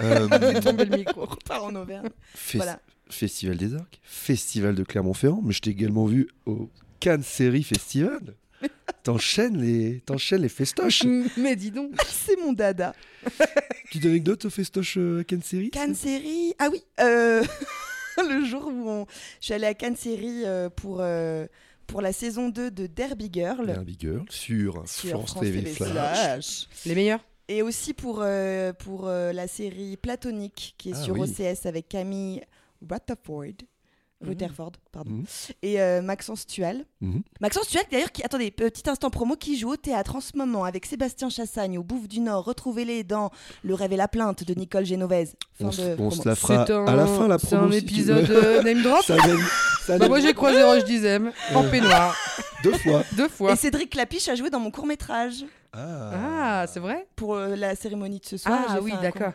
euh, 0.00 0.26
le 0.30 0.96
micro. 0.96 1.20
On 1.22 1.26
repart 1.26 1.62
en 1.64 1.74
Auvergne. 1.74 2.08
fes- 2.34 2.56
Voilà. 2.56 2.78
Festival 3.12 3.56
des 3.56 3.74
Arcs, 3.74 4.00
Festival 4.02 4.74
de 4.74 4.82
Clermont-Ferrand, 4.84 5.40
mais 5.42 5.52
je 5.52 5.60
t'ai 5.60 5.70
également 5.70 6.06
vu 6.06 6.28
au 6.46 6.70
Cannes 7.00 7.22
Série 7.22 7.62
Festival. 7.62 8.20
T'enchaînes 9.02 9.58
les, 9.60 10.00
t'enchaînes 10.00 10.42
les 10.42 10.48
festoches. 10.50 11.04
Mais 11.38 11.56
dis 11.56 11.70
donc. 11.70 11.92
C'est 12.06 12.36
mon 12.36 12.52
dada. 12.52 12.94
Petite 13.86 14.04
anecdote 14.04 14.44
au 14.44 14.50
festoche 14.50 14.98
euh, 14.98 15.20
à 15.20 15.24
Cannes 15.24 15.42
Série 15.42 15.70
Cannes 15.70 15.94
Série. 15.94 16.52
Ah 16.58 16.68
oui, 16.70 16.82
euh, 17.00 17.42
le 18.18 18.44
jour 18.44 18.66
où 18.66 18.88
on... 18.90 19.06
je 19.40 19.46
suis 19.46 19.54
allée 19.54 19.66
à 19.66 19.74
Cannes 19.74 19.96
Série 19.96 20.44
euh, 20.44 20.68
pour, 20.68 20.98
euh, 21.00 21.46
pour 21.86 22.02
la 22.02 22.12
saison 22.12 22.50
2 22.50 22.70
de 22.70 22.86
Derby 22.86 23.30
Girl. 23.32 23.66
Derby 23.66 23.96
Girl 23.98 24.24
sur, 24.28 24.82
Sur 24.86 25.10
France, 25.10 25.30
France 25.30 25.40
TV 25.42 25.62
TV 25.62 25.70
Flash. 25.74 25.88
Flash. 25.90 26.68
Les 26.84 26.94
meilleurs? 26.94 27.20
Et 27.48 27.62
aussi 27.62 27.94
pour, 27.94 28.20
euh, 28.22 28.72
pour 28.72 29.08
euh, 29.08 29.32
la 29.32 29.48
série 29.48 29.96
Platonique 29.96 30.74
qui 30.78 30.90
est 30.90 30.94
Ah 30.94 31.02
sur 31.02 31.18
oui. 31.18 31.28
OCS 31.28 31.66
avec 31.66 31.88
Camille 31.88 32.42
Rutherford. 32.88 33.64
Rutherford, 34.22 34.72
pardon. 34.92 35.12
Mhm. 35.12 35.24
Et 35.62 35.80
euh, 35.80 36.02
Maxence 36.02 36.46
Tual. 36.46 36.84
Mhm. 37.00 37.22
Maxence 37.40 37.68
Tual, 37.68 37.84
d'ailleurs, 37.90 38.12
qui, 38.12 38.22
attendez, 38.22 38.50
petit 38.50 38.82
instant 38.90 39.08
promo, 39.08 39.34
qui 39.34 39.58
joue 39.58 39.70
au 39.70 39.76
théâtre 39.78 40.14
en 40.14 40.20
ce 40.20 40.36
moment 40.36 40.64
avec 40.66 40.84
Sébastien 40.84 41.30
Chassagne 41.30 41.78
au 41.78 41.82
Bouffe 41.82 42.06
du 42.06 42.20
Nord. 42.20 42.44
Retrouvez-les 42.44 43.02
dans 43.02 43.30
Le 43.62 43.72
rêve 43.72 43.94
et 43.94 43.96
la 43.96 44.08
plainte 44.08 44.44
de 44.44 44.52
Nicole 44.52 44.84
Génovese. 44.84 45.36
Fin 45.58 45.64
On, 45.64 45.68
de 45.68 45.72
se- 45.72 45.82
on 45.92 45.94
promo. 45.96 46.10
se 46.10 46.28
la 46.28 46.34
fera 46.36 46.66
C'est 46.66 46.72
un, 46.74 46.84
à 46.86 46.94
la 46.96 47.06
fin 47.06 47.28
la 47.28 47.38
C'est 47.38 47.46
promo. 47.56 47.68
un 47.68 47.72
si 47.72 47.78
tu 47.78 47.94
épisode 47.94 48.24
veux. 48.26 48.44
euh, 48.58 48.62
name 48.62 48.82
drop. 48.82 49.02
Ça 49.06 49.16
donne- 49.16 49.40
ça 49.86 49.96
Bah, 49.96 50.08
moi 50.08 50.20
j'ai 50.20 50.34
croisé 50.34 50.62
Roche 50.64 50.84
Dizem 50.84 51.32
en 51.54 51.64
Euh. 51.64 51.70
peignoir. 51.70 52.14
Deux 52.62 52.76
fois. 52.76 53.02
Deux 53.16 53.28
fois. 53.28 53.52
Et 53.54 53.56
Cédric 53.56 53.88
Clapiche 53.88 54.28
a 54.28 54.34
joué 54.34 54.50
dans 54.50 54.60
mon 54.60 54.70
court 54.70 54.84
métrage 54.86 55.46
Ah, 55.72 56.66
c'est 56.68 56.80
vrai? 56.80 57.06
Pour 57.16 57.36
euh, 57.36 57.56
la 57.56 57.74
cérémonie 57.74 58.20
de 58.20 58.26
ce 58.26 58.36
soir. 58.36 58.66
Ah 58.68 58.80
oui, 58.82 58.92
un 58.92 59.00
d'accord. 59.00 59.32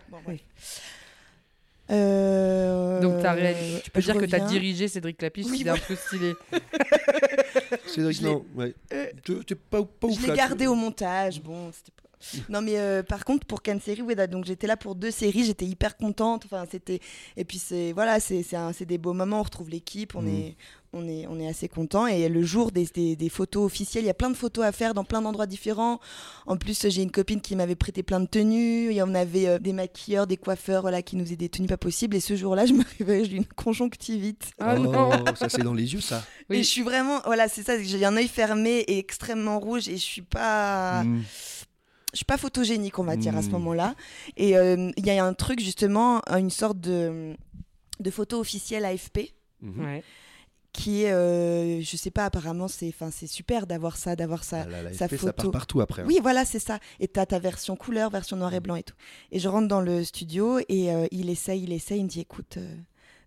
Euh, 1.92 3.00
Donc 3.00 3.22
t'as 3.22 3.34
réalisé- 3.34 3.82
tu 3.84 3.92
peux 3.92 4.02
je 4.02 4.12
dire 4.12 4.20
que 4.20 4.26
tu 4.26 4.36
as 4.36 4.40
reviens. 4.44 4.60
dirigé 4.60 4.88
Cédric 4.88 5.18
Clapiche, 5.18 5.46
Oui, 5.50 5.62
c'est 5.64 5.70
un 5.70 5.78
peu 5.78 5.96
stylé. 5.96 6.34
Cédric, 7.88 8.18
Je 8.18 8.22
l'ai- 8.24 8.30
non, 8.30 8.46
ouais. 8.56 8.74
Euh, 8.94 9.06
Tu- 9.24 9.56
pas, 9.56 9.84
pas 9.84 10.08
ouf 10.08 10.20
Je 10.20 10.28
l'ai 10.28 10.36
gardé 10.36 10.64
tu- 10.66 10.68
au 10.68 10.76
montage. 10.76 11.42
Bon, 11.42 11.72
c'était 11.72 11.92
pas. 11.96 12.05
Non 12.50 12.62
mais 12.62 12.78
euh, 12.80 13.04
par 13.04 13.26
contre 13.26 13.46
pour 13.46 13.62
Cannes 13.62 13.82
série, 13.82 14.02
donc 14.30 14.46
j'étais 14.46 14.68
là 14.68 14.78
pour 14.78 14.96
deux 14.96 15.12
séries, 15.12 15.46
j'étais 15.46 15.66
hyper 15.66 15.98
contente. 15.98 16.44
Enfin 16.46 16.66
c'était 16.72 17.00
et 17.38 17.46
puis 17.46 17.58
c'est 17.60 17.92
voilà 17.94 18.20
c'est 18.20 18.44
c'est 18.44 18.56
un- 18.58 18.74
c'est 18.74 18.86
des 18.86 18.98
beaux 18.98 19.14
moments, 19.14 19.40
on 19.40 19.44
retrouve 19.44 19.70
l'équipe, 19.70 20.16
on 20.16 20.22
Mhm. 20.22 20.30
est 20.36 20.56
on 20.98 21.08
est 21.10 21.28
on 21.28 21.40
est 21.42 21.48
assez 21.48 21.68
content 21.68 22.08
et 22.08 22.30
le 22.30 22.42
jour 22.44 22.72
des, 22.72 22.86
des, 22.94 23.18
des 23.18 23.30
photos 23.30 23.66
officielles, 23.66 24.06
il 24.06 24.08
y 24.08 24.10
a 24.10 24.14
plein 24.14 24.30
de 24.30 24.36
photos 24.38 24.64
à 24.64 24.72
faire 24.72 24.94
dans 24.94 25.04
plein 25.04 25.22
d'endroits 25.22 25.46
différents. 25.46 26.00
En 26.46 26.56
plus 26.56 26.88
j'ai 26.88 27.02
une 27.04 27.12
copine 27.12 27.42
qui 27.42 27.56
m'avait 27.58 27.76
prêté 27.76 28.02
plein 28.02 28.22
de 28.22 28.28
tenues, 28.28 28.94
et 28.94 29.02
on 29.04 29.14
avait 29.14 29.48
euh, 29.48 29.60
des 29.60 29.74
maquilleurs, 29.74 30.26
des 30.26 30.38
coiffeurs 30.38 30.82
voilà 30.84 31.02
qui 31.02 31.18
nous 31.18 31.26
faisaient 31.26 31.36
des 31.36 31.50
tenues 31.50 31.68
pas 31.68 31.76
possibles 31.78 32.16
et 32.16 32.22
ce 32.22 32.36
jour-là 32.38 32.66
je 32.66 32.72
me 32.74 32.84
réveille, 33.00 33.26
j'ai 33.30 33.36
une 33.38 33.46
conjonctivite. 33.46 34.52
Ah 34.60 34.76
oh, 34.78 34.80
non 34.80 35.10
ça 35.36 35.50
c'est 35.50 35.64
dans 35.64 35.74
les 35.74 35.94
yeux 35.94 36.00
ça. 36.02 36.24
Oui. 36.50 36.58
Et 36.58 36.64
je 36.64 36.70
suis 36.70 36.82
vraiment 36.84 37.20
voilà 37.26 37.50
c'est 37.50 37.64
ça, 37.64 37.78
j'ai 37.82 38.06
un 38.06 38.16
œil 38.16 38.30
fermé 38.30 38.80
et 38.88 38.98
extrêmement 38.98 39.60
rouge 39.60 39.90
et 39.90 39.98
je 39.98 40.02
suis 40.04 40.22
pas 40.22 41.04
Mm. 41.04 41.24
Je 42.16 42.20
suis 42.20 42.26
pas 42.26 42.38
photogénique, 42.38 42.98
on 42.98 43.04
va 43.04 43.16
dire, 43.18 43.38
à 43.38 43.44
ce 43.44 43.50
Mm. 43.50 43.52
moment-là. 43.52 43.94
Et 44.38 44.58
euh, 44.58 44.92
il 44.98 45.06
y 45.06 45.12
a 45.12 45.24
un 45.24 45.34
truc, 45.36 45.60
justement, 45.60 46.22
une 46.36 46.50
sorte 46.50 46.80
de, 46.80 47.36
de 48.00 48.10
photo 48.12 48.40
officielle 48.40 48.84
AFP, 48.86 49.34
Mhm. 49.62 49.86
Ouais. 49.86 50.04
qui 50.74 51.04
est, 51.04 51.12
euh, 51.14 51.82
je 51.82 51.96
sais 51.98 52.12
pas, 52.12 52.26
apparemment, 52.26 52.68
c'est 52.68 52.90
enfin, 52.90 53.10
c'est 53.12 53.28
super 53.28 53.66
d'avoir 53.68 53.96
ça, 53.96 54.16
d'avoir 54.18 54.44
ça. 54.44 54.64
Ah 54.64 54.70
là, 54.70 54.84
la 54.84 54.92
sa 54.94 55.08
FP, 55.08 55.18
ça 55.18 55.32
part 55.34 55.44
photo. 55.46 55.52
partout 55.52 55.82
après. 55.82 56.02
hein. 56.02 56.06
Oui, 56.08 56.20
voilà, 56.22 56.44
c'est 56.44 56.60
ça. 56.60 56.80
Et 57.00 57.08
t'as 57.08 57.26
ta 57.26 57.40
version 57.40 57.76
couleur, 57.78 58.10
version 58.10 58.36
noir 58.38 58.54
et 58.54 58.60
blanc 58.60 58.76
et 58.76 58.84
tout. 58.84 58.96
Et 59.32 59.40
je 59.40 59.48
rentre 59.48 59.68
dans 59.70 59.80
le 59.82 60.04
studio 60.04 60.60
et 60.68 60.92
euh, 60.94 61.08
il 61.12 61.30
essaye, 61.30 61.64
il 61.64 61.72
essaye, 61.72 62.00
il 62.00 62.04
me 62.04 62.10
dit, 62.10 62.20
écoute, 62.20 62.58
euh, 62.58 62.76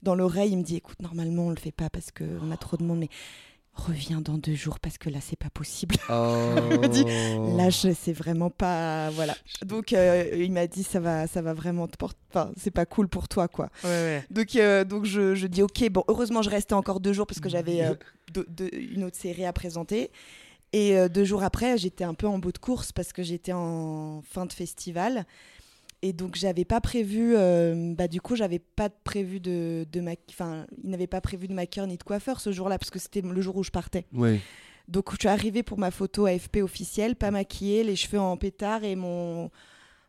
dans 0.02 0.14
l'oreille, 0.14 0.52
il 0.52 0.58
me 0.58 0.62
dit, 0.62 0.76
écoute, 0.76 1.00
normalement, 1.00 1.46
on 1.46 1.50
le 1.50 1.56
fait 1.56 1.72
pas 1.72 1.88
parce 1.90 2.10
qu'on 2.10 2.50
a 2.52 2.56
trop 2.58 2.76
de 2.76 2.84
monde, 2.84 2.98
mais 2.98 3.08
reviens 3.80 4.20
dans 4.20 4.38
deux 4.38 4.54
jours 4.54 4.78
parce 4.80 4.98
que 4.98 5.08
là, 5.10 5.18
c'est 5.20 5.38
pas 5.38 5.50
possible. 5.50 5.96
Oh. 6.10 6.86
dit, 6.88 7.04
Là, 7.56 7.70
je 7.70 7.92
sais 7.92 8.12
vraiment 8.12 8.50
pas, 8.50 9.10
voilà. 9.10 9.34
Donc, 9.64 9.92
euh, 9.92 10.24
il 10.36 10.52
m'a 10.52 10.66
dit, 10.66 10.82
ça 10.82 11.00
va, 11.00 11.26
ça 11.26 11.42
va 11.42 11.52
vraiment 11.54 11.86
te 11.86 11.96
porter. 11.96 12.18
Enfin, 12.30 12.50
c'est 12.56 12.70
pas 12.70 12.86
cool 12.86 13.08
pour 13.08 13.28
toi, 13.28 13.48
quoi. 13.48 13.70
Ouais, 13.84 13.90
ouais. 13.90 14.24
Donc, 14.30 14.54
euh, 14.56 14.84
donc 14.84 15.04
je, 15.04 15.34
je 15.34 15.46
dis, 15.46 15.62
ok, 15.62 15.88
bon, 15.90 16.04
heureusement, 16.08 16.42
je 16.42 16.50
restais 16.50 16.74
encore 16.74 17.00
deux 17.00 17.12
jours 17.12 17.26
parce 17.26 17.40
que 17.40 17.48
j'avais 17.48 17.82
euh, 17.84 17.94
de- 18.34 18.46
de- 18.48 18.70
une 18.74 19.04
autre 19.04 19.16
série 19.16 19.44
à 19.46 19.52
présenter. 19.52 20.10
Et 20.74 21.08
deux 21.08 21.24
jours 21.24 21.42
après, 21.44 21.78
j'étais 21.78 22.04
un 22.04 22.12
peu 22.12 22.26
en 22.28 22.38
bout 22.38 22.52
de 22.52 22.58
course 22.58 22.92
parce 22.92 23.14
que 23.14 23.22
j'étais 23.22 23.52
en 23.54 24.20
fin 24.28 24.44
de 24.44 24.52
festival. 24.52 25.24
Et 26.02 26.12
donc, 26.12 26.36
j'avais 26.36 26.64
pas 26.64 26.80
prévu. 26.80 27.34
euh, 27.36 27.92
bah, 27.94 28.06
du 28.08 28.20
coup, 28.20 28.36
j'avais 28.36 28.60
pas 28.60 28.88
prévu 28.88 29.40
de, 29.40 29.84
de 29.90 30.00
ma... 30.00 30.12
Enfin, 30.30 30.66
il 30.84 30.90
n'avait 30.90 31.06
pas 31.08 31.20
prévu 31.20 31.48
de 31.48 31.54
maquilleur 31.54 31.86
ni 31.88 31.96
de 31.96 32.02
coiffeur 32.04 32.40
ce 32.40 32.52
jour-là 32.52 32.78
parce 32.78 32.90
que 32.90 32.98
c'était 33.00 33.20
le 33.20 33.40
jour 33.40 33.56
où 33.56 33.64
je 33.64 33.70
partais. 33.70 34.06
Ouais. 34.12 34.40
Donc, 34.86 35.10
je 35.12 35.16
suis 35.18 35.28
arrivée 35.28 35.62
pour 35.64 35.78
ma 35.78 35.90
photo 35.90 36.26
AFP 36.26 36.58
officielle, 36.62 37.16
pas 37.16 37.30
maquillée, 37.32 37.82
les 37.84 37.96
cheveux 37.96 38.20
en 38.20 38.36
pétard 38.36 38.84
et 38.84 38.94
mon, 38.94 39.50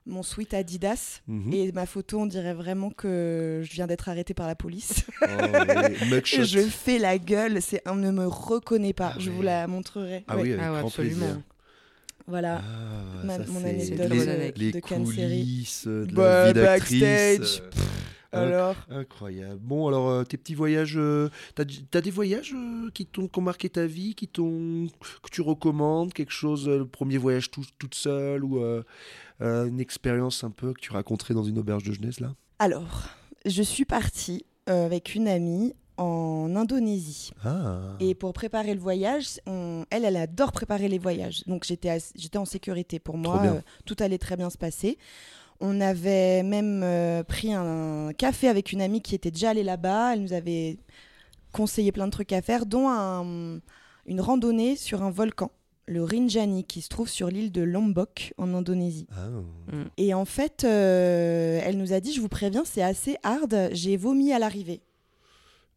mon 0.06 0.21
sweat 0.23 0.54
Adidas. 0.54 1.21
Mhm. 1.28 1.54
Et 1.54 1.71
ma 1.71 1.86
photo, 1.88 2.19
on 2.19 2.25
dirait 2.28 2.54
vraiment 2.54 2.91
que 2.91 3.62
je 3.63 3.71
viens 3.73 3.88
d'être 3.88 4.10
arrêtée 4.10 4.36
par 4.36 4.45
la 4.47 4.56
police. 4.56 5.06
Oh. 5.23 5.25
Et 5.28 6.23
je 6.45 6.60
fais 6.60 6.99
la 6.99 7.17
gueule, 7.17 7.62
c'est 7.63 7.82
on 7.88 7.95
ne 7.95 8.12
me 8.12 8.28
reconnaît 8.28 8.93
pas. 8.93 9.13
Ah 9.15 9.19
je 9.19 9.32
vous 9.32 9.41
la 9.41 9.65
montrerai. 9.67 10.23
Ah 10.28 10.36
Ouais. 10.38 10.43
oui, 10.43 10.54
avec 10.54 10.63
Ah 10.63 10.71
ouais, 10.71 10.78
grand 10.80 10.88
absolument. 10.88 11.17
plaisir. 11.25 11.41
Voilà. 12.29 12.61
Ah, 12.63 13.25
Ma- 13.25 13.37
ça, 13.37 13.51
mon 13.51 13.63
anecdote 13.65 14.09
les, 14.09 14.25
de- 14.25 14.53
les 14.55 14.71
de 14.73 14.79
coulisses 14.79 15.87
de 15.87 16.05
la 16.05 16.13
Bah, 16.13 16.47
vie 16.47 16.53
d'actrice. 16.53 16.99
backstage. 17.01 17.61
euh, 17.63 17.69
Pff, 17.71 17.89
Alors 18.31 18.75
Incroyable. 18.89 19.59
Bon, 19.59 19.87
alors, 19.87 20.07
euh, 20.09 20.23
tes 20.23 20.37
petits 20.37 20.53
voyages, 20.53 20.95
euh, 20.97 21.29
t'as 21.55 21.63
as 21.95 22.01
des 22.01 22.11
voyages 22.11 22.53
euh, 22.55 22.89
qui 22.93 23.05
t'ont 23.07 23.27
qui 23.27 23.39
ont 23.39 23.41
marqué 23.41 23.69
ta 23.69 23.87
vie, 23.87 24.13
qui 24.13 24.27
t'ont 24.27 24.87
que 25.23 25.29
tu 25.31 25.41
recommandes, 25.41 26.13
quelque 26.13 26.31
chose, 26.31 26.69
euh, 26.69 26.77
le 26.77 26.85
premier 26.87 27.17
voyage 27.17 27.49
tout- 27.49 27.65
toute 27.79 27.95
seule 27.95 28.43
ou 28.43 28.59
euh, 28.63 28.83
euh, 29.41 29.65
une 29.67 29.79
expérience 29.79 30.43
un 30.43 30.51
peu 30.51 30.73
que 30.73 30.79
tu 30.79 30.91
raconterais 30.91 31.33
dans 31.33 31.43
une 31.43 31.57
auberge 31.57 31.83
de 31.83 31.91
jeunesse 31.93 32.19
là? 32.19 32.35
Alors, 32.59 33.09
je 33.45 33.63
suis 33.63 33.85
partie 33.85 34.45
euh, 34.69 34.85
avec 34.85 35.15
une 35.15 35.27
amie 35.27 35.73
en 35.99 36.55
Indonésie. 36.55 37.31
Ah. 37.43 37.79
Et 37.99 38.15
pour 38.15 38.33
préparer 38.33 38.73
le 38.73 38.79
voyage, 38.79 39.39
on- 39.45 39.83
elle, 39.89 40.05
elle 40.05 40.17
adore 40.17 40.51
préparer 40.51 40.88
les 40.88 40.97
voyages. 40.99 41.43
Donc 41.47 41.65
j'étais 41.65 42.38
en 42.38 42.45
sécurité 42.45 42.99
pour 42.99 43.17
moi. 43.17 43.39
bien. 43.39 43.53
euh, 43.55 43.62
tout 43.85 43.95
allait 43.99 44.17
très 44.17 44.38
bien 44.38 44.49
se 44.49 44.57
passer. 44.57 44.97
On 45.62 45.81
avait 45.81 46.41
même 46.43 46.81
euh, 46.83 47.23
pris 47.23 47.53
un 47.53 48.12
café 48.17 48.47
avec 48.47 48.71
une 48.71 48.81
amie 48.81 49.01
qui 49.01 49.13
était 49.13 49.31
déjà 49.31 49.49
allée 49.49 49.63
là-bas. 49.63 50.13
Elle 50.13 50.21
nous 50.23 50.33
avait 50.33 50.77
conseillé 51.51 51.91
plein 51.91 52.05
de 52.05 52.12
trucs 52.12 52.31
à 52.31 52.41
faire, 52.41 52.65
dont 52.65 52.88
un- 52.89 53.59
une 54.05 54.21
randonnée 54.21 54.75
sur 54.77 55.03
un 55.03 55.12
volcan, 55.12 55.51
le 55.85 56.03
Rinjani, 56.03 56.63
qui 56.63 56.81
se 56.81 56.88
trouve 56.89 57.09
sur 57.09 57.27
l'île 57.27 57.51
de 57.51 57.62
Lombok 57.62 58.33
en 58.38 58.53
Indonésie. 58.53 59.07
Ah. 59.12 59.75
Et 59.97 60.13
en 60.13 60.25
fait, 60.25 60.63
euh, 60.63 61.59
elle 61.63 61.77
nous 61.77 61.91
a 61.91 61.99
dit, 61.99 62.13
je 62.13 62.21
vous 62.21 62.29
préviens, 62.29 62.63
c'est 62.65 62.81
assez 62.83 63.17
hard. 63.23 63.69
J'ai 63.73 63.97
vomi 63.97 64.31
à 64.31 64.39
l'arrivée. 64.39 64.81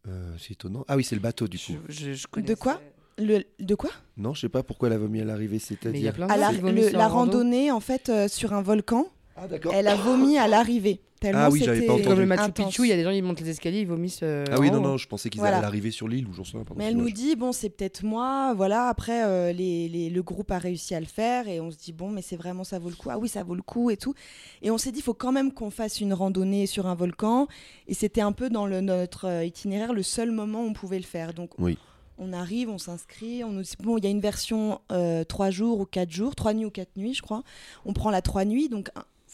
Euh, 0.08 0.34
c'est 0.38 0.52
étonnant. 0.52 0.84
Ah 0.88 0.96
oui, 0.96 1.04
c'est 1.04 1.14
le 1.14 1.20
bateau 1.20 1.46
du 1.48 1.58
coup. 1.58 1.74
Je, 1.88 2.12
je, 2.14 2.26
je 2.36 2.40
De 2.40 2.54
quoi 2.54 2.80
Le, 3.18 3.42
de 3.60 3.74
quoi 3.74 3.90
Non, 4.16 4.34
je 4.34 4.40
sais 4.40 4.48
pas 4.48 4.62
pourquoi 4.62 4.88
elle 4.88 4.94
a 4.94 4.98
vomi 4.98 5.20
à 5.20 5.24
l'arrivée, 5.24 5.58
Mais 5.58 5.90
il 5.98 6.02
y 6.02 6.08
a 6.08 6.12
c'est-à-dire. 6.12 6.14
plein 6.14 6.26
de 6.26 6.32
à 6.32 6.36
la, 6.36 6.90
la 6.98 7.08
randonnée 7.08 7.70
en 7.70 7.80
fait 7.80 8.08
euh, 8.08 8.26
sur 8.28 8.52
un 8.52 8.62
volcan, 8.62 9.06
Ah 9.36 9.46
d'accord. 9.46 9.72
elle 9.74 9.86
a 9.88 9.94
vomi 9.94 10.38
à 10.38 10.48
l'arrivée. 10.48 11.00
Tellement 11.22 11.40
Ah 11.44 11.50
oui, 11.50 11.61
j'avais 11.64 11.76
c'était 11.76 11.87
pas 11.87 11.92
entendu. 11.94 12.08
Comme 12.08 12.18
le 12.20 12.26
Machu. 12.26 12.52
Picchu, 12.52 12.82
il 12.82 12.88
y 12.88 12.92
a 12.92 12.96
des 12.96 13.04
gens 13.04 13.12
qui 13.12 13.22
montent 13.22 13.40
les 13.40 13.48
escaliers, 13.48 13.80
ils 13.80 13.87
vomissent. 13.87 14.20
euh, 14.22 14.44
Ah 14.50 14.58
oui, 14.61 14.70
non, 14.70 14.78
haut. 14.78 14.80
non, 14.80 14.96
je 14.98 15.06
pensais 15.08 15.30
qu'ils 15.30 15.40
Voilà. 15.40 15.58
allaient 15.58 15.66
arriver 15.66 15.90
sur 15.90 16.08
l'île 16.08 16.26
ou 16.26 16.32
j'en 16.35 16.44
sais 16.44 16.52
rien. 16.56 16.64
pardon, 16.64 16.78
Mais 16.78 16.87
elle 16.88 16.96
nous 16.96 17.11
dit 17.11 17.37
bon 17.37 17.52
c'est 17.52 17.70
peut-être 17.70 18.04
moi, 18.04 18.52
voilà. 18.54 18.88
Après 18.88 19.24
euh, 19.24 19.52
les, 19.52 19.88
les- 19.88 20.11
le 20.11 20.22
groupe 20.22 20.50
a 20.50 20.58
réussi 20.58 20.94
à 20.94 21.00
le 21.00 21.06
faire 21.06 21.48
et 21.48 21.61
on 21.61 21.70
se 21.70 21.76
dit 21.78 21.92
bon 21.92 22.11
mais 22.11 22.20
c'est 22.22 22.37
vraiment 22.37 22.64
ça 22.64 22.78
vaut 22.78 22.90
le 22.90 22.96
coup. 22.96 23.08
Ah 23.11 23.18
oui 23.18 23.28
ça 23.28 23.42
vaut 23.42 23.54
le 23.54 23.62
coup 23.62 23.90
et 23.90 23.96
tout. 23.96 24.14
Et 24.61 24.70
on 24.70 24.76
s'est 24.78 24.92
dit 24.92 24.98
il 24.98 25.02
faut 25.02 25.14
quand 25.14 25.32
même 25.32 25.52
qu'on 25.52 25.70
fasse 25.70 26.00
une 26.00 26.12
randonnée 26.12 26.66
sur 26.66 26.87
un 26.87 26.94
volcan. 26.94 27.46
Et 27.88 27.94
c'était 27.94 28.20
un 28.20 28.32
peu 28.32 28.50
dans 28.50 28.66
le, 28.66 28.80
notre 28.80 29.26
euh, 29.26 29.44
itinéraire 29.44 29.92
le 29.92 30.02
seul 30.02 30.30
moment 30.32 30.62
où 30.64 30.66
on 30.68 30.72
pouvait 30.72 30.98
le 30.98 31.04
faire. 31.04 31.32
Donc 31.35 31.50
Oui. 31.58 31.78
on 32.18 32.32
arrive, 32.32 32.68
on 32.68 32.78
s'inscrit, 32.78 33.44
on 33.44 33.50
nous 33.52 33.62
dit 33.62 33.74
bon 33.80 33.96
il 33.98 34.04
y 34.04 34.06
a 34.06 34.11
une 34.11 34.20
version 34.20 34.80
euh, 34.90 35.24
trois 35.24 35.50
jours 35.50 35.80
ou 35.80 35.85
quatre 35.87 36.11
jours, 36.11 36.35
trois 36.35 36.52
nuits 36.54 36.64
ou 36.66 36.70
quatre 36.70 36.96
nuits 36.96 37.14
je 37.14 37.22
crois. 37.22 37.42
On 37.85 37.92
prend 37.92 38.11
la 38.11 38.22
trois 38.22 38.44
nuits 38.44 38.68
donc 38.68 38.90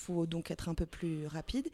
faut 0.08 0.26
donc 0.26 0.50
être 0.50 0.68
un 0.68 0.74
peu 0.74 0.86
plus 0.86 1.26
rapide. 1.26 1.68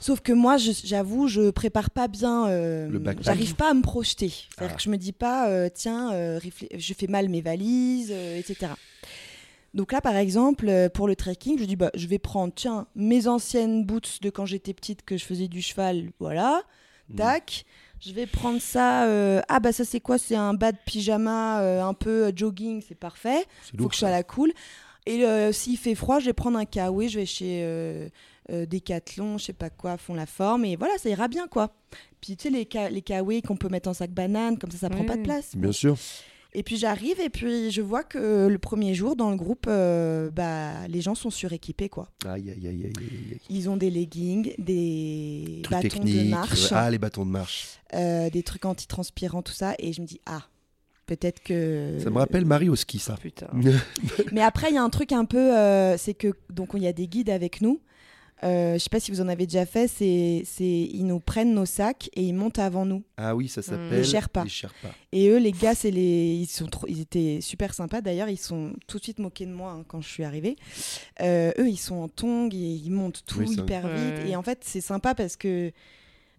Sauf 0.00 0.20
que 0.20 0.32
moi, 0.32 0.56
j'avoue, 0.58 1.28
je 1.28 1.50
prépare 1.50 1.90
pas 1.90 2.08
bien. 2.08 2.48
euh. 2.48 2.90
J'arrive 3.20 3.54
pas 3.54 3.70
à 3.70 3.74
me 3.74 3.82
projeter. 3.82 4.28
C'est-à-dire 4.28 4.72
Ah. 4.72 4.76
que 4.76 4.82
je 4.82 4.90
me 4.90 4.96
dis 4.96 5.12
pas, 5.12 5.48
euh, 5.48 5.68
tiens, 5.72 6.12
euh, 6.12 6.40
je 6.76 6.94
fais 6.94 7.06
mal 7.06 7.28
mes 7.28 7.40
valises, 7.40 8.10
euh, 8.12 8.38
etc. 8.38 8.72
Donc 9.72 9.92
là, 9.92 10.00
par 10.00 10.16
exemple, 10.16 10.70
pour 10.94 11.06
le 11.08 11.16
trekking, 11.16 11.58
je 11.58 11.64
dis, 11.64 11.76
bah, 11.76 11.90
je 11.94 12.06
vais 12.06 12.18
prendre, 12.18 12.52
tiens, 12.54 12.86
mes 12.94 13.26
anciennes 13.28 13.84
boots 13.84 14.20
de 14.22 14.30
quand 14.30 14.46
j'étais 14.46 14.72
petite, 14.74 15.04
que 15.04 15.16
je 15.16 15.24
faisais 15.24 15.48
du 15.48 15.62
cheval, 15.62 16.10
voilà, 16.20 16.62
Mm. 17.10 17.16
tac. 17.16 17.64
Je 18.00 18.12
vais 18.12 18.26
prendre 18.26 18.60
ça. 18.60 19.06
ah 19.48 19.60
bah 19.60 19.72
ça 19.72 19.84
c'est 19.86 20.00
quoi? 20.00 20.18
C'est 20.18 20.36
un 20.36 20.52
bas 20.54 20.72
de 20.72 20.78
pyjama 20.84 21.60
un 21.82 21.94
peu 21.94 22.30
jogging, 22.36 22.82
c'est 22.86 22.94
parfait 22.94 23.44
faut 23.72 23.76
lourd, 23.78 23.88
que 23.88 23.94
je 23.94 24.00
sois 24.00 24.08
à 24.08 24.12
la 24.12 24.22
cool. 24.22 24.52
Et 25.06 25.24
euh, 25.24 25.52
s'il 25.52 25.76
fait 25.76 25.94
froid, 25.94 26.18
je 26.18 26.26
vais 26.26 26.32
prendre 26.32 26.56
un 26.58 26.64
kawaii, 26.64 27.08
je 27.08 27.18
vais 27.20 27.26
chez 27.26 27.60
euh, 27.62 28.08
euh, 28.50 28.64
Decathlon, 28.66 29.36
je 29.38 29.44
sais 29.46 29.52
pas 29.52 29.68
quoi, 29.70 29.96
font 29.98 30.14
la 30.14 30.26
forme, 30.26 30.64
et 30.64 30.76
voilà, 30.76 30.94
ça 30.98 31.10
ira 31.10 31.28
bien, 31.28 31.46
quoi. 31.46 31.74
Puis 32.22 32.36
tu 32.36 32.44
sais, 32.44 32.50
les, 32.50 32.64
ka 32.64 32.88
les 32.88 33.02
kawaii 33.02 33.42
qu'on 33.42 33.56
peut 33.56 33.68
mettre 33.68 33.88
en 33.90 33.94
sac 33.94 34.10
banane, 34.12 34.58
comme 34.58 34.70
ça, 34.70 34.78
ça 34.78 34.88
prend 34.90 35.00
Oui, 35.00 35.06
pas 35.06 35.16
de 35.16 35.22
place. 35.22 35.54
Bien 35.56 35.72
sûr. 35.72 35.96
Et 36.56 36.62
puis 36.62 36.76
j'arrive, 36.76 37.18
et 37.20 37.30
puis 37.30 37.72
je 37.72 37.82
vois 37.82 38.04
que 38.04 38.46
le 38.46 38.58
premier 38.58 38.94
jour, 38.94 39.16
dans 39.16 39.30
le 39.30 39.36
groupe, 39.36 39.66
euh, 39.68 40.30
bah, 40.30 40.86
les 40.88 41.00
gens 41.00 41.16
sont 41.16 41.30
suréquipés, 41.30 41.88
quoi. 41.88 42.08
Aïe, 42.24 42.48
aïe, 42.50 42.66
aïe, 42.68 42.84
aïe. 42.96 43.40
Ils 43.50 43.68
ont 43.68 43.76
des 43.76 43.90
leggings, 43.90 44.54
des 44.58 45.60
Trucs 45.64 45.82
bâtons 45.82 46.04
de 46.04 46.30
marche, 46.30 46.72
Ah, 46.72 46.90
les 46.90 46.98
bâtons 46.98 47.26
de 47.26 47.30
marche. 47.32 47.80
euh, 47.94 48.30
des 48.30 48.42
trucs 48.44 48.64
antitranspirants, 48.64 49.42
tout 49.42 49.52
ça, 49.52 49.74
et 49.80 49.92
je 49.92 50.00
me 50.00 50.06
dis, 50.06 50.20
ah, 50.26 50.42
peut-être 51.06 51.42
que... 51.42 51.98
Ça 52.02 52.10
me 52.10 52.18
rappelle 52.18 52.44
Marie 52.44 52.68
au 52.68 52.76
ski, 52.76 52.98
ça. 52.98 53.16
Putain. 53.20 53.48
Mais 54.32 54.42
après, 54.42 54.70
il 54.70 54.74
y 54.74 54.78
a 54.78 54.82
un 54.82 54.90
truc 54.90 55.12
un 55.12 55.24
peu, 55.24 55.56
euh, 55.56 55.96
c'est 55.96 56.14
que 56.14 56.32
donc 56.50 56.70
il 56.74 56.82
y 56.82 56.86
a 56.86 56.92
des 56.92 57.08
guides 57.08 57.30
avec 57.30 57.60
nous. 57.60 57.80
Euh, 58.42 58.74
je 58.74 58.78
sais 58.78 58.90
pas 58.90 59.00
si 59.00 59.10
vous 59.10 59.20
en 59.20 59.28
avez 59.28 59.46
déjà 59.46 59.64
fait. 59.64 59.88
C'est, 59.88 60.42
c'est, 60.44 60.64
ils 60.64 61.06
nous 61.06 61.20
prennent 61.20 61.54
nos 61.54 61.64
sacs 61.64 62.10
et 62.14 62.22
ils 62.22 62.34
montent 62.34 62.58
avant 62.58 62.84
nous. 62.84 63.02
Ah 63.16 63.34
oui, 63.34 63.48
ça 63.48 63.62
s'appelle 63.62 63.90
Les 63.90 64.04
Sherpas. 64.04 64.44
Les 64.44 64.50
Sherpas. 64.50 64.90
Et 65.12 65.28
eux, 65.28 65.38
les 65.38 65.52
gars, 65.52 65.74
c'est 65.74 65.90
les, 65.90 66.34
ils 66.34 66.46
sont 66.46 66.66
trop, 66.66 66.86
ils 66.88 67.00
étaient 67.00 67.38
super 67.40 67.72
sympas. 67.72 68.00
D'ailleurs, 68.00 68.28
ils 68.28 68.38
sont 68.38 68.72
tout 68.86 68.98
de 68.98 69.02
suite 69.02 69.18
moqués 69.18 69.46
de 69.46 69.52
moi 69.52 69.72
hein, 69.72 69.84
quand 69.86 70.00
je 70.00 70.08
suis 70.08 70.24
arrivée. 70.24 70.56
Euh, 71.20 71.52
eux, 71.58 71.68
ils 71.68 71.78
sont 71.78 71.96
en 71.96 72.08
tongs 72.08 72.50
et 72.52 72.56
ils 72.56 72.90
montent 72.90 73.22
tout 73.26 73.38
Oui, 73.38 73.52
hyper 73.52 73.88
vite. 73.88 74.26
Et 74.26 74.36
en 74.36 74.42
fait, 74.42 74.58
c'est 74.62 74.82
sympa 74.82 75.14
parce 75.14 75.36
que 75.36 75.72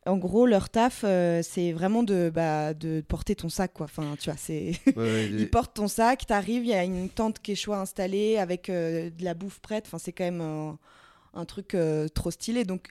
En 0.07 0.17
gros, 0.17 0.45
leur 0.45 0.69
taf, 0.69 1.01
euh, 1.03 1.41
c'est 1.41 1.71
vraiment 1.71 2.03
de, 2.03 2.29
bah, 2.33 2.73
de 2.75 3.01
porter 3.07 3.35
ton 3.35 3.49
sac, 3.49 3.73
quoi. 3.73 3.85
Enfin, 3.85 4.15
tu 4.19 4.29
vois, 4.29 4.37
c'est. 4.37 4.73
Ouais, 4.87 4.93
ouais, 4.97 5.25
Ils 5.31 5.49
portent 5.49 5.75
ton 5.75 5.87
sac, 5.87 6.25
t'arrives, 6.27 6.63
il 6.63 6.69
y 6.69 6.73
a 6.73 6.83
une 6.83 7.09
tente 7.09 7.39
quechua 7.41 7.79
installée 7.79 8.37
avec 8.37 8.69
euh, 8.69 9.09
de 9.09 9.23
la 9.23 9.33
bouffe 9.33 9.59
prête. 9.59 9.85
Enfin, 9.87 9.97
c'est 9.97 10.11
quand 10.11 10.23
même 10.25 10.41
un, 10.41 10.77
un 11.33 11.45
truc 11.45 11.73
euh, 11.73 12.07
trop 12.07 12.29
stylé. 12.29 12.65
Donc, 12.65 12.89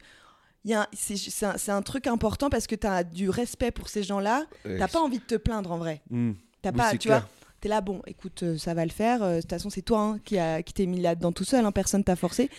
c'est 0.93 1.17
c'est 1.17 1.45
un, 1.71 1.77
un 1.77 1.83
truc 1.83 2.07
important 2.07 2.51
parce 2.51 2.67
que 2.67 2.75
tu 2.75 2.87
as 2.87 3.05
du 3.05 3.29
respect 3.31 3.71
pour 3.71 3.89
ces 3.89 4.03
gens-là. 4.03 4.47
T'as 4.65 4.89
pas 4.89 5.01
envie 5.01 5.19
de 5.19 5.25
te 5.25 5.35
plaindre 5.37 5.71
en 5.73 5.79
vrai. 5.79 6.01
Hmm. 6.11 6.33
T'as 6.63 6.71
Oui, 6.71 6.77
pas, 6.79 6.91
tu 6.93 6.99
clair. 6.99 7.21
vois. 7.21 7.29
T'es 7.65 7.71
là, 7.71 7.81
bon, 7.81 8.03
écoute, 8.07 8.43
euh, 8.43 8.59
ça 8.59 8.75
va 8.75 8.85
le 8.85 8.91
faire. 8.91 9.23
euh, 9.23 9.37
De 9.37 9.41
toute 9.41 9.49
façon, 9.49 9.71
c'est 9.71 9.81
toi 9.81 9.99
hein, 10.01 10.19
qui, 10.23 10.39
a, 10.39 10.63
qui 10.63 10.75
t'es 10.75 10.85
mis 10.85 11.01
là-dedans 11.01 11.33
tout 11.33 11.45
seul. 11.45 11.65
hein, 11.65 11.73
personne 11.73 12.05
t'a 12.05 12.15
forcé. 12.15 12.51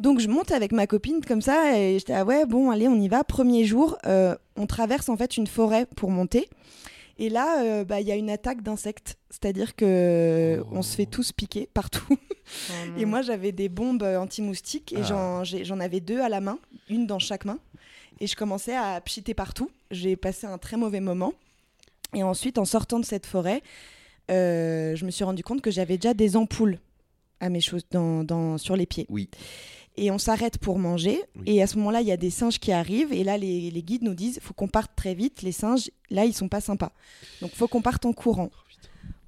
Donc, 0.00 0.18
je 0.18 0.28
monte 0.28 0.50
avec 0.50 0.72
ma 0.72 0.86
copine 0.86 1.22
comme 1.22 1.42
ça 1.42 1.78
et 1.78 1.98
j'étais, 1.98 2.14
ah 2.14 2.24
ouais, 2.24 2.46
bon, 2.46 2.70
allez, 2.70 2.88
on 2.88 2.94
y 2.98 3.06
va. 3.08 3.22
Premier 3.22 3.66
jour, 3.66 3.98
euh, 4.06 4.34
on 4.56 4.66
traverse 4.66 5.10
en 5.10 5.16
fait 5.18 5.36
une 5.36 5.46
forêt 5.46 5.84
pour 5.94 6.10
monter. 6.10 6.48
Et 7.18 7.28
là, 7.28 7.62
euh, 7.64 7.84
bah, 7.84 8.00
il 8.00 8.06
y 8.06 8.12
a 8.12 8.14
une 8.16 8.30
attaque 8.30 8.62
d'insectes. 8.62 9.18
C'est-à-dire 9.28 9.76
que 9.76 10.62
Oh. 10.64 10.68
on 10.72 10.80
se 10.80 10.96
fait 10.96 11.04
tous 11.04 11.32
piquer 11.32 11.68
partout. 11.74 12.06
Oh. 12.10 12.16
Et 12.98 13.04
moi, 13.04 13.20
j'avais 13.20 13.52
des 13.52 13.68
bombes 13.68 14.04
anti-moustiques 14.04 14.94
et 14.94 15.02
Ah. 15.04 15.42
j'en, 15.44 15.80
avais 15.80 16.00
deux 16.00 16.20
à 16.22 16.30
la 16.30 16.40
main, 16.40 16.58
une 16.88 17.06
dans 17.06 17.18
chaque 17.18 17.44
main. 17.44 17.58
Et 18.20 18.26
je 18.26 18.36
commençais 18.36 18.74
à 18.74 18.98
pchiter 19.02 19.34
partout. 19.34 19.70
J'ai 19.90 20.16
passé 20.16 20.46
un 20.46 20.56
très 20.56 20.78
mauvais 20.78 21.00
moment. 21.00 21.34
Et 22.14 22.22
ensuite, 22.22 22.56
en 22.56 22.64
sortant 22.64 22.98
de 23.00 23.04
cette 23.04 23.26
forêt, 23.26 23.56
euh, 23.56 23.60
je 24.28 25.04
me 25.04 25.10
suis 25.10 25.24
rendu 25.24 25.42
compte 25.42 25.60
que 25.62 25.70
j'avais 25.70 25.96
déjà 25.98 26.14
des 26.14 26.36
ampoules 26.36 26.78
à 27.40 27.48
mes 27.48 27.60
choses 27.60 27.84
dans, 27.90 28.24
dans- 28.24 28.58
sur 28.58 28.76
les 28.76 28.86
pieds. 28.86 29.06
Oui. 29.10 29.28
Et 29.98 30.10
on 30.10 30.18
s'arrête 30.18 30.58
pour 30.58 30.78
manger. 30.78 31.22
Oui. 31.36 31.42
Et 31.46 31.62
à 31.62 31.66
ce 31.66 31.76
moment-là, 31.78 32.02
il 32.02 32.06
y 32.06 32.12
a 32.12 32.16
des 32.18 32.28
singes 32.30 32.58
qui 32.58 32.70
arrivent. 32.72 33.12
Et 33.12 33.24
là, 33.24 33.38
les, 33.38 33.70
les 33.70 33.82
guides 33.82 34.02
nous 34.02 34.14
disent 34.14 34.38
faut 34.42 34.52
qu'on 34.54 34.68
parte 34.68 34.92
très 34.94 35.14
vite. 35.14 35.40
Les 35.42 35.52
singes, 35.52 35.90
là, 36.10 36.24
ils 36.26 36.34
sont 36.34 36.48
pas 36.48 36.60
sympas. 36.60 36.92
Donc, 37.40 37.52
faut 37.52 37.66
qu'on 37.68 37.80
parte 37.82 38.04
en 38.04 38.12
courant. 38.12 38.50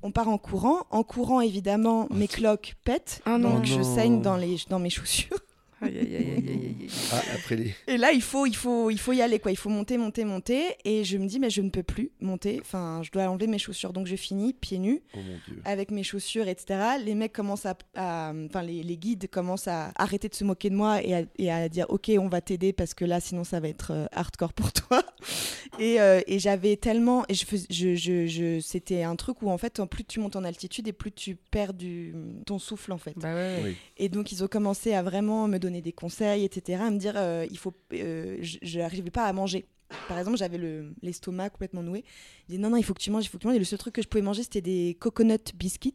On 0.03 0.11
part 0.11 0.29
en 0.29 0.37
courant. 0.39 0.81
En 0.91 1.03
courant, 1.05 1.41
évidemment, 1.41 2.07
mes 2.11 2.29
cloques 2.29 2.77
pètent. 2.85 3.23
Ah 3.25 3.39
non. 3.39 3.55
donc, 3.55 3.61
Oh 3.63 3.67
je 3.79 3.83
saigne 3.83 4.21
dans, 4.21 4.37
les, 4.37 4.57
dans 4.69 4.79
mes 4.79 4.91
chaussures. 4.91 5.39
Aïe, 5.81 5.97
aïe, 5.99 6.45
aïe. 6.49 6.89
Ah, 7.13 7.23
après 7.35 7.57
les. 7.57 7.75
Et 7.87 7.97
là, 7.99 8.11
il 8.13 8.23
faut, 8.23 8.47
il 8.47 8.57
faut, 8.57 8.91
il 8.91 8.99
faut 8.99 9.13
y 9.13 9.23
aller, 9.23 9.39
quoi. 9.39 9.53
Il 9.53 9.57
faut 9.57 9.69
monter, 9.69 9.97
monter, 9.99 10.25
monter. 10.25 10.63
Et 10.85 11.05
je 11.05 11.17
me 11.19 11.27
dis, 11.27 11.39
mais 11.39 11.51
je 11.51 11.63
ne 11.63 11.71
peux 11.71 11.83
plus 11.83 12.11
monter. 12.21 12.59
Enfin, 12.61 13.01
je 13.05 13.11
dois 13.11 13.25
enlever 13.29 13.47
mes 13.47 13.59
chaussures. 13.59 13.93
Donc, 13.93 14.07
je 14.07 14.17
finis 14.17 14.53
pieds 14.53 14.79
nus 14.79 15.03
Oh 15.15 15.19
mon 15.19 15.23
dieu. 15.47 15.63
avec 15.65 15.91
mes 15.91 16.03
chaussures, 16.03 16.49
etc. 16.49 16.81
Les 17.05 17.15
mecs 17.15 17.33
commencent 17.33 17.67
à, 17.67 17.77
à- 17.95 18.33
enfin, 18.47 18.63
les, 18.63 18.83
les 18.83 18.97
guides 18.97 19.29
commencent 19.31 19.69
à 19.69 19.93
arrêter 19.97 20.29
de 20.29 20.35
se 20.35 20.45
moquer 20.45 20.71
de 20.71 20.75
moi 20.75 21.03
et 21.03 21.15
à, 21.15 21.23
et 21.39 21.51
à 21.51 21.69
dire, 21.69 21.87
ok, 21.91 22.11
on 22.19 22.29
va 22.29 22.41
t'aider 22.41 22.73
parce 22.73 22.95
que 22.95 23.05
là, 23.05 23.21
sinon, 23.21 23.45
ça 23.45 23.61
va 23.61 23.69
être 23.69 23.93
euh, 23.93 24.07
hardcore 24.13 24.53
pour 24.53 24.73
toi. 24.73 25.03
Et, 25.79 26.01
euh, 26.01 26.21
et 26.27 26.39
j'avais 26.41 26.77
tellement, 26.77 27.25
et 27.29 27.35
je, 27.35 27.45
fais- 27.45 27.67
je, 27.71 27.95
je, 27.95 28.27
je- 28.27 28.59
c'était 28.61 29.03
un 29.05 29.15
truc 29.15 29.43
où 29.43 29.51
en 29.51 29.59
fait, 29.59 29.81
plus 29.85 30.03
tu 30.03 30.19
montes 30.19 30.35
en 30.35 30.43
altitude 30.43 30.89
et 30.89 30.93
plus 30.93 31.13
tu 31.13 31.37
perds 31.37 31.73
du 31.75 32.15
ton 32.47 32.59
souffle 32.59 32.91
en 32.93 32.99
fait. 32.99 33.13
Bah 33.17 33.33
ouais. 33.35 33.61
Oui. 33.65 33.77
Et 33.97 34.09
donc, 34.09 34.33
ils 34.33 34.43
ont 34.43 34.49
commencé 34.49 34.93
à 34.95 35.03
vraiment 35.03 35.47
me 35.47 35.59
donner 35.59 35.68
des 35.71 35.93
conseils, 35.93 36.45
etc., 36.45 36.81
à 36.83 36.91
me 36.91 36.99
dire, 36.99 37.15
euh, 37.17 37.47
il 37.51 37.59
faut, 37.59 37.73
euh, 37.95 38.39
je 38.41 38.79
n'arrivais 38.79 39.11
pas 39.11 39.25
à 39.25 39.33
manger. 39.33 39.67
Par 40.07 40.19
exemple, 40.19 40.37
j'avais 40.37 40.59
le- 40.59 40.93
l'estomac 41.01 41.49
complètement 41.49 41.83
noué. 41.83 42.05
Ils 42.47 42.51
disaient, 42.53 42.61
non, 42.63 42.69
non, 42.69 42.77
il 42.77 42.83
faut 42.83 42.93
que 42.93 43.01
tu 43.01 43.11
manges, 43.11 43.25
il 43.25 43.29
faut 43.29 43.39
que 43.39 43.43
tu 43.43 43.47
manges. 43.47 43.57
Et 43.57 43.61
le 43.61 43.65
seul 43.65 43.79
truc 43.79 43.95
que 43.95 44.03
je 44.03 44.09
pouvais 44.09 44.21
manger, 44.23 44.43
c'était 44.43 44.61
des 44.61 44.99
coconut 45.01 45.39
biscuits. 45.57 45.95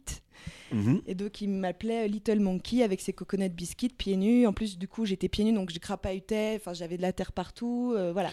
Mhm. 0.72 1.04
Et 1.06 1.14
donc, 1.14 1.42
il 1.42 1.50
m'appelait 1.50 2.08
Little 2.08 2.40
Monkey 2.40 2.82
avec 2.82 3.02
ses 3.02 3.14
coconut 3.14 3.50
biscuits 3.50 3.90
pieds 3.90 4.18
nus. 4.18 4.48
En 4.48 4.54
plus, 4.54 4.80
du 4.80 4.88
coup, 4.88 5.06
j'étais 5.06 5.30
pieds 5.30 5.44
nus, 5.44 5.54
donc 5.54 5.70
je 5.72 5.78
crapahutais. 5.78 6.54
Enfin, 6.60 6.74
j'avais 6.74 6.98
de 6.98 7.04
la 7.04 7.14
terre 7.14 7.32
partout. 7.34 7.94
euh, 7.96 8.12
voilà. 8.14 8.32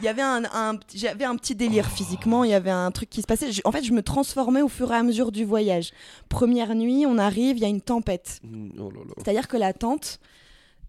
Il 0.00 0.04
y 0.04 0.08
avait 0.08 0.20
un, 0.22 0.42
un- 0.52 0.80
j'avais 0.92 1.24
un 1.24 1.36
petit 1.36 1.54
délire 1.54 1.86
Oh. 1.88 1.94
physiquement. 1.96 2.42
Il 2.42 2.50
y 2.50 2.54
avait 2.54 2.70
un 2.72 2.90
truc 2.90 3.08
qui 3.08 3.22
se 3.22 3.26
passait. 3.28 3.52
Je- 3.52 3.62
en 3.64 3.70
fait, 3.70 3.84
je 3.84 3.92
me 3.92 4.02
transformais 4.02 4.62
au 4.62 4.68
fur 4.68 4.90
et 4.90 4.96
à 4.96 5.04
mesure 5.04 5.30
du 5.30 5.44
voyage. 5.44 5.92
Première 6.28 6.74
nuit, 6.74 7.04
on 7.06 7.18
arrive, 7.18 7.56
il 7.56 7.60
y 7.60 7.64
a 7.64 7.68
une 7.68 7.80
tempête. 7.82 8.40
Hmm, 8.42 8.70
Oh. 8.80 8.90
C'est-à-dire 9.18 9.46
que 9.46 9.56
la 9.56 9.72
tente 9.72 10.18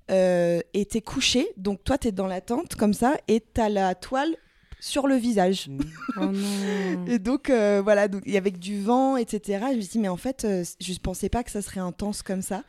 euh, 0.10 0.62
était 0.74 1.02
couchée. 1.02 1.48
Donc, 1.58 1.84
toi, 1.84 1.98
tu 1.98 2.08
es 2.10 2.12
dans 2.12 2.28
la 2.28 2.42
tente 2.42 2.76
comme 2.76 2.94
ça 2.94 3.16
et 3.28 3.42
tu 3.54 3.62
as 3.62 3.70
la 3.70 3.96
toile 3.96 4.36
sur 4.80 5.08
le 5.08 5.16
visage. 5.16 5.70
Oh 6.18 6.26
non. 6.26 7.06
Et 7.08 7.20
donc, 7.20 7.50
euh, 7.50 7.82
voilà, 7.84 8.08
donc, 8.08 8.24
et 8.26 8.36
avec 8.36 8.60
du 8.60 8.82
vent, 8.82 9.16
etc. 9.16 9.66
Je 9.72 9.76
me 9.76 9.82
suis 9.82 9.92
dit, 9.92 10.00
mais 10.00 10.10
en 10.10 10.18
fait, 10.18 10.44
euh, 10.44 10.64
je 10.82 10.92
ne 10.92 10.98
pensais 10.98 11.30
pas 11.30 11.44
que 11.44 11.52
ça 11.52 11.62
serait 11.62 11.80
intense 11.80 12.24
comme 12.24 12.42
ça. 12.42 12.64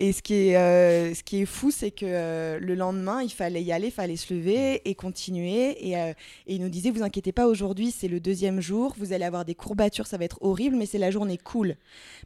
Et 0.00 0.12
ce 0.12 0.22
qui 0.22 0.34
est, 0.48 0.56
euh, 0.56 1.14
ce 1.14 1.22
qui 1.22 1.42
est 1.42 1.46
fou, 1.46 1.70
c'est 1.70 1.90
que 1.90 2.06
euh, 2.06 2.58
le 2.60 2.74
lendemain, 2.74 3.22
il 3.22 3.30
fallait 3.30 3.62
y 3.62 3.72
aller, 3.72 3.88
il 3.88 3.92
fallait 3.92 4.16
se 4.16 4.32
lever 4.32 4.82
et 4.88 4.94
continuer. 4.94 5.88
Et, 5.88 5.96
euh, 5.96 6.12
et 6.46 6.54
il 6.54 6.60
nous 6.60 6.68
disait, 6.68 6.90
vous 6.90 7.02
inquiétez 7.02 7.32
pas, 7.32 7.46
aujourd'hui, 7.46 7.90
c'est 7.90 8.08
le 8.08 8.20
deuxième 8.20 8.60
jour, 8.60 8.94
vous 8.98 9.12
allez 9.12 9.24
avoir 9.24 9.44
des 9.44 9.54
courbatures, 9.54 10.06
ça 10.06 10.18
va 10.18 10.24
être 10.24 10.38
horrible, 10.40 10.76
mais 10.76 10.86
c'est 10.86 10.98
la 10.98 11.10
journée 11.10 11.38
cool. 11.38 11.76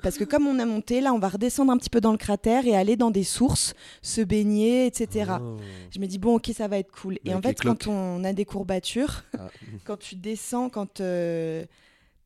Parce 0.03 0.19
que 0.19 0.25
comme 0.25 0.47
on 0.47 0.59
a 0.59 0.66
monté, 0.66 1.01
là, 1.01 1.12
on 1.12 1.19
va 1.19 1.29
redescendre 1.29 1.73
un 1.73 1.79
petit 1.79 1.90
peu 1.90 2.01
dans 2.01 2.12
le 2.12 2.19
cratère 2.19 2.66
et 2.66 2.77
aller 2.77 2.97
dans 2.97 3.11
des 3.11 3.25
sources, 3.25 3.75
se 4.03 4.21
baigner, 4.21 4.87
etc. 4.87 5.33
Oh. 5.40 5.57
Je 5.90 5.99
me 5.99 6.07
dis, 6.07 6.19
bon, 6.19 6.37
ok, 6.37 6.51
ça 6.55 6.69
va 6.69 6.79
être 6.79 6.92
cool. 6.92 7.19
Et 7.25 7.35
en 7.35 7.42
fait, 7.42 7.61
quand 7.61 7.87
on 7.87 8.25
a 8.25 8.33
des 8.33 8.45
courbatures, 8.45 9.25
Ah. 9.38 9.49
quand 9.85 9.99
tu 9.99 10.16
descends, 10.16 10.69
quand 10.69 11.01
euh, 11.01 11.64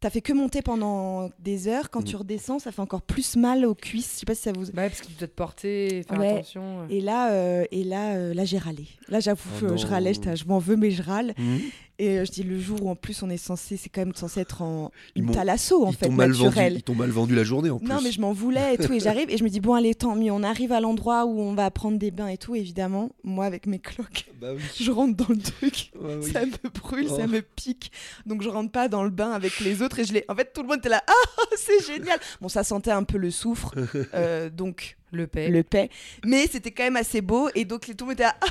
t'as 0.01 0.11
fait 0.11 0.21
que 0.23 0.33
monter 0.33 0.63
pendant 0.63 1.31
des 1.39 1.69
heures, 1.69 1.91
quand 1.91 2.01
Mm. 2.01 2.05
tu 2.05 2.17
redescends, 2.17 2.59
ça 2.59 2.73
fait 2.73 2.81
encore 2.81 3.03
plus 3.03 3.37
mal 3.37 3.65
aux 3.67 3.75
cuisses. 3.75 4.15
Je 4.15 4.19
sais 4.21 4.27
pas 4.27 4.35
si 4.35 4.43
ça 4.43 4.53
vous. 4.53 4.67
Bah 4.73 4.83
ouais, 4.83 4.89
parce 4.89 5.01
que 5.03 5.07
tu 5.07 5.13
dois 5.13 5.29
te 5.29 5.33
porter, 5.35 6.03
faire 6.09 6.19
Ouais. 6.19 6.33
attention. 6.37 6.87
Et 6.89 7.01
là, 7.01 7.31
euh, 7.33 7.65
et 7.71 7.85
là, 7.85 8.15
euh, 8.17 8.35
là, 8.35 8.45
j'ai 8.45 8.59
râlé. 8.59 8.87
Là, 9.09 9.21
j'avoue, 9.21 9.49
Oh 9.63 9.65
euh, 9.67 9.77
je 9.77 9.87
râlais. 9.87 10.13
Je 10.15 10.45
m'en 10.47 10.59
veux, 10.59 10.77
mais 10.77 10.91
je 10.91 11.03
râle. 11.03 11.35
Hmm. 11.37 11.59
Et 12.03 12.19
euh, 12.19 12.25
je 12.25 12.31
dis 12.31 12.43
le 12.45 12.59
jour 12.59 12.83
où 12.83 12.89
en 12.89 12.97
plus 12.97 13.23
on 13.23 13.29
est 13.29 13.37
censé, 13.37 13.77
c'est 13.77 13.91
quand 13.91 14.01
même 14.01 14.15
censé 14.15 14.41
être 14.41 14.63
en 14.63 14.91
Ils 15.15 15.25
une 15.25 15.31
thalasso 15.33 15.85
en 15.85 15.91
Ils 15.91 15.97
fait 15.97 16.09
mal 16.09 16.33
vendu. 16.33 16.57
Ils 16.71 16.83
t'ont 16.83 16.95
mal 16.95 17.11
vendu 17.11 17.35
la 17.35 17.45
journée 17.45 17.69
en 17.69 17.79
plus. 17.79 17.87
Non, 17.87 18.01
mais 18.03 18.11
je 18.11 18.23
m'en 18.23 18.33
voulais 18.33 18.75
et 18.75 18.79
tout. 18.79 18.93
Et 18.95 19.01
j'arrive 19.01 19.29
et 19.29 19.37
je 19.37 19.45
me 19.45 19.51
dis, 19.51 19.61
bon, 19.61 19.75
allez, 19.75 19.95
tant 19.95 20.17
mieux. 20.17 20.33
On 20.33 20.43
arrive 20.43 20.73
à 20.73 20.81
l'endroit 20.81 21.27
où 21.27 21.39
on 21.41 21.53
va 21.53 21.71
prendre 21.71 21.99
des 21.99 22.11
bains 22.11 22.29
et 22.29 22.39
tout. 22.39 22.55
Évidemment, 22.57 23.11
moi, 23.23 23.45
avec 23.45 23.67
mes 23.67 23.79
cloques, 23.79 24.27
Bah 24.41 24.49
oui. 24.55 24.63
je 24.81 24.91
rentre 24.91 25.15
dans 25.15 25.29
le 25.35 25.39
truc. 25.43 25.91
Oui. 26.01 26.33
Ça 26.33 26.47
me 26.47 26.69
brûle, 26.71 27.07
Oh. 27.11 27.17
ça 27.19 27.27
me 27.27 27.43
pique. 27.43 27.93
Donc 28.25 28.41
je 28.43 28.49
rentre 28.49 28.73
pas 28.73 28.89
dans 28.89 29.03
le 29.05 29.11
bain 29.11 29.33
avec 29.33 29.61
les 29.61 29.83
autres 29.83 29.99
et 29.99 30.05
je 30.05 30.15
les. 30.15 30.25
En 30.29 30.35
fait, 30.35 30.53
tout 30.55 30.63
le 30.63 30.69
monde 30.69 30.79
était 30.79 30.89
là. 30.89 31.03
Ah, 31.07 31.13
c'est 31.57 31.85
génial. 31.87 32.19
Bon, 32.41 32.49
ça 32.49 32.65
sentait 32.65 32.93
un 32.93 33.03
peu 33.05 33.19
le 33.19 33.31
soufre, 33.31 33.75
euh, 34.15 34.49
donc 34.49 34.97
Le 35.13 35.27
paix. 35.27 35.49
le 35.49 35.63
paix. 35.63 35.91
Mais 36.25 36.47
c'était 36.47 36.71
quand 36.71 36.85
même 36.85 36.97
assez 36.97 37.21
beau 37.21 37.51
et 37.55 37.67
donc 37.67 37.87
les 37.89 37.95
tout 37.95 38.05
le 38.05 38.11
monde 38.11 38.15
était 38.15 38.23
là. 38.25 38.37
Ah, 38.41 38.47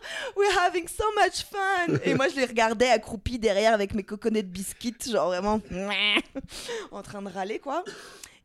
we're 0.36 0.58
having 0.58 0.86
so 0.88 1.04
much 1.16 1.44
fun. 1.44 1.98
Et 2.04 2.14
moi, 2.14 2.28
je 2.28 2.36
les 2.36 2.44
regardais 2.44 2.88
accroupis 2.88 3.38
derrière 3.38 3.74
avec 3.74 3.94
mes 3.94 4.02
coconut 4.02 4.42
biscuits, 4.42 4.94
genre 5.10 5.28
vraiment 5.28 5.60
en 6.90 7.02
train 7.02 7.22
de 7.22 7.28
râler 7.28 7.58
quoi. 7.58 7.84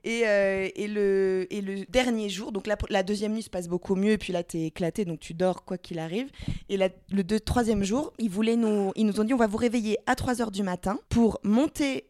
Et, 0.03 0.23
euh, 0.25 0.67
et, 0.75 0.87
le, 0.87 1.45
et 1.51 1.61
le 1.61 1.85
dernier 1.85 2.27
jour, 2.27 2.51
donc 2.51 2.67
la, 2.67 3.03
deuxième 3.03 3.33
nuit 3.33 3.43
se 3.43 3.51
passe 3.51 3.67
beaucoup 3.67 3.95
mieux, 3.95 4.13
et 4.13 4.17
puis 4.17 4.33
là 4.33 4.41
t'es 4.41 4.63
éclaté, 4.63 5.05
donc 5.05 5.19
tu 5.19 5.35
dors 5.35 5.63
quoi 5.63 5.77
qu'il 5.77 5.99
arrive. 5.99 6.29
Et 6.69 6.77
la- 6.77 6.89
le 7.11 7.23
deux, 7.23 7.39
troisième 7.39 7.83
jour, 7.83 8.11
ils, 8.17 8.29
voulaient 8.29 8.55
nous, 8.55 8.91
ils 8.95 9.05
nous 9.05 9.19
ont 9.19 9.23
dit 9.23 9.33
on 9.33 9.37
va 9.37 9.45
vous 9.45 9.57
réveiller 9.57 9.99
à 10.07 10.15
3h 10.15 10.49
du 10.49 10.63
matin 10.63 10.99
pour 11.09 11.39
monter 11.43 12.07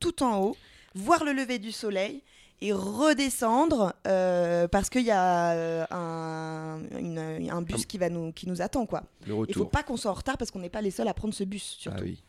tout 0.00 0.22
en 0.22 0.40
haut, 0.40 0.56
voir 0.94 1.24
le 1.24 1.32
lever 1.32 1.58
du 1.58 1.72
soleil 1.72 2.22
et 2.62 2.72
redescendre 2.72 3.92
euh, 4.06 4.66
parce 4.68 4.88
qu'il 4.88 5.02
y 5.04 5.10
a 5.10 5.52
euh, 5.52 5.84
un, 5.90 6.78
une- 6.98 7.50
un 7.50 7.62
bus 7.62 7.84
qui, 7.86 7.98
va 7.98 8.08
nous, 8.08 8.32
qui 8.32 8.48
nous 8.48 8.62
attend. 8.62 8.86
quoi. 8.86 9.02
Il 9.26 9.28
faut 9.32 9.38
retour. 9.40 9.70
pas 9.70 9.82
qu'on 9.82 9.96
soit 9.96 10.10
en 10.10 10.14
retard 10.14 10.38
parce 10.38 10.50
qu'on 10.50 10.60
n'est 10.60 10.70
pas 10.70 10.80
les 10.82 10.90
seuls 10.90 11.08
à 11.08 11.14
prendre 11.14 11.34
ce 11.34 11.44
bus. 11.44 11.76
Surtout. 11.78 11.98
Ah 12.00 12.02
oui. 12.04 12.22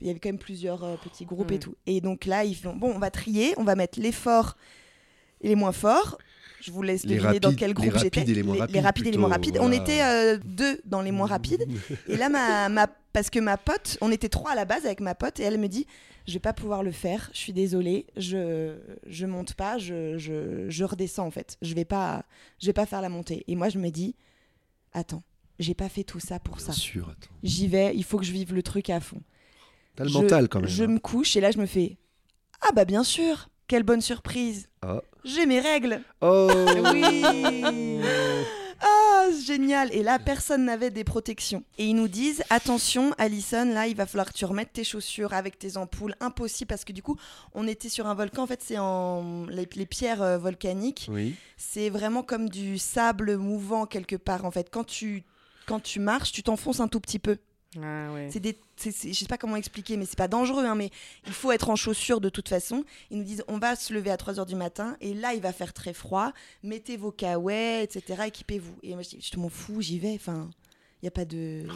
Il 0.00 0.06
y 0.06 0.10
avait 0.10 0.18
quand 0.18 0.28
même 0.28 0.38
plusieurs 0.38 0.82
euh, 0.84 0.96
petits 0.96 1.24
groupes 1.24 1.50
Mm. 1.50 1.54
et 1.54 1.58
tout. 1.58 1.74
Et 1.86 2.00
donc 2.00 2.24
là, 2.26 2.44
ils 2.44 2.54
font 2.56 2.74
bon, 2.74 2.92
on 2.94 2.98
va 2.98 3.10
trier, 3.10 3.54
on 3.58 3.64
va 3.64 3.74
mettre 3.76 3.98
les 4.00 4.12
forts 4.12 4.56
et 5.42 5.48
les 5.48 5.54
moins 5.54 5.72
forts. 5.72 6.18
Je 6.66 6.72
vous 6.72 6.82
laisse 6.82 7.04
Les 7.04 7.14
deviner 7.16 7.38
dans 7.38 7.54
quel 7.54 7.68
les 7.68 7.74
groupe 7.74 7.92
j'étais. 7.96 8.20
rapides 8.20 8.28
et 8.28 8.34
les 8.34 8.42
moins 8.42 8.58
rapides, 8.58 8.82
rapides 8.82 9.06
et 9.06 9.10
les 9.12 9.18
moins 9.18 9.28
rapides. 9.28 9.58
On 9.60 9.70
était 9.70 10.02
euh, 10.02 10.36
deux 10.44 10.80
dans 10.84 11.00
les 11.00 11.12
moins 11.12 11.28
rapides. 11.28 11.64
Et 12.08 12.16
là, 12.16 12.28
ma, 12.28 12.68
ma- 12.68 12.88
parce 13.12 13.30
que 13.30 13.38
ma 13.38 13.56
pote, 13.56 13.98
on 14.00 14.10
était 14.10 14.28
trois 14.28 14.50
à 14.50 14.54
la 14.56 14.64
base 14.64 14.84
avec 14.84 15.00
ma 15.00 15.14
pote, 15.14 15.38
et 15.38 15.44
elle 15.44 15.58
me 15.58 15.68
dit 15.68 15.86
Je 16.26 16.32
vais 16.32 16.38
pas 16.40 16.52
pouvoir 16.52 16.82
le 16.82 16.90
faire, 16.90 17.30
je 17.32 17.38
suis 17.38 17.52
désolée, 17.52 18.06
je, 18.16 18.76
je 19.06 19.26
monte 19.26 19.54
pas, 19.54 19.78
je, 19.78 20.18
je, 20.18 20.68
je 20.68 20.84
redescends 20.84 21.26
en 21.26 21.30
fait. 21.30 21.56
Je 21.62 21.72
vais 21.74 21.84
pas, 21.84 22.24
je 22.60 22.66
vais 22.66 22.72
pas 22.72 22.84
faire 22.86 23.00
la 23.00 23.08
montée. 23.10 23.44
Et 23.46 23.54
moi, 23.54 23.68
je 23.68 23.78
me 23.78 23.90
dis 23.90 24.16
Attends, 24.92 25.22
j'ai 25.60 25.74
pas 25.74 25.88
fait 25.88 26.02
tout 26.04 26.20
ça 26.20 26.40
pour 26.40 26.56
Bien 26.56 26.66
ça. 26.66 26.72
sûr. 26.72 27.04
Attends. 27.10 27.30
J'y 27.44 27.68
vais, 27.68 27.94
il 27.94 28.02
faut 28.02 28.18
que 28.18 28.24
je 28.24 28.32
vive 28.32 28.52
le 28.52 28.62
truc 28.64 28.90
à 28.90 28.98
fond. 29.00 29.22
T'as 29.94 30.02
le 30.04 30.10
Je- 30.10 30.18
mental 30.18 30.48
quand 30.48 30.60
même. 30.60 30.68
Je 30.68 30.82
hein. 30.82 30.88
me 30.88 30.98
couche 30.98 31.36
et 31.36 31.40
là, 31.40 31.52
je 31.52 31.58
me 31.58 31.66
fais 31.66 31.96
Ah 32.60 32.72
bah 32.74 32.84
bien 32.84 33.04
sûr, 33.04 33.50
quelle 33.68 33.84
bonne 33.84 34.00
surprise. 34.00 34.68
Ah. 34.82 35.00
J'ai 35.26 35.44
mes 35.44 35.60
règles. 35.60 36.00
Oh 36.20 36.48
Oui. 36.92 37.22
Ah, 38.80 39.24
c'est 39.32 39.42
génial. 39.44 39.92
Et 39.92 40.02
là, 40.02 40.18
personne 40.18 40.66
n'avait 40.66 40.90
des 40.90 41.02
protections. 41.02 41.64
Et 41.78 41.86
ils 41.86 41.94
nous 41.94 42.08
disent 42.08 42.44
attention, 42.50 43.12
Alison, 43.18 43.64
là, 43.64 43.86
il 43.88 43.96
va 43.96 44.06
falloir 44.06 44.28
que 44.32 44.36
tu 44.38 44.44
remettes 44.44 44.72
tes 44.72 44.84
chaussures 44.84 45.32
avec 45.32 45.58
tes 45.58 45.76
ampoules. 45.76 46.14
Impossible 46.20 46.68
parce 46.68 46.84
que 46.84 46.92
du 46.92 47.02
coup, 47.02 47.16
on 47.54 47.66
était 47.66 47.88
sur 47.88 48.06
un 48.06 48.14
volcan. 48.14 48.42
En 48.42 48.46
fait, 48.46 48.62
c'est 48.62 48.78
en 48.78 49.46
les, 49.46 49.68
les 49.74 49.86
pierres 49.86 50.22
euh, 50.22 50.38
volcaniques. 50.38 51.08
Oui. 51.10 51.34
C'est 51.56 51.88
vraiment 51.90 52.22
comme 52.22 52.48
du 52.48 52.78
sable 52.78 53.36
mouvant 53.36 53.86
quelque 53.86 54.16
part. 54.16 54.44
En 54.44 54.50
fait, 54.50 54.68
quand 54.70 54.84
tu 54.84 55.24
quand 55.66 55.80
tu 55.80 55.98
marches, 55.98 56.30
tu 56.30 56.44
t'enfonces 56.44 56.78
un 56.78 56.86
tout 56.86 57.00
petit 57.00 57.18
peu. 57.18 57.38
Ah 57.78 58.12
ouais. 58.12 58.28
C'est 58.32 58.40
des, 58.40 58.58
c'est- 58.76 58.92
c'est- 58.92 59.12
je 59.12 59.18
sais 59.18 59.26
pas 59.26 59.36
comment 59.38 59.56
expliquer, 59.56 59.96
mais 59.96 60.06
c'est 60.06 60.16
pas 60.16 60.28
dangereux, 60.28 60.64
hein, 60.64 60.74
mais 60.74 60.90
il 61.26 61.32
faut 61.32 61.52
être 61.52 61.68
en 61.68 61.76
chaussures 61.76 62.20
de 62.20 62.28
toute 62.28 62.48
façon. 62.48 62.84
Ils 63.10 63.18
nous 63.18 63.24
disent, 63.24 63.44
on 63.48 63.58
va 63.58 63.76
se 63.76 63.92
lever 63.92 64.10
à 64.10 64.16
3h 64.16 64.46
du 64.46 64.54
matin, 64.54 64.96
et 65.00 65.12
là, 65.14 65.34
il 65.34 65.40
va 65.42 65.52
faire 65.52 65.72
très 65.74 65.92
froid, 65.92 66.32
mettez 66.62 66.96
vos 66.96 67.12
kawaii, 67.12 67.82
etc., 67.82 68.22
équipez-vous. 68.26 68.76
Et 68.82 68.94
moi, 68.94 69.02
je 69.02 69.10
dis, 69.16 69.28
je 69.32 69.38
m'en 69.38 69.48
fous, 69.50 69.80
j'y 69.82 69.98
vais, 69.98 70.14
enfin, 70.14 70.48
il 71.02 71.04
n'y 71.04 71.08
a 71.08 71.12
pas 71.12 71.24
de... 71.24 71.66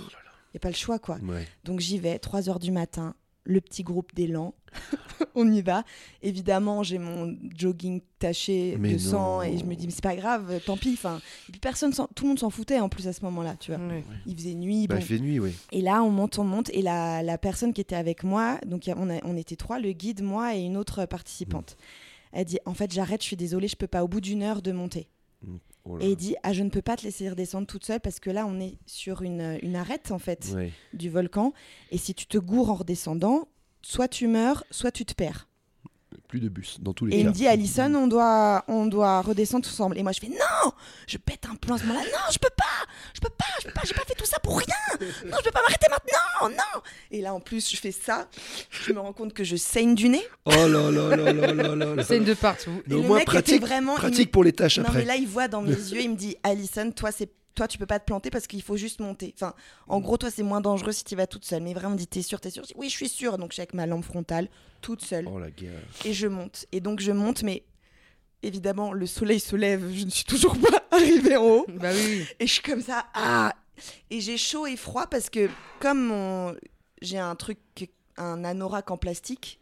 Il 0.52 0.54
y 0.54 0.56
a 0.56 0.60
pas 0.60 0.68
le 0.70 0.74
choix, 0.74 0.98
quoi. 0.98 1.16
Ouais. 1.22 1.46
Donc 1.64 1.78
j'y 1.80 1.98
vais, 1.98 2.16
3h 2.18 2.58
du 2.58 2.72
matin, 2.72 3.14
le 3.44 3.60
petit 3.60 3.82
groupe 3.82 4.14
d'élan, 4.14 4.54
on 5.34 5.50
y 5.50 5.62
va. 5.62 5.82
Évidemment, 6.22 6.82
j'ai 6.82 6.98
mon 6.98 7.34
jogging 7.56 8.00
taché 8.18 8.76
Mais 8.78 8.92
de 8.92 8.98
sang, 8.98 9.38
non. 9.38 9.42
et 9.42 9.58
je 9.58 9.64
me 9.64 9.74
dis, 9.74 9.86
mais 9.86 9.92
c'est 9.92 10.02
pas 10.02 10.14
grave, 10.14 10.60
tant 10.66 10.76
pis. 10.76 10.92
Enfin, 10.92 11.20
et 11.48 11.52
puis 11.52 11.60
personne, 11.60 11.92
tout 11.92 12.24
le 12.24 12.28
monde 12.28 12.38
s'en 12.38 12.50
foutait 12.50 12.78
en 12.80 12.88
plus 12.88 13.08
à 13.08 13.12
ce 13.12 13.24
moment-là, 13.24 13.56
tu 13.58 13.72
vois. 13.72 13.80
Il 14.26 14.36
faisait 14.36 14.54
nuit, 14.54 14.86
Bah, 14.86 14.96
bon. 14.96 15.00
il 15.00 15.06
fait 15.06 15.18
nuit, 15.18 15.40
oui. 15.40 15.52
Et 15.72 15.80
là, 15.80 16.02
on 16.02 16.10
monte, 16.10 16.38
on 16.38 16.44
monte. 16.44 16.70
Et 16.70 16.82
la, 16.82 17.22
la 17.22 17.38
personne 17.38 17.72
qui 17.72 17.80
était 17.80 17.96
avec 17.96 18.22
moi, 18.24 18.58
donc 18.66 18.88
on, 18.94 19.10
a- 19.10 19.24
on 19.24 19.36
était 19.36 19.56
trois, 19.56 19.78
le 19.80 19.92
guide, 19.92 20.22
moi 20.22 20.54
et 20.54 20.60
une 20.60 20.76
autre 20.76 21.06
participante. 21.06 21.76
Elle 22.32 22.44
dit 22.44 22.58
En 22.66 22.74
fait, 22.74 22.92
j'arrête, 22.92 23.22
je 23.22 23.26
suis 23.26 23.36
désolée, 23.36 23.66
je 23.68 23.76
peux 23.76 23.88
pas, 23.88 24.04
au 24.04 24.08
bout 24.08 24.20
d'une 24.20 24.42
heure 24.42 24.62
de 24.62 24.70
monter. 24.72 25.08
Oh 25.84 25.98
Et 26.00 26.10
il 26.10 26.16
dit 26.16 26.36
Ah, 26.42 26.52
je 26.52 26.62
ne 26.62 26.70
peux 26.70 26.82
pas 26.82 26.96
te 26.96 27.02
laisser 27.02 27.28
redescendre 27.28 27.66
toute 27.66 27.84
seule 27.84 28.00
parce 28.00 28.20
que 28.20 28.30
là, 28.30 28.46
on 28.46 28.60
est 28.60 28.78
sur 28.86 29.22
une, 29.22 29.58
une 29.62 29.76
arête, 29.76 30.10
en 30.10 30.18
fait. 30.18 30.52
Ouais. 30.54 30.72
du 30.92 31.10
volcan. 31.10 31.52
Et 31.90 31.98
si 31.98 32.14
tu 32.14 32.26
te 32.26 32.38
gourres 32.38 32.70
en 32.70 32.74
redescendant, 32.76 33.48
soit 33.82 34.08
tu 34.08 34.26
meurs, 34.26 34.64
soit 34.70 34.92
tu 34.92 35.04
te 35.04 35.14
perds. 35.14 35.48
Plus 36.30 36.38
de 36.40 36.48
bus, 36.48 36.76
dans 36.80 36.92
tous 36.92 37.06
les 37.06 37.12
Et 37.12 37.16
cas. 37.16 37.22
il 37.22 37.26
me 37.26 37.32
dit 37.32 37.48
Alison, 37.48 37.92
on 37.96 38.06
doit, 38.06 38.64
on 38.68 38.86
doit 38.86 39.20
redescendre 39.20 39.66
ensemble. 39.68 39.98
Et 39.98 40.04
moi, 40.04 40.12
je 40.12 40.20
fais 40.20 40.28
Non 40.28 40.72
Je 41.08 41.18
pète 41.18 41.44
un 41.50 41.56
plomb 41.56 41.74
à 41.74 41.78
ce 41.78 41.84
moment-là. 41.86 42.04
Non, 42.06 42.30
je 42.32 42.38
peux 42.38 42.48
pas 42.56 42.64
Je 43.14 43.20
peux 43.20 43.28
pas 43.36 43.44
Je 43.60 43.66
peux 43.66 43.72
pas 43.72 43.80
J'ai 43.84 43.94
pas 43.94 44.04
fait 44.06 44.14
tout 44.14 44.24
ça 44.26 44.38
pour 44.38 44.56
rien 44.58 44.76
Non, 45.26 45.36
je 45.40 45.44
peux 45.44 45.50
pas 45.50 45.60
m'arrêter 45.62 45.88
maintenant 45.90 46.48
Non 46.56 46.82
Et 47.10 47.20
là, 47.20 47.34
en 47.34 47.40
plus, 47.40 47.68
je 47.68 47.76
fais 47.76 47.90
ça. 47.90 48.28
Je 48.70 48.92
me 48.92 49.00
rends 49.00 49.12
compte 49.12 49.34
que 49.34 49.42
je 49.42 49.56
saigne 49.56 49.96
du 49.96 50.08
nez. 50.08 50.22
Oh 50.44 50.50
là 50.52 50.66
là 50.68 51.16
là 51.16 51.32
là 51.32 51.52
là 51.52 51.74
là 51.74 51.94
là. 51.96 52.04
C'est 52.04 52.20
de 52.24 52.34
partout. 52.34 52.80
Mais 52.86 52.94
Et 52.94 52.98
au 52.98 53.02
le 53.02 53.08
moins 53.08 53.18
mec 53.18 53.24
était 53.28 53.32
pratique, 53.32 53.60
vraiment- 53.62 53.96
pratique 53.96 54.28
me- 54.28 54.32
pour 54.32 54.44
les 54.44 54.52
tâches 54.52 54.78
Non, 54.78 54.84
après. 54.84 55.00
mais 55.00 55.04
là, 55.06 55.16
il 55.16 55.26
voit 55.26 55.48
dans 55.48 55.62
mes 55.62 55.70
yeux, 55.92 56.00
il 56.00 56.10
me 56.10 56.16
dit 56.16 56.36
Alison, 56.44 56.92
toi, 56.92 57.10
c'est. 57.10 57.28
Toi, 57.60 57.68
tu 57.68 57.76
peux 57.76 57.84
pas 57.84 57.98
te 58.00 58.06
planter 58.06 58.30
parce 58.30 58.46
qu'il 58.46 58.62
faut 58.62 58.78
juste 58.78 59.00
monter. 59.00 59.34
Enfin, 59.36 59.52
en 59.86 60.00
gros, 60.00 60.16
toi, 60.16 60.30
c'est 60.30 60.42
moins 60.42 60.62
dangereux 60.62 60.92
si 60.92 61.04
tu 61.04 61.14
vas 61.14 61.26
toute 61.26 61.44
seule. 61.44 61.62
Mais 61.62 61.74
vraiment, 61.74 61.90
me 61.90 61.98
dit 61.98 62.06
T'es 62.06 62.22
sûre, 62.22 62.40
t'es 62.40 62.48
sûre 62.48 62.62
Je 62.62 62.68
dis, 62.68 62.74
Oui, 62.78 62.88
je 62.88 62.94
suis 62.96 63.10
sûre. 63.10 63.36
Donc, 63.36 63.50
je 63.50 63.56
suis 63.56 63.60
avec 63.60 63.74
ma 63.74 63.84
lampe 63.84 64.02
frontale, 64.02 64.48
toute 64.80 65.04
seule. 65.04 65.28
Oh 65.30 65.38
la 65.38 65.50
guerre. 65.50 65.78
et 66.06 66.14
je 66.14 66.26
monte. 66.26 66.64
Et 66.72 66.80
donc 66.80 67.00
je 67.00 67.12
monte, 67.12 67.42
mais 67.42 67.64
évidemment, 68.42 68.94
le 68.94 69.04
soleil 69.04 69.40
se 69.40 69.56
lève, 69.56 69.92
je 69.94 70.06
ne 70.06 70.10
suis 70.10 70.24
toujours 70.24 70.56
pas 70.58 70.84
arrivée 70.90 71.36
en 71.36 71.44
haut. 71.44 71.66
Bah 71.68 71.90
oui, 71.92 72.00
oui. 72.20 72.26
Et 72.38 72.46
je 72.46 72.52
suis 72.54 72.62
comme 72.62 72.80
ça, 72.80 73.04
ah 73.12 73.52
Et 74.08 74.22
j'ai 74.22 74.38
chaud 74.38 74.66
et 74.66 74.76
froid 74.78 75.06
parce 75.06 75.28
que 75.28 75.50
comme 75.80 76.02
mon- 76.06 76.54
j'ai 77.02 77.18
un 77.18 77.34
truc, 77.34 77.58
un 78.16 78.42
anorak 78.42 78.90
en 78.90 78.96
plastique, 78.96 79.60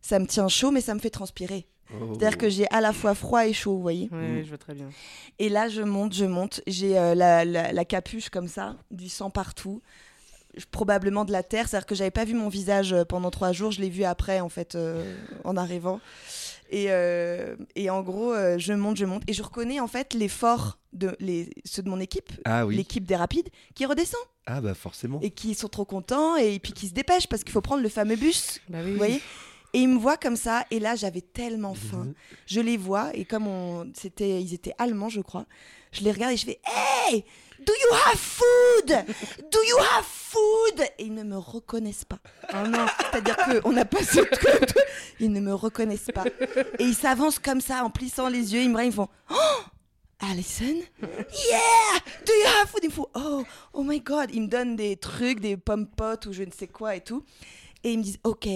ça 0.00 0.20
me 0.20 0.26
tient 0.26 0.46
chaud, 0.46 0.70
mais 0.70 0.80
ça 0.82 0.94
me 0.94 1.00
fait 1.00 1.10
transpirer. 1.10 1.66
Oh. 1.94 2.14
C'est-à-dire 2.18 2.38
que 2.38 2.48
j'ai 2.48 2.68
à 2.70 2.80
la 2.80 2.92
fois 2.92 3.14
froid 3.14 3.46
et 3.46 3.52
chaud, 3.52 3.74
vous 3.76 3.82
voyez. 3.82 4.08
Ouais, 4.12 4.42
je 4.44 4.48
vois 4.48 4.58
très 4.58 4.74
bien. 4.74 4.88
Et 5.38 5.48
là, 5.48 5.68
je 5.68 5.82
monte, 5.82 6.14
je 6.14 6.24
monte. 6.24 6.60
J'ai 6.66 6.98
euh, 6.98 7.14
la, 7.14 7.44
la- 7.44 7.72
la 7.72 7.84
capuche 7.84 8.28
comme 8.28 8.48
ça, 8.48 8.76
du 8.90 9.08
sang 9.08 9.30
partout. 9.30 9.82
Probablement 10.72 11.24
de 11.24 11.30
la 11.32 11.42
terre. 11.44 11.68
C'est-à-dire 11.68 11.86
que 11.86 11.94
j'avais 11.94 12.10
pas 12.10 12.24
vu 12.24 12.34
mon 12.34 12.48
visage 12.48 12.92
euh, 12.92 13.04
pendant 13.04 13.30
trois 13.30 13.52
jours. 13.52 13.70
Je 13.70 13.80
l'ai 13.80 13.88
vu 13.88 14.04
après, 14.04 14.40
en 14.40 14.48
fait, 14.48 14.74
euh, 14.74 15.02
en 15.44 15.56
arrivant. 15.56 16.00
Et, 16.72 16.86
euh, 16.88 17.56
et 17.76 17.88
en 17.90 18.02
gros, 18.02 18.32
euh, 18.32 18.58
je 18.58 18.72
monte, 18.72 18.96
je 18.96 19.04
monte. 19.04 19.22
Et 19.28 19.32
je 19.32 19.42
reconnais, 19.42 19.80
en 19.80 19.86
fait, 19.88 20.12
l'effort 20.14 20.78
de 20.92 21.16
les, 21.20 21.50
ceux 21.64 21.82
de 21.82 21.88
mon 21.88 22.00
équipe, 22.00 22.30
Ah 22.44 22.66
oui. 22.66 22.76
l'équipe 22.76 23.04
des 23.04 23.14
Rapides, 23.16 23.48
qui 23.74 23.86
redescend. 23.86 24.20
Ah 24.46 24.60
bah 24.60 24.74
forcément. 24.74 25.20
Et 25.22 25.30
qui 25.30 25.54
sont 25.54 25.68
trop 25.68 25.84
contents. 25.84 26.34
Et 26.36 26.58
puis 26.58 26.72
qui 26.72 26.88
se 26.88 26.94
dépêchent 26.94 27.28
parce 27.28 27.44
qu'il 27.44 27.52
faut 27.52 27.60
prendre 27.60 27.82
le 27.82 27.88
fameux 27.88 28.16
bus. 28.16 28.60
Bah 28.68 28.78
oui. 28.84 28.90
Vous 28.92 28.96
voyez 28.96 29.20
et 29.72 29.78
ils 29.80 29.88
me 29.88 29.98
voient 29.98 30.16
comme 30.16 30.36
ça, 30.36 30.64
et 30.70 30.78
là 30.80 30.96
j'avais 30.96 31.20
tellement 31.20 31.74
faim. 31.74 32.04
Mhm. 32.04 32.14
Je 32.46 32.60
les 32.60 32.76
vois, 32.76 33.10
et 33.14 33.24
comme 33.24 33.46
on, 33.46 33.90
c'était, 33.94 34.40
ils 34.40 34.54
étaient 34.54 34.74
allemands, 34.78 35.08
je 35.08 35.20
crois, 35.20 35.46
je 35.92 36.02
les 36.02 36.12
regarde 36.12 36.32
et 36.32 36.36
je 36.36 36.46
fais 36.46 36.60
Hey, 36.66 37.24
do 37.58 37.72
you 37.72 37.96
have 38.06 38.18
food? 38.18 39.04
Do 39.50 39.58
you 39.68 39.76
have 39.78 40.04
food? 40.04 40.80
Et 40.98 41.04
ils 41.04 41.14
ne 41.14 41.24
me 41.24 41.36
reconnaissent 41.36 42.04
pas. 42.04 42.18
Oh 42.52 42.66
non. 42.68 42.86
C'est-à-dire 42.98 43.36
qu'on 43.36 43.76
a 43.76 43.84
passé 43.84 44.20
tout. 44.22 44.78
Ils 45.18 45.32
ne 45.32 45.40
me 45.40 45.52
reconnaissent 45.54 46.10
pas. 46.14 46.24
Et 46.78 46.84
ils 46.84 46.94
s'avancent 46.94 47.38
comme 47.40 47.60
ça, 47.60 47.84
en 47.84 47.90
plissant 47.90 48.28
les 48.28 48.54
yeux, 48.54 48.62
ils 48.62 48.70
me 48.70 48.76
regardent, 48.76 48.92
ils 48.92 48.96
font 48.96 49.08
Oh! 49.30 49.64
Alison? 50.30 50.76
Yeah! 51.00 51.98
Do 52.26 52.32
you 52.32 52.46
have 52.60 52.68
food? 52.68 52.80
Ils 52.84 52.88
me 52.90 52.94
font 52.94 53.08
Oh, 53.14 53.44
oh 53.72 53.82
my 53.82 54.00
god! 54.00 54.30
Ils 54.32 54.42
me 54.42 54.48
donnent 54.48 54.76
des 54.76 54.96
trucs, 54.96 55.40
des 55.40 55.56
pommes 55.56 55.86
potes 55.88 56.26
ou 56.26 56.32
je 56.32 56.42
ne 56.44 56.52
sais 56.52 56.68
quoi 56.68 56.94
et 56.94 57.00
tout. 57.00 57.24
Et 57.82 57.92
ils 57.92 57.98
me 57.98 58.02
disent 58.04 58.18
Ok, 58.24 58.46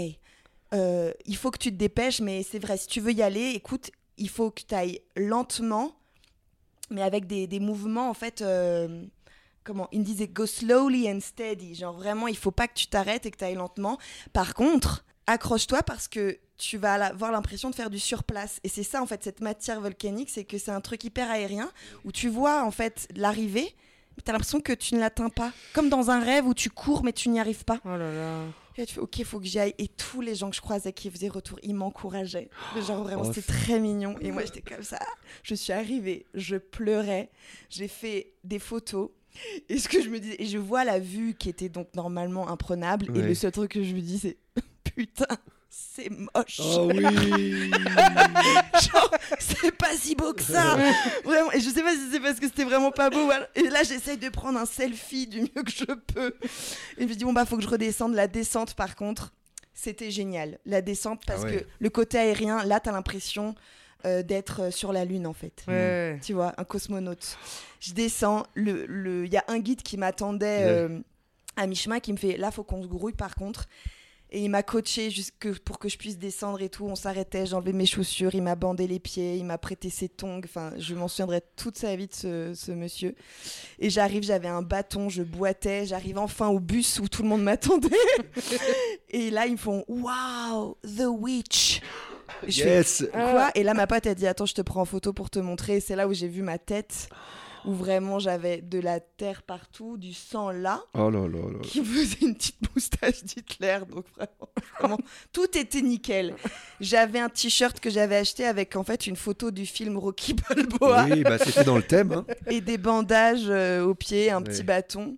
euh, 0.73 1.13
il 1.27 1.37
faut 1.37 1.51
que 1.51 1.59
tu 1.59 1.71
te 1.71 1.77
dépêches, 1.77 2.21
mais 2.21 2.43
c'est 2.43 2.59
vrai, 2.59 2.77
si 2.77 2.87
tu 2.87 3.01
veux 3.01 3.13
y 3.13 3.23
aller, 3.23 3.53
écoute, 3.55 3.91
il 4.17 4.29
faut 4.29 4.51
que 4.51 4.63
tu 4.67 4.75
ailles 4.75 5.01
lentement, 5.17 5.97
mais 6.91 7.03
avec 7.03 7.27
des, 7.27 7.47
des 7.47 7.61
mouvements 7.61 8.09
en 8.09 8.15
fait. 8.15 8.43
euh, 8.43 9.05
comment 9.65 9.89
Ils 9.93 10.01
me 10.01 10.05
disaient 10.05 10.29
go 10.29 10.47
slowly 10.47 11.09
and 11.11 11.21
steady. 11.21 11.75
Genre 11.75 11.95
vraiment, 11.95 12.27
il 12.29 12.37
faut 12.37 12.51
pas 12.51 12.69
que 12.69 12.75
tu 12.75 12.87
t'arrêtes 12.87 13.27
et 13.27 13.31
que 13.31 13.37
tu 13.39 13.45
ailles 13.45 13.55
lentement. 13.55 13.99
Par 14.33 14.55
contre, 14.55 15.05
accroche-toi 15.27 15.83
parce 15.83 16.07
que 16.07 16.39
tu 16.59 16.77
vas 16.79 16.95
avoir 17.07 17.33
l'impression 17.33 17.71
de 17.71 17.75
faire 17.75 17.91
du 17.91 17.99
surplace. 17.99 18.61
Et 18.63 18.69
c'est 18.69 18.83
ça 18.83 19.03
en 19.03 19.07
fait, 19.07 19.25
cette 19.25 19.41
matière 19.41 19.81
volcanique, 19.81 20.31
c'est 20.31 20.45
que 20.45 20.59
c'est 20.59 20.71
un 20.71 20.81
truc 20.81 21.03
hyper 21.05 21.31
aérien 21.31 21.71
où 22.05 22.13
tu 22.13 22.29
vois 22.29 22.63
en 22.65 22.71
fait 22.71 23.09
l'arrivée. 23.17 23.75
Mais 24.17 24.23
t'as 24.23 24.33
l'impression 24.33 24.61
que 24.61 24.73
tu 24.73 24.95
ne 24.95 25.01
l'atteins 25.01 25.31
pas. 25.31 25.51
Comme 25.73 25.89
dans 25.89 26.11
un 26.11 26.21
rêve 26.21 26.47
où 26.47 26.55
tu 26.55 26.71
cours 26.71 27.03
mais 27.03 27.13
tu 27.13 27.29
n'y 27.31 27.41
arrives 27.41 27.65
pas. 27.65 27.81
Oh 27.85 27.89
là 27.89 28.13
là. 28.13 28.41
Et 28.77 28.81
là, 28.81 28.87
tu 28.87 28.95
fais, 28.95 29.01
ok, 29.01 29.19
il 29.19 29.25
faut 29.25 29.39
que 29.39 29.47
j'y 29.47 29.59
aille. 29.59 29.75
Et 29.79 29.89
tous 29.89 30.21
les 30.21 30.35
gens 30.35 30.51
que 30.51 30.57
je 30.57 30.61
croisais 30.61 30.93
qui 30.93 31.11
faisaient 31.11 31.29
retour, 31.29 31.59
ils 31.63 31.75
m'encourageaient. 31.75 32.49
Genre 32.87 33.03
vraiment, 33.05 33.23
Oh, 33.25 33.33
c'était 33.33 33.53
très 33.53 33.79
mignon. 33.79 34.17
Et 34.21 34.33
moi, 34.33 34.45
j'étais 34.45 34.63
comme 34.63 34.83
ça. 34.83 34.99
Je 35.43 35.55
suis 35.55 35.73
arrivée, 35.73 36.27
je 36.35 36.57
pleurais. 36.57 37.31
J'ai 37.71 37.89
fait 37.89 38.33
des 38.43 38.59
photos. 38.59 39.11
Et 39.69 39.79
ce 39.79 39.89
que 39.89 40.01
je 40.01 40.09
me 40.11 40.21
dis, 40.21 40.35
et 40.39 40.47
je 40.47 40.59
vois 40.59 40.85
la 40.85 40.99
vue 40.99 41.35
qui 41.35 41.49
était 41.49 41.69
donc 41.69 41.89
normalement 41.95 42.49
imprenable. 42.49 43.07
Et 43.17 43.23
le 43.23 43.35
seul 43.35 43.53
truc 43.53 43.73
que 43.73 43.83
je 43.83 43.95
me 43.95 44.01
dis, 44.01 44.19
c'est 44.19 44.37
putain, 44.95 45.27
c'est 45.97 46.11
moche. 46.11 46.61
Oh 46.61 46.89
oui. 46.93 47.03
Genre, 48.81 49.11
c'est 49.39 49.73
pas 49.77 49.95
si 49.97 50.15
beau 50.15 50.33
que 50.33 50.43
ça. 50.43 50.77
Vraiment. 51.25 51.53
Et 51.53 51.61
je 51.61 51.69
sais 51.71 51.83
pas 51.83 51.93
si 51.93 52.11
c'est 52.13 52.21
parce 52.21 52.39
que 52.41 52.47
c'était 52.47 52.65
vraiment 52.65 52.91
pas 52.91 53.11
beau. 53.11 53.29
Et 53.55 53.69
là, 53.69 53.83
j'essaye 53.83 54.19
de 54.19 54.29
prendre 54.29 54.59
un 54.59 54.67
selfie 54.67 55.27
du 55.27 55.41
mieux 55.43 55.63
que 55.65 55.71
je 55.71 55.85
peux. 55.85 56.35
Et 56.99 57.03
je 57.03 57.07
me 57.07 57.15
dis, 57.15 57.25
bon, 57.25 57.33
bah, 57.33 57.45
faut 57.45 57.57
que 57.57 57.63
je 57.63 57.69
redescende. 57.69 58.15
La 58.15 58.27
descente, 58.29 58.75
par 58.75 58.97
contre, 58.97 59.33
c'était 59.73 60.11
génial. 60.11 60.59
La 60.67 60.81
descente, 60.83 61.23
parce 61.27 61.43
Ah 61.45 61.47
ouais. 61.47 61.57
que 61.59 61.65
le 61.79 61.91
côté 61.91 62.19
aérien, 62.19 62.65
là, 62.65 62.81
t'as 62.81 62.93
l'impression 62.93 63.55
euh, 64.05 64.23
d'être 64.23 64.63
euh, 64.65 64.71
sur 64.71 64.93
la 64.93 65.05
Lune, 65.05 65.27
en 65.27 65.33
fait. 65.33 65.65
Ouais. 65.69 66.19
Tu 66.23 66.33
vois, 66.33 66.55
un 66.59 66.65
cosmonaute. 66.65 67.37
Je 67.81 67.93
descends. 67.93 68.45
Il 68.57 68.65
le, 68.65 69.27
y 69.27 69.37
a 69.37 69.45
un 69.49 69.59
guide 69.59 69.83
qui 69.83 69.97
m'attendait 69.97 70.47
Ouais. 70.65 70.65
euh, 70.71 71.01
à 71.57 71.67
mi-chemin 71.67 72.01
qui 72.01 72.13
me 72.13 72.19
fait, 72.19 72.37
là, 72.37 72.51
faut 72.51 72.65
qu'on 72.65 72.83
se 72.83 72.89
grouille, 72.89 73.13
par 73.15 73.35
contre. 73.37 73.67
Et 74.31 74.43
il 74.43 74.49
m'a 74.49 74.65
coaché 74.65 75.11
jusque 75.11 75.57
pour 75.61 75.79
que 75.79 75.89
je 75.89 75.97
puisse 75.97 76.19
descendre 76.19 76.61
et 76.61 76.69
tout. 76.69 76.87
On 76.87 76.97
s'arrêtait, 76.97 77.47
j'enlevais 77.47 77.73
mes 77.73 77.87
chaussures, 77.87 78.35
il 78.35 78.43
m'a 78.43 78.57
bandé 78.57 78.87
les 78.89 78.99
pieds, 78.99 79.37
il 79.37 79.45
m'a 79.45 79.59
prêté 79.59 79.91
ses 79.91 80.09
tongs. 80.09 80.41
Enfin, 80.45 80.73
je 80.77 80.95
m'en 80.95 81.07
souviendrai 81.07 81.41
toute 81.57 81.79
sa 81.79 81.95
vie 81.95 82.09
de 82.09 82.15
ce, 82.15 82.53
ce 82.55 82.73
monsieur. 82.73 83.15
Et 83.79 83.91
j'arrive, 83.91 84.25
j'avais 84.25 84.49
un 84.49 84.63
bâton, 84.63 85.09
je 85.09 85.23
boitais. 85.23 85.87
J'arrive 85.87 86.19
enfin 86.19 86.49
au 86.49 86.59
bus 86.59 86.99
où 86.99 87.09
tout 87.09 87.23
le 87.23 87.29
monde 87.29 87.43
m'attendait. 87.45 87.91
et 89.11 89.31
là, 89.31 89.47
ils 89.47 89.53
me 89.53 89.57
font 89.57 89.85
Wow, 89.87 90.79
the 90.83 91.07
witch. 91.07 91.81
Je 92.47 92.63
fais, 92.63 92.77
Yes. 92.77 93.05
Quoi? 93.13 93.51
Et 93.55 93.63
là, 93.63 93.75
ma 93.75 93.87
pote 93.87 94.07
a 94.07 94.15
dit 94.15 94.27
Attends, 94.27 94.47
je 94.47 94.55
te 94.55 94.63
prends 94.63 94.81
en 94.81 94.87
photo 94.87 95.13
pour 95.13 95.31
te 95.31 95.39
montrer. 95.39 95.81
C'est 95.81 95.97
là 95.97 96.09
où 96.09 96.13
j'ai 96.13 96.29
vu 96.29 96.43
ma 96.43 96.59
tête, 96.59 97.09
où 97.65 97.73
vraiment 97.73 98.19
j'avais 98.19 98.61
de 98.61 98.79
la 98.79 99.01
terre 99.01 99.43
partout, 99.43 99.97
du 99.97 100.13
sang 100.13 100.51
là 100.51 100.83
Oh 100.95 101.11
là 101.11 101.27
là 101.27 101.39
là. 101.53 101.59
qui 101.63 101.83
faisait 101.85 102.27
une 102.27 102.35
petite 102.35 102.57
moustache 102.75 103.25
d'Hitler. 103.25 103.79
Donc 103.91 104.05
vraiment, 104.17 104.49
vraiment, 104.79 104.99
tout 105.33 105.57
était 105.59 105.83
nickel. 105.83 106.35
J'avais 106.81 107.19
un 107.21 107.29
t-shirt 107.29 107.81
que 107.81 107.91
j'avais 107.91 108.17
acheté 108.17 108.45
avec 108.45 108.77
en 108.77 108.85
fait 108.85 109.07
une 109.07 109.17
photo 109.17 109.51
du 109.51 109.67
film 109.67 109.97
Rocky 109.97 110.35
Balboa 110.35 111.07
Oui, 111.11 111.23
bah 111.23 111.39
c'était 111.39 111.65
dans 111.65 111.77
le 111.77 111.83
thème. 111.83 112.13
Hein. 112.13 112.25
et 112.49 112.61
des 112.61 112.79
bandages 112.79 113.47
euh, 113.49 113.85
aux 113.85 113.95
pieds, 113.95 114.31
un 114.31 114.43
petit 114.43 114.63
bâton. 114.63 115.17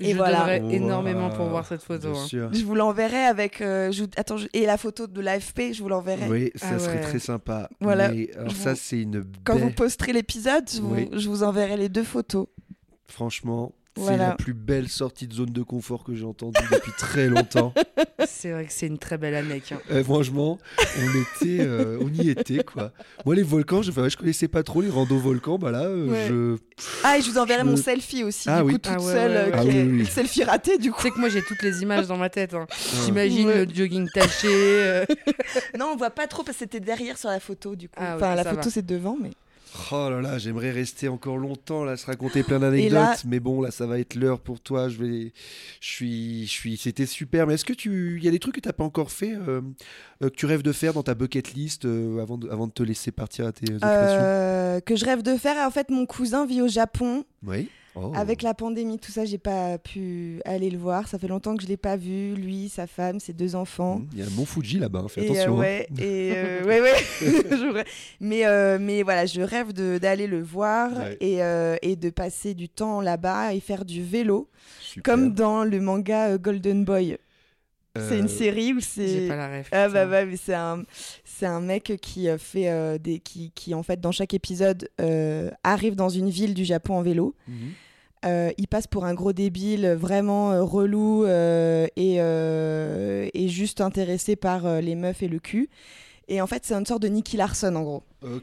Je 0.00 0.06
Et 0.06 0.14
voilà. 0.14 0.40
donnerais 0.40 0.60
Wow. 0.60 0.70
énormément 0.70 1.30
pour 1.30 1.46
voir 1.46 1.64
cette 1.66 1.82
photo. 1.82 2.08
Hein. 2.16 2.50
Je 2.52 2.64
vous 2.64 2.74
l'enverrai 2.74 3.24
avec. 3.26 3.60
euh, 3.60 3.92
je 3.92 4.04
Attends, 4.16 4.36
je- 4.36 4.48
et 4.52 4.66
la 4.66 4.76
photo 4.76 5.06
de 5.06 5.20
l'AFP, 5.20 5.72
je 5.72 5.82
vous 5.82 5.88
l'enverrai. 5.88 6.28
Oui, 6.28 6.50
ça 6.56 6.66
Ah 6.72 6.78
serait 6.80 6.96
ouais. 6.96 7.00
très 7.00 7.18
sympa. 7.20 7.68
Voilà. 7.80 8.08
Mais 8.10 8.28
alors 8.36 8.50
Je 8.50 8.56
ça, 8.56 8.74
c'est 8.74 9.00
une 9.02 9.24
Quand 9.44 9.56
vous 9.56 9.70
posterez 9.70 10.12
l'épisode, 10.12 10.64
je, 10.68 10.80
vous- 10.80 11.06
je 11.18 11.28
vous 11.28 11.42
enverrai 11.44 11.76
les 11.76 11.88
deux 11.88 12.02
photos. 12.02 12.46
Franchement, 13.06 13.72
C'est 13.96 14.02
Voilà. 14.02 14.28
la 14.30 14.34
plus 14.34 14.54
belle 14.54 14.88
sortie 14.88 15.28
de 15.28 15.34
zone 15.34 15.52
de 15.52 15.62
confort 15.62 16.02
que 16.02 16.14
j'ai 16.16 16.24
entendue 16.24 16.60
depuis 16.72 16.90
très 16.98 17.28
longtemps. 17.28 17.72
C'est 18.26 18.50
vrai 18.50 18.64
que 18.66 18.72
c'est 18.72 18.86
une 18.88 18.98
très 18.98 19.16
belle 19.18 19.34
année. 19.34 19.62
hein. 19.70 19.78
Eh, 19.90 20.02
franchement, 20.02 20.58
on 20.98 21.08
était, 21.20 21.60
euh, 21.60 21.98
on 22.00 22.08
y 22.08 22.28
était 22.30 22.62
quoi. 22.64 22.90
Moi, 23.24 23.34
les 23.34 23.42
volcans, 23.42 23.82
je, 23.82 23.90
enfin, 23.90 24.08
je 24.08 24.16
connaissais 24.16 24.48
pas 24.48 24.62
trop 24.62 24.80
les 24.82 24.88
randos 24.90 25.18
volcans. 25.18 25.58
Bah 25.58 25.70
là, 25.70 25.84
euh, 25.84 26.08
Ouais. 26.08 26.26
je. 26.28 26.56
Ah, 27.04 27.16
et 27.18 27.22
je 27.22 27.30
vous 27.30 27.38
enverrai 27.38 27.60
Je 27.62 27.66
mon 27.66 27.76
selfie 27.76 28.24
aussi, 28.24 28.48
Ah 28.48 28.58
du 28.60 28.66
oui. 28.66 28.72
coup, 28.74 28.78
toute 28.78 28.92
Ah 28.96 29.00
ouais, 29.00 29.12
seule, 29.12 29.30
ouais, 29.30 29.44
ouais. 29.44 29.50
Ah 29.54 29.60
qui 29.62 29.68
oui, 29.68 29.76
est- 29.76 29.82
oui. 29.86 30.06
selfie 30.06 30.44
raté, 30.44 30.78
du 30.78 30.90
coup. 30.90 30.96
Tu 31.00 31.08
sais 31.08 31.10
que 31.14 31.20
moi 31.20 31.28
j'ai 31.28 31.42
toutes 31.42 31.62
les 31.62 31.82
images 31.82 32.06
dans 32.06 32.16
ma 32.16 32.28
tête. 32.30 32.54
hein. 32.54 32.66
J'imagine 33.04 33.46
Ouais. 33.48 33.64
le 33.66 33.72
jogging 33.74 34.08
taché. 34.10 34.48
euh. 34.50 35.04
Non, 35.78 35.90
on 35.92 35.96
voit 35.96 36.10
pas 36.10 36.26
trop 36.26 36.42
parce 36.42 36.56
que 36.58 36.64
c'était 36.64 36.80
derrière 36.80 37.16
sur 37.18 37.28
la 37.30 37.40
photo, 37.40 37.76
du 37.76 37.88
coup. 37.88 37.94
Ah, 37.98 38.16
enfin, 38.16 38.34
la 38.34 38.44
photo, 38.44 38.68
c'est 38.70 38.84
devant, 38.84 39.16
mais. 39.22 39.30
Oh 39.90 40.08
là 40.08 40.20
là, 40.20 40.38
j'aimerais 40.38 40.70
rester 40.70 41.08
encore 41.08 41.36
longtemps 41.36 41.84
là, 41.84 41.96
se 41.96 42.06
raconter 42.06 42.42
plein 42.44 42.60
d'anecdotes. 42.60 42.92
là- 42.92 43.16
Mais 43.26 43.40
bon, 43.40 43.60
là, 43.60 43.70
ça 43.72 43.86
va 43.86 43.98
être 43.98 44.14
l'heure 44.14 44.38
pour 44.40 44.60
toi. 44.60 44.88
Je 44.88 45.02
vais, 45.02 45.32
je 45.80 45.88
suis, 45.88 46.46
je 46.46 46.50
suis. 46.50 46.76
C'était 46.76 47.06
super. 47.06 47.46
Mais 47.46 47.54
est-ce 47.54 47.64
que 47.64 47.72
tu, 47.72 48.16
il 48.18 48.24
y 48.24 48.28
a 48.28 48.30
des 48.30 48.38
trucs 48.38 48.54
que 48.54 48.60
t'as 48.60 48.72
pas 48.72 48.84
encore 48.84 49.10
fait, 49.10 49.34
euh, 49.34 49.60
euh, 50.22 50.30
que 50.30 50.34
tu 50.36 50.46
rêves 50.46 50.62
de 50.62 50.72
faire 50.72 50.92
dans 50.94 51.02
ta 51.02 51.14
bucket 51.14 51.54
list 51.54 51.86
euh, 51.86 52.22
avant, 52.22 52.38
de, 52.38 52.48
avant 52.50 52.66
de 52.68 52.72
te 52.72 52.82
laisser 52.84 53.10
partir 53.10 53.46
à 53.46 53.52
tes 53.52 53.64
occupations? 53.66 54.20
Euh, 54.22 54.80
que 54.80 54.94
je 54.96 55.04
rêve 55.04 55.22
de 55.22 55.36
faire. 55.36 55.56
En 55.66 55.70
fait, 55.70 55.90
mon 55.90 56.06
cousin 56.06 56.46
vit 56.46 56.62
au 56.62 56.68
Japon. 56.68 57.24
Oui. 57.44 57.68
Oh. 57.96 58.10
Avec 58.16 58.42
la 58.42 58.54
pandémie, 58.54 58.98
tout 58.98 59.12
ça, 59.12 59.24
j'ai 59.24 59.38
pas 59.38 59.78
pu 59.78 60.40
aller 60.44 60.68
le 60.68 60.78
voir. 60.78 61.06
Ça 61.06 61.16
fait 61.18 61.28
longtemps 61.28 61.56
que 61.56 61.62
je 61.62 61.68
l'ai 61.68 61.76
pas 61.76 61.96
vu. 61.96 62.34
Lui, 62.34 62.68
sa 62.68 62.88
femme, 62.88 63.20
ses 63.20 63.32
deux 63.32 63.54
enfants. 63.54 64.00
Mmh, 64.00 64.06
Il 64.14 64.18
y 64.18 64.22
a 64.22 64.24
le 64.24 64.30
Mont 64.32 64.44
Fuji 64.46 64.78
là-bas. 64.80 65.02
hein, 65.04 65.08
Fais 65.08 65.22
Et, 65.24 65.28
euh, 65.28 65.32
attention. 65.32 65.60
hein. 65.62 65.64
et 65.98 66.32
euh, 66.34 66.64
ouais, 66.64 66.80
ouais. 66.80 66.94
Je 67.20 67.72
rêve. 67.72 67.86
mais, 68.20 68.46
euh, 68.46 68.78
mais 68.80 69.02
voilà, 69.04 69.26
je 69.26 69.40
rêve 69.42 69.72
de- 69.72 69.98
d'aller 69.98 70.26
le 70.26 70.42
voir 70.42 70.90
Ouais. 70.92 71.16
et, 71.20 71.42
euh, 71.42 71.76
et 71.82 71.94
de 71.94 72.10
passer 72.10 72.54
du 72.54 72.68
temps 72.68 73.00
là-bas 73.00 73.54
et 73.54 73.60
faire 73.60 73.84
du 73.84 74.02
vélo, 74.02 74.48
Super. 74.80 75.02
comme 75.04 75.32
dans 75.32 75.62
le 75.62 75.80
manga 75.80 76.30
euh, 76.30 76.38
Golden 76.38 76.84
Boy. 76.84 77.16
C'est 77.96 78.14
Euh, 78.16 78.18
une 78.22 78.28
série 78.28 78.72
où 78.72 78.80
c'est. 78.80 79.28
pas 79.28 79.36
la 79.36 79.58
ref. 79.58 79.68
Ah 79.70 79.88
bah, 79.88 80.04
bah, 80.06 80.24
mais 80.24 80.36
c'est 80.36 80.52
un 80.54 80.82
c'est 81.24 81.46
un 81.46 81.60
mec 81.60 81.92
qui 82.02 82.28
euh, 82.28 82.38
fait 82.38 82.68
euh, 82.68 82.98
des 82.98 83.20
qui, 83.20 83.52
qui 83.54 83.72
en 83.72 83.84
fait 83.84 84.00
dans 84.00 84.10
chaque 84.10 84.34
épisode 84.34 84.88
euh, 85.00 85.48
arrive 85.62 85.94
dans 85.94 86.08
une 86.08 86.28
ville 86.28 86.54
du 86.54 86.64
Japon 86.64 86.96
en 86.96 87.02
vélo. 87.02 87.36
mhm. 87.46 87.54
Euh, 88.24 88.52
il 88.58 88.68
passe 88.68 88.86
pour 88.86 89.04
un 89.04 89.14
gros 89.14 89.32
débile 89.32 89.88
vraiment 89.98 90.52
euh, 90.52 90.62
relou 90.62 91.24
euh, 91.24 91.86
et, 91.96 92.16
euh, 92.18 93.28
et 93.34 93.48
juste 93.48 93.80
intéressé 93.80 94.36
par 94.36 94.80
les 94.80 94.94
meufs 94.94 95.22
et 95.22 95.28
le 95.28 95.38
cul. 95.38 95.68
Et 96.28 96.40
en 96.40 96.46
fait, 96.46 96.64
c'est 96.64 96.74
une 96.74 96.86
sorte 96.86 97.02
de 97.02 97.08
Nicky 97.08 97.36
Larson 97.36 97.74
en 97.76 97.82
gros. 97.82 98.02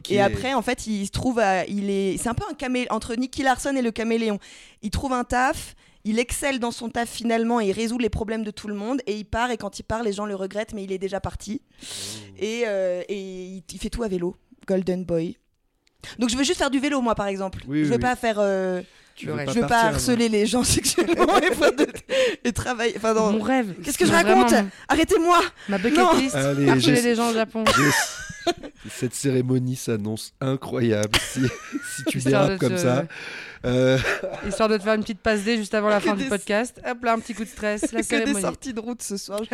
Et 0.09 0.21
après, 0.21 0.53
en 0.53 0.61
fait, 0.61 0.85
il 0.85 1.07
se 1.07 1.11
trouve, 1.11 1.39
à- 1.39 1.65
il 1.65 1.89
est, 1.89 2.17
c'est 2.17 2.29
un 2.29 2.35
peu 2.35 2.43
un 2.49 2.53
caméléon 2.53 2.87
entre 2.91 3.15
Nicky 3.15 3.41
Larson 3.41 3.75
et 3.75 3.81
le 3.81 3.89
caméléon. 3.89 4.37
Il 4.83 4.91
trouve 4.91 5.13
un 5.13 5.23
taf, 5.23 5.75
il 6.03 6.19
excelle 6.19 6.59
dans 6.59 6.69
son 6.69 6.89
taf 6.89 7.09
finalement, 7.09 7.59
et 7.59 7.69
il 7.69 7.71
résout 7.71 7.97
les 7.97 8.09
problèmes 8.09 8.43
de 8.43 8.51
tout 8.51 8.67
le 8.67 8.75
monde, 8.75 9.01
et 9.07 9.15
il 9.15 9.25
part. 9.25 9.49
Et 9.49 9.57
quand 9.57 9.79
il 9.79 9.83
part, 9.83 10.03
les 10.03 10.13
gens 10.13 10.27
le 10.27 10.35
regrettent, 10.35 10.73
mais 10.75 10.83
il 10.83 10.91
est 10.91 10.99
déjà 10.99 11.19
parti. 11.19 11.61
Et, 12.37 12.63
euh, 12.67 13.01
et 13.09 13.63
il, 13.67 13.79
fait 13.79 13.89
tout 13.89 14.03
à 14.03 14.07
vélo, 14.07 14.35
Golden 14.67 15.03
Boy. 15.03 15.37
Donc 16.19 16.29
je 16.29 16.37
veux 16.37 16.43
juste 16.43 16.59
faire 16.59 16.69
du 16.71 16.79
vélo, 16.79 17.01
moi, 17.01 17.15
par 17.15 17.25
exemple. 17.27 17.63
Oui, 17.67 17.79
je 17.79 17.89
veux 17.89 17.95
oui. 17.95 17.99
pas 17.99 18.15
faire, 18.15 18.37
euh, 18.37 18.83
Tu 19.15 19.27
veux 19.27 19.33
je 19.47 19.51
veux 19.51 19.61
pas 19.61 19.67
partir, 19.67 19.87
harceler 19.89 20.29
les 20.29 20.45
gens 20.45 20.63
sexuellement 20.65 21.37
et, 21.39 21.53
faire 21.53 21.73
de- 21.75 21.87
et 22.43 22.51
travailler. 22.51 22.93
Enfin, 22.97 23.13
non. 23.13 23.33
Mon 23.33 23.41
rêve. 23.41 23.73
Qu'est-ce 23.83 23.97
que 23.97 24.05
je 24.05 24.11
raconte 24.11 24.53
Arrêtez-moi 24.87 25.39
Ma 25.69 25.77
bucket 25.77 25.97
Non. 25.99 26.13
list. 26.17 26.35
Allez, 26.35 26.69
harceler 26.69 27.01
les 27.01 27.15
gens 27.15 27.29
au 27.29 27.33
Japon. 27.33 27.63
Cette 28.89 29.13
cérémonie 29.13 29.75
s'annonce 29.75 30.33
incroyable 30.41 31.11
si, 31.31 31.41
si 31.41 32.03
tu 32.07 32.17
dérapes 32.19 32.57
comme 32.57 32.77
ça. 32.77 33.05
Euh, 33.65 33.97
Histoire 34.47 34.69
de 34.69 34.77
te 34.77 34.83
faire 34.83 34.93
une 34.95 35.01
petite 35.01 35.19
passe 35.21 35.43
D 35.43 35.57
juste 35.57 35.73
avant 35.73 35.89
la 35.89 35.99
Que 35.99 36.05
fin 36.07 36.15
du 36.15 36.23
des- 36.23 36.29
podcast. 36.29 36.81
Hop 36.89 37.03
là, 37.03 37.13
un 37.13 37.19
petit 37.19 37.33
coup 37.33 37.43
de 37.43 37.49
stress. 37.49 37.81
La 37.83 37.87
Que 37.91 37.95
des 37.97 38.03
cérémonie. 38.03 38.41
sorties 38.41 38.73
de 38.73 38.79
route 38.79 39.01
ce 39.01 39.17
soir. 39.17 39.41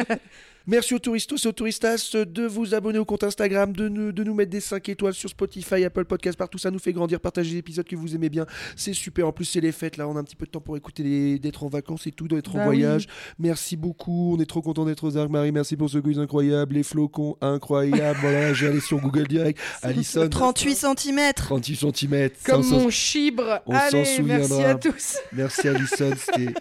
Merci 0.69 0.93
aux 0.95 0.99
touristos 0.99 1.45
et 1.45 1.47
aux 1.47 1.53
touristas 1.53 2.13
de 2.13 2.45
vous 2.45 2.75
abonner 2.75 2.99
au 2.99 3.05
compte 3.05 3.23
Instagram, 3.23 3.71
de 3.71 3.87
nous, 3.87 4.11
de 4.11 4.21
nous 4.25 4.33
mettre 4.33 4.51
des 4.51 4.59
5 4.59 4.89
étoiles 4.89 5.13
sur 5.13 5.29
Spotify, 5.29 5.85
Apple 5.85 6.03
Podcast, 6.03 6.37
partout. 6.37 6.57
Ça 6.57 6.71
nous 6.71 6.79
fait 6.79 6.91
grandir, 6.91 7.21
partager 7.21 7.51
les 7.53 7.59
épisodes 7.59 7.87
que 7.87 7.95
vous 7.95 8.15
aimez 8.15 8.27
bien. 8.27 8.45
C'est 8.75 8.91
super. 8.91 9.27
En 9.27 9.31
plus, 9.31 9.45
c'est 9.45 9.61
les 9.61 9.71
fêtes. 9.71 9.95
Là, 9.95 10.09
on 10.09 10.17
a 10.17 10.19
un 10.19 10.25
petit 10.25 10.35
peu 10.35 10.45
de 10.45 10.51
temps 10.51 10.59
pour 10.59 10.75
écouter, 10.75 11.03
les... 11.03 11.39
d'être 11.39 11.63
en 11.63 11.69
vacances 11.69 12.05
et 12.07 12.11
tout, 12.11 12.27
d'être 12.27 12.53
en 12.53 12.57
Bah 12.57 12.63
voyage. 12.65 13.07
Merci 13.39 13.77
beaucoup. 13.77 14.35
On 14.37 14.41
est 14.41 14.45
trop 14.45 14.61
content 14.61 14.83
d'être 14.83 15.05
aux 15.05 15.15
Arcs 15.15 15.29
Marie. 15.29 15.53
Merci 15.53 15.77
pour 15.77 15.89
ce 15.89 15.99
quiz 15.99 16.19
incroyable. 16.19 16.75
Les 16.75 16.83
flocons 16.83 17.37
incroyables. 17.39 18.19
voilà, 18.19 18.53
j'ai 18.53 18.67
allé 18.67 18.81
sur 18.81 18.99
Google 18.99 19.27
Direct. 19.29 19.57
Alison. 19.83 20.27
38 20.27 20.75
cm 20.75 21.33
38 21.33 21.75
cm. 21.95 22.29
Comme 22.43 22.67
mon 22.67 22.89
chibre. 22.89 23.61
on 23.67 23.73
s'en 24.05 24.23
merci 24.23 24.63
à 24.63 24.75
tous. 24.75 25.17
Merci 25.33 25.67
Alison. 25.67 26.11
C'était. 26.17 26.53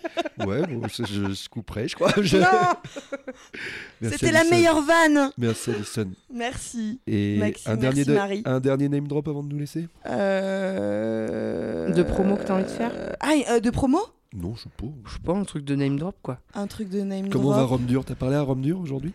Ouais, 0.46 0.62
bon, 0.66 0.82
je, 0.88 1.04
je 1.04 1.48
couperai, 1.48 1.88
je 1.88 1.94
crois. 1.94 2.12
Je- 2.20 2.36
C'était 4.02 4.32
la 4.32 4.44
meilleure 4.44 4.82
vanne 4.82 5.30
Merci 5.38 5.70
Alison. 5.70 6.10
Merci. 6.32 7.00
Et 7.06 7.38
Maxime, 7.38 7.72
un, 7.72 7.76
dernier 7.76 7.96
merci, 7.96 8.10
de- 8.10 8.14
Marie. 8.14 8.42
un 8.44 8.60
dernier 8.60 8.88
name 8.88 9.08
drop 9.08 9.26
avant 9.28 9.42
de 9.42 9.48
nous 9.48 9.58
laisser? 9.58 9.88
Euh... 10.06 11.90
De 11.92 12.02
promo 12.02 12.36
que 12.36 12.42
t'as 12.44 12.54
envie 12.54 12.64
de 12.64 12.68
faire? 12.68 12.92
Ah, 13.20 13.32
euh, 13.50 13.60
de 13.60 13.70
promo? 13.70 14.00
Non, 14.34 14.54
je 14.54 14.62
sais 14.64 14.68
pas. 14.76 14.86
Je 15.06 15.12
sais 15.14 15.18
pas, 15.24 15.32
un 15.32 15.44
truc 15.44 15.64
de 15.64 15.74
name 15.74 15.98
drop 15.98 16.16
quoi. 16.22 16.38
Un 16.54 16.66
truc 16.66 16.88
de 16.90 17.00
name 17.00 17.28
Comment 17.30 17.50
va 17.50 17.56
drop. 17.58 17.70
Rome 17.70 17.86
Dur? 17.86 18.04
T'as 18.04 18.14
parlé 18.14 18.36
à 18.36 18.42
Rome 18.42 18.60
Dur 18.60 18.78
aujourd'hui? 18.80 19.12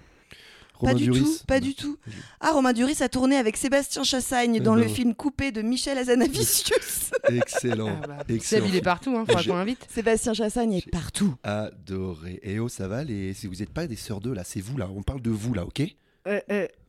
Pas 0.87 0.93
du 0.93 1.05
Duris 1.05 1.21
tout, 1.21 1.45
pas 1.47 1.59
Non. 1.59 1.65
du 1.67 1.75
tout. 1.75 1.97
Ah, 2.39 2.51
Romain 2.51 2.73
Duris 2.73 2.97
a 3.01 3.09
tourné 3.09 3.35
avec 3.37 3.57
Sébastien 3.57 4.03
Chassagne 4.03 4.59
dans 4.59 4.73
ben 4.73 4.81
le 4.81 4.87
ouais. 4.87 4.93
film 4.93 5.13
Coupé 5.15 5.51
de 5.51 5.61
Michel 5.61 5.97
Azanavicius. 5.97 7.11
Excellent. 7.29 7.97
Ah 8.03 8.07
bah, 8.07 8.17
Excellent. 8.29 8.65
Il 8.67 8.75
est 8.75 8.81
partout, 8.81 9.15
hein, 9.15 9.25
faudra 9.27 9.43
qu'on 9.43 9.55
l'invite. 9.55 9.85
Sébastien 9.89 10.33
Chassagne 10.33 10.73
est 10.73 10.89
partout. 10.89 11.35
Adoré. 11.43 12.39
Et 12.43 12.59
oh, 12.59 12.69
ça 12.69 12.87
va 12.87 13.03
les... 13.03 13.33
Si 13.33 13.47
vous 13.47 13.55
n'êtes 13.55 13.71
pas 13.71 13.87
des 13.87 13.95
sœurs 13.95 14.19
d'eux 14.19 14.33
là, 14.33 14.43
c'est 14.43 14.61
vous 14.61 14.77
là. 14.77 14.89
On 14.95 15.03
parle 15.03 15.21
de 15.21 15.29
vous 15.31 15.53
là, 15.53 15.65
ok? 15.65 15.81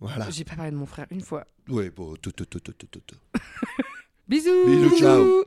Voilà. 0.01 0.31
J'ai 0.31 0.45
pas 0.45 0.57
parlé 0.57 0.71
de 0.71 0.77
mon 0.77 0.87
frère 0.87 1.07
une 1.11 1.23
fois. 1.23 1.47
Ouais, 1.69 1.91
bon, 1.91 2.15
tout, 2.21 2.33
tout, 2.33 2.45
tout, 2.45 2.61
tout, 2.61 2.73
tout, 2.73 2.87
tout. 2.87 3.17
Bisous 4.29 4.67
Bisous, 4.67 4.99
ciao. 4.99 5.45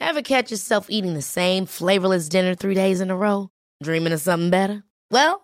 Ever 0.00 0.22
catch 0.22 0.50
yourself 0.50 0.86
eating 0.90 1.14
the 1.14 1.22
same 1.22 1.66
flavorless 1.66 2.28
dinner 2.28 2.54
three 2.54 2.74
days 2.74 3.00
in 3.00 3.10
a 3.10 3.16
row? 3.16 3.48
Dreaming 3.82 4.12
of 4.12 4.20
something 4.20 4.50
better? 4.50 4.84
Well, 5.10 5.43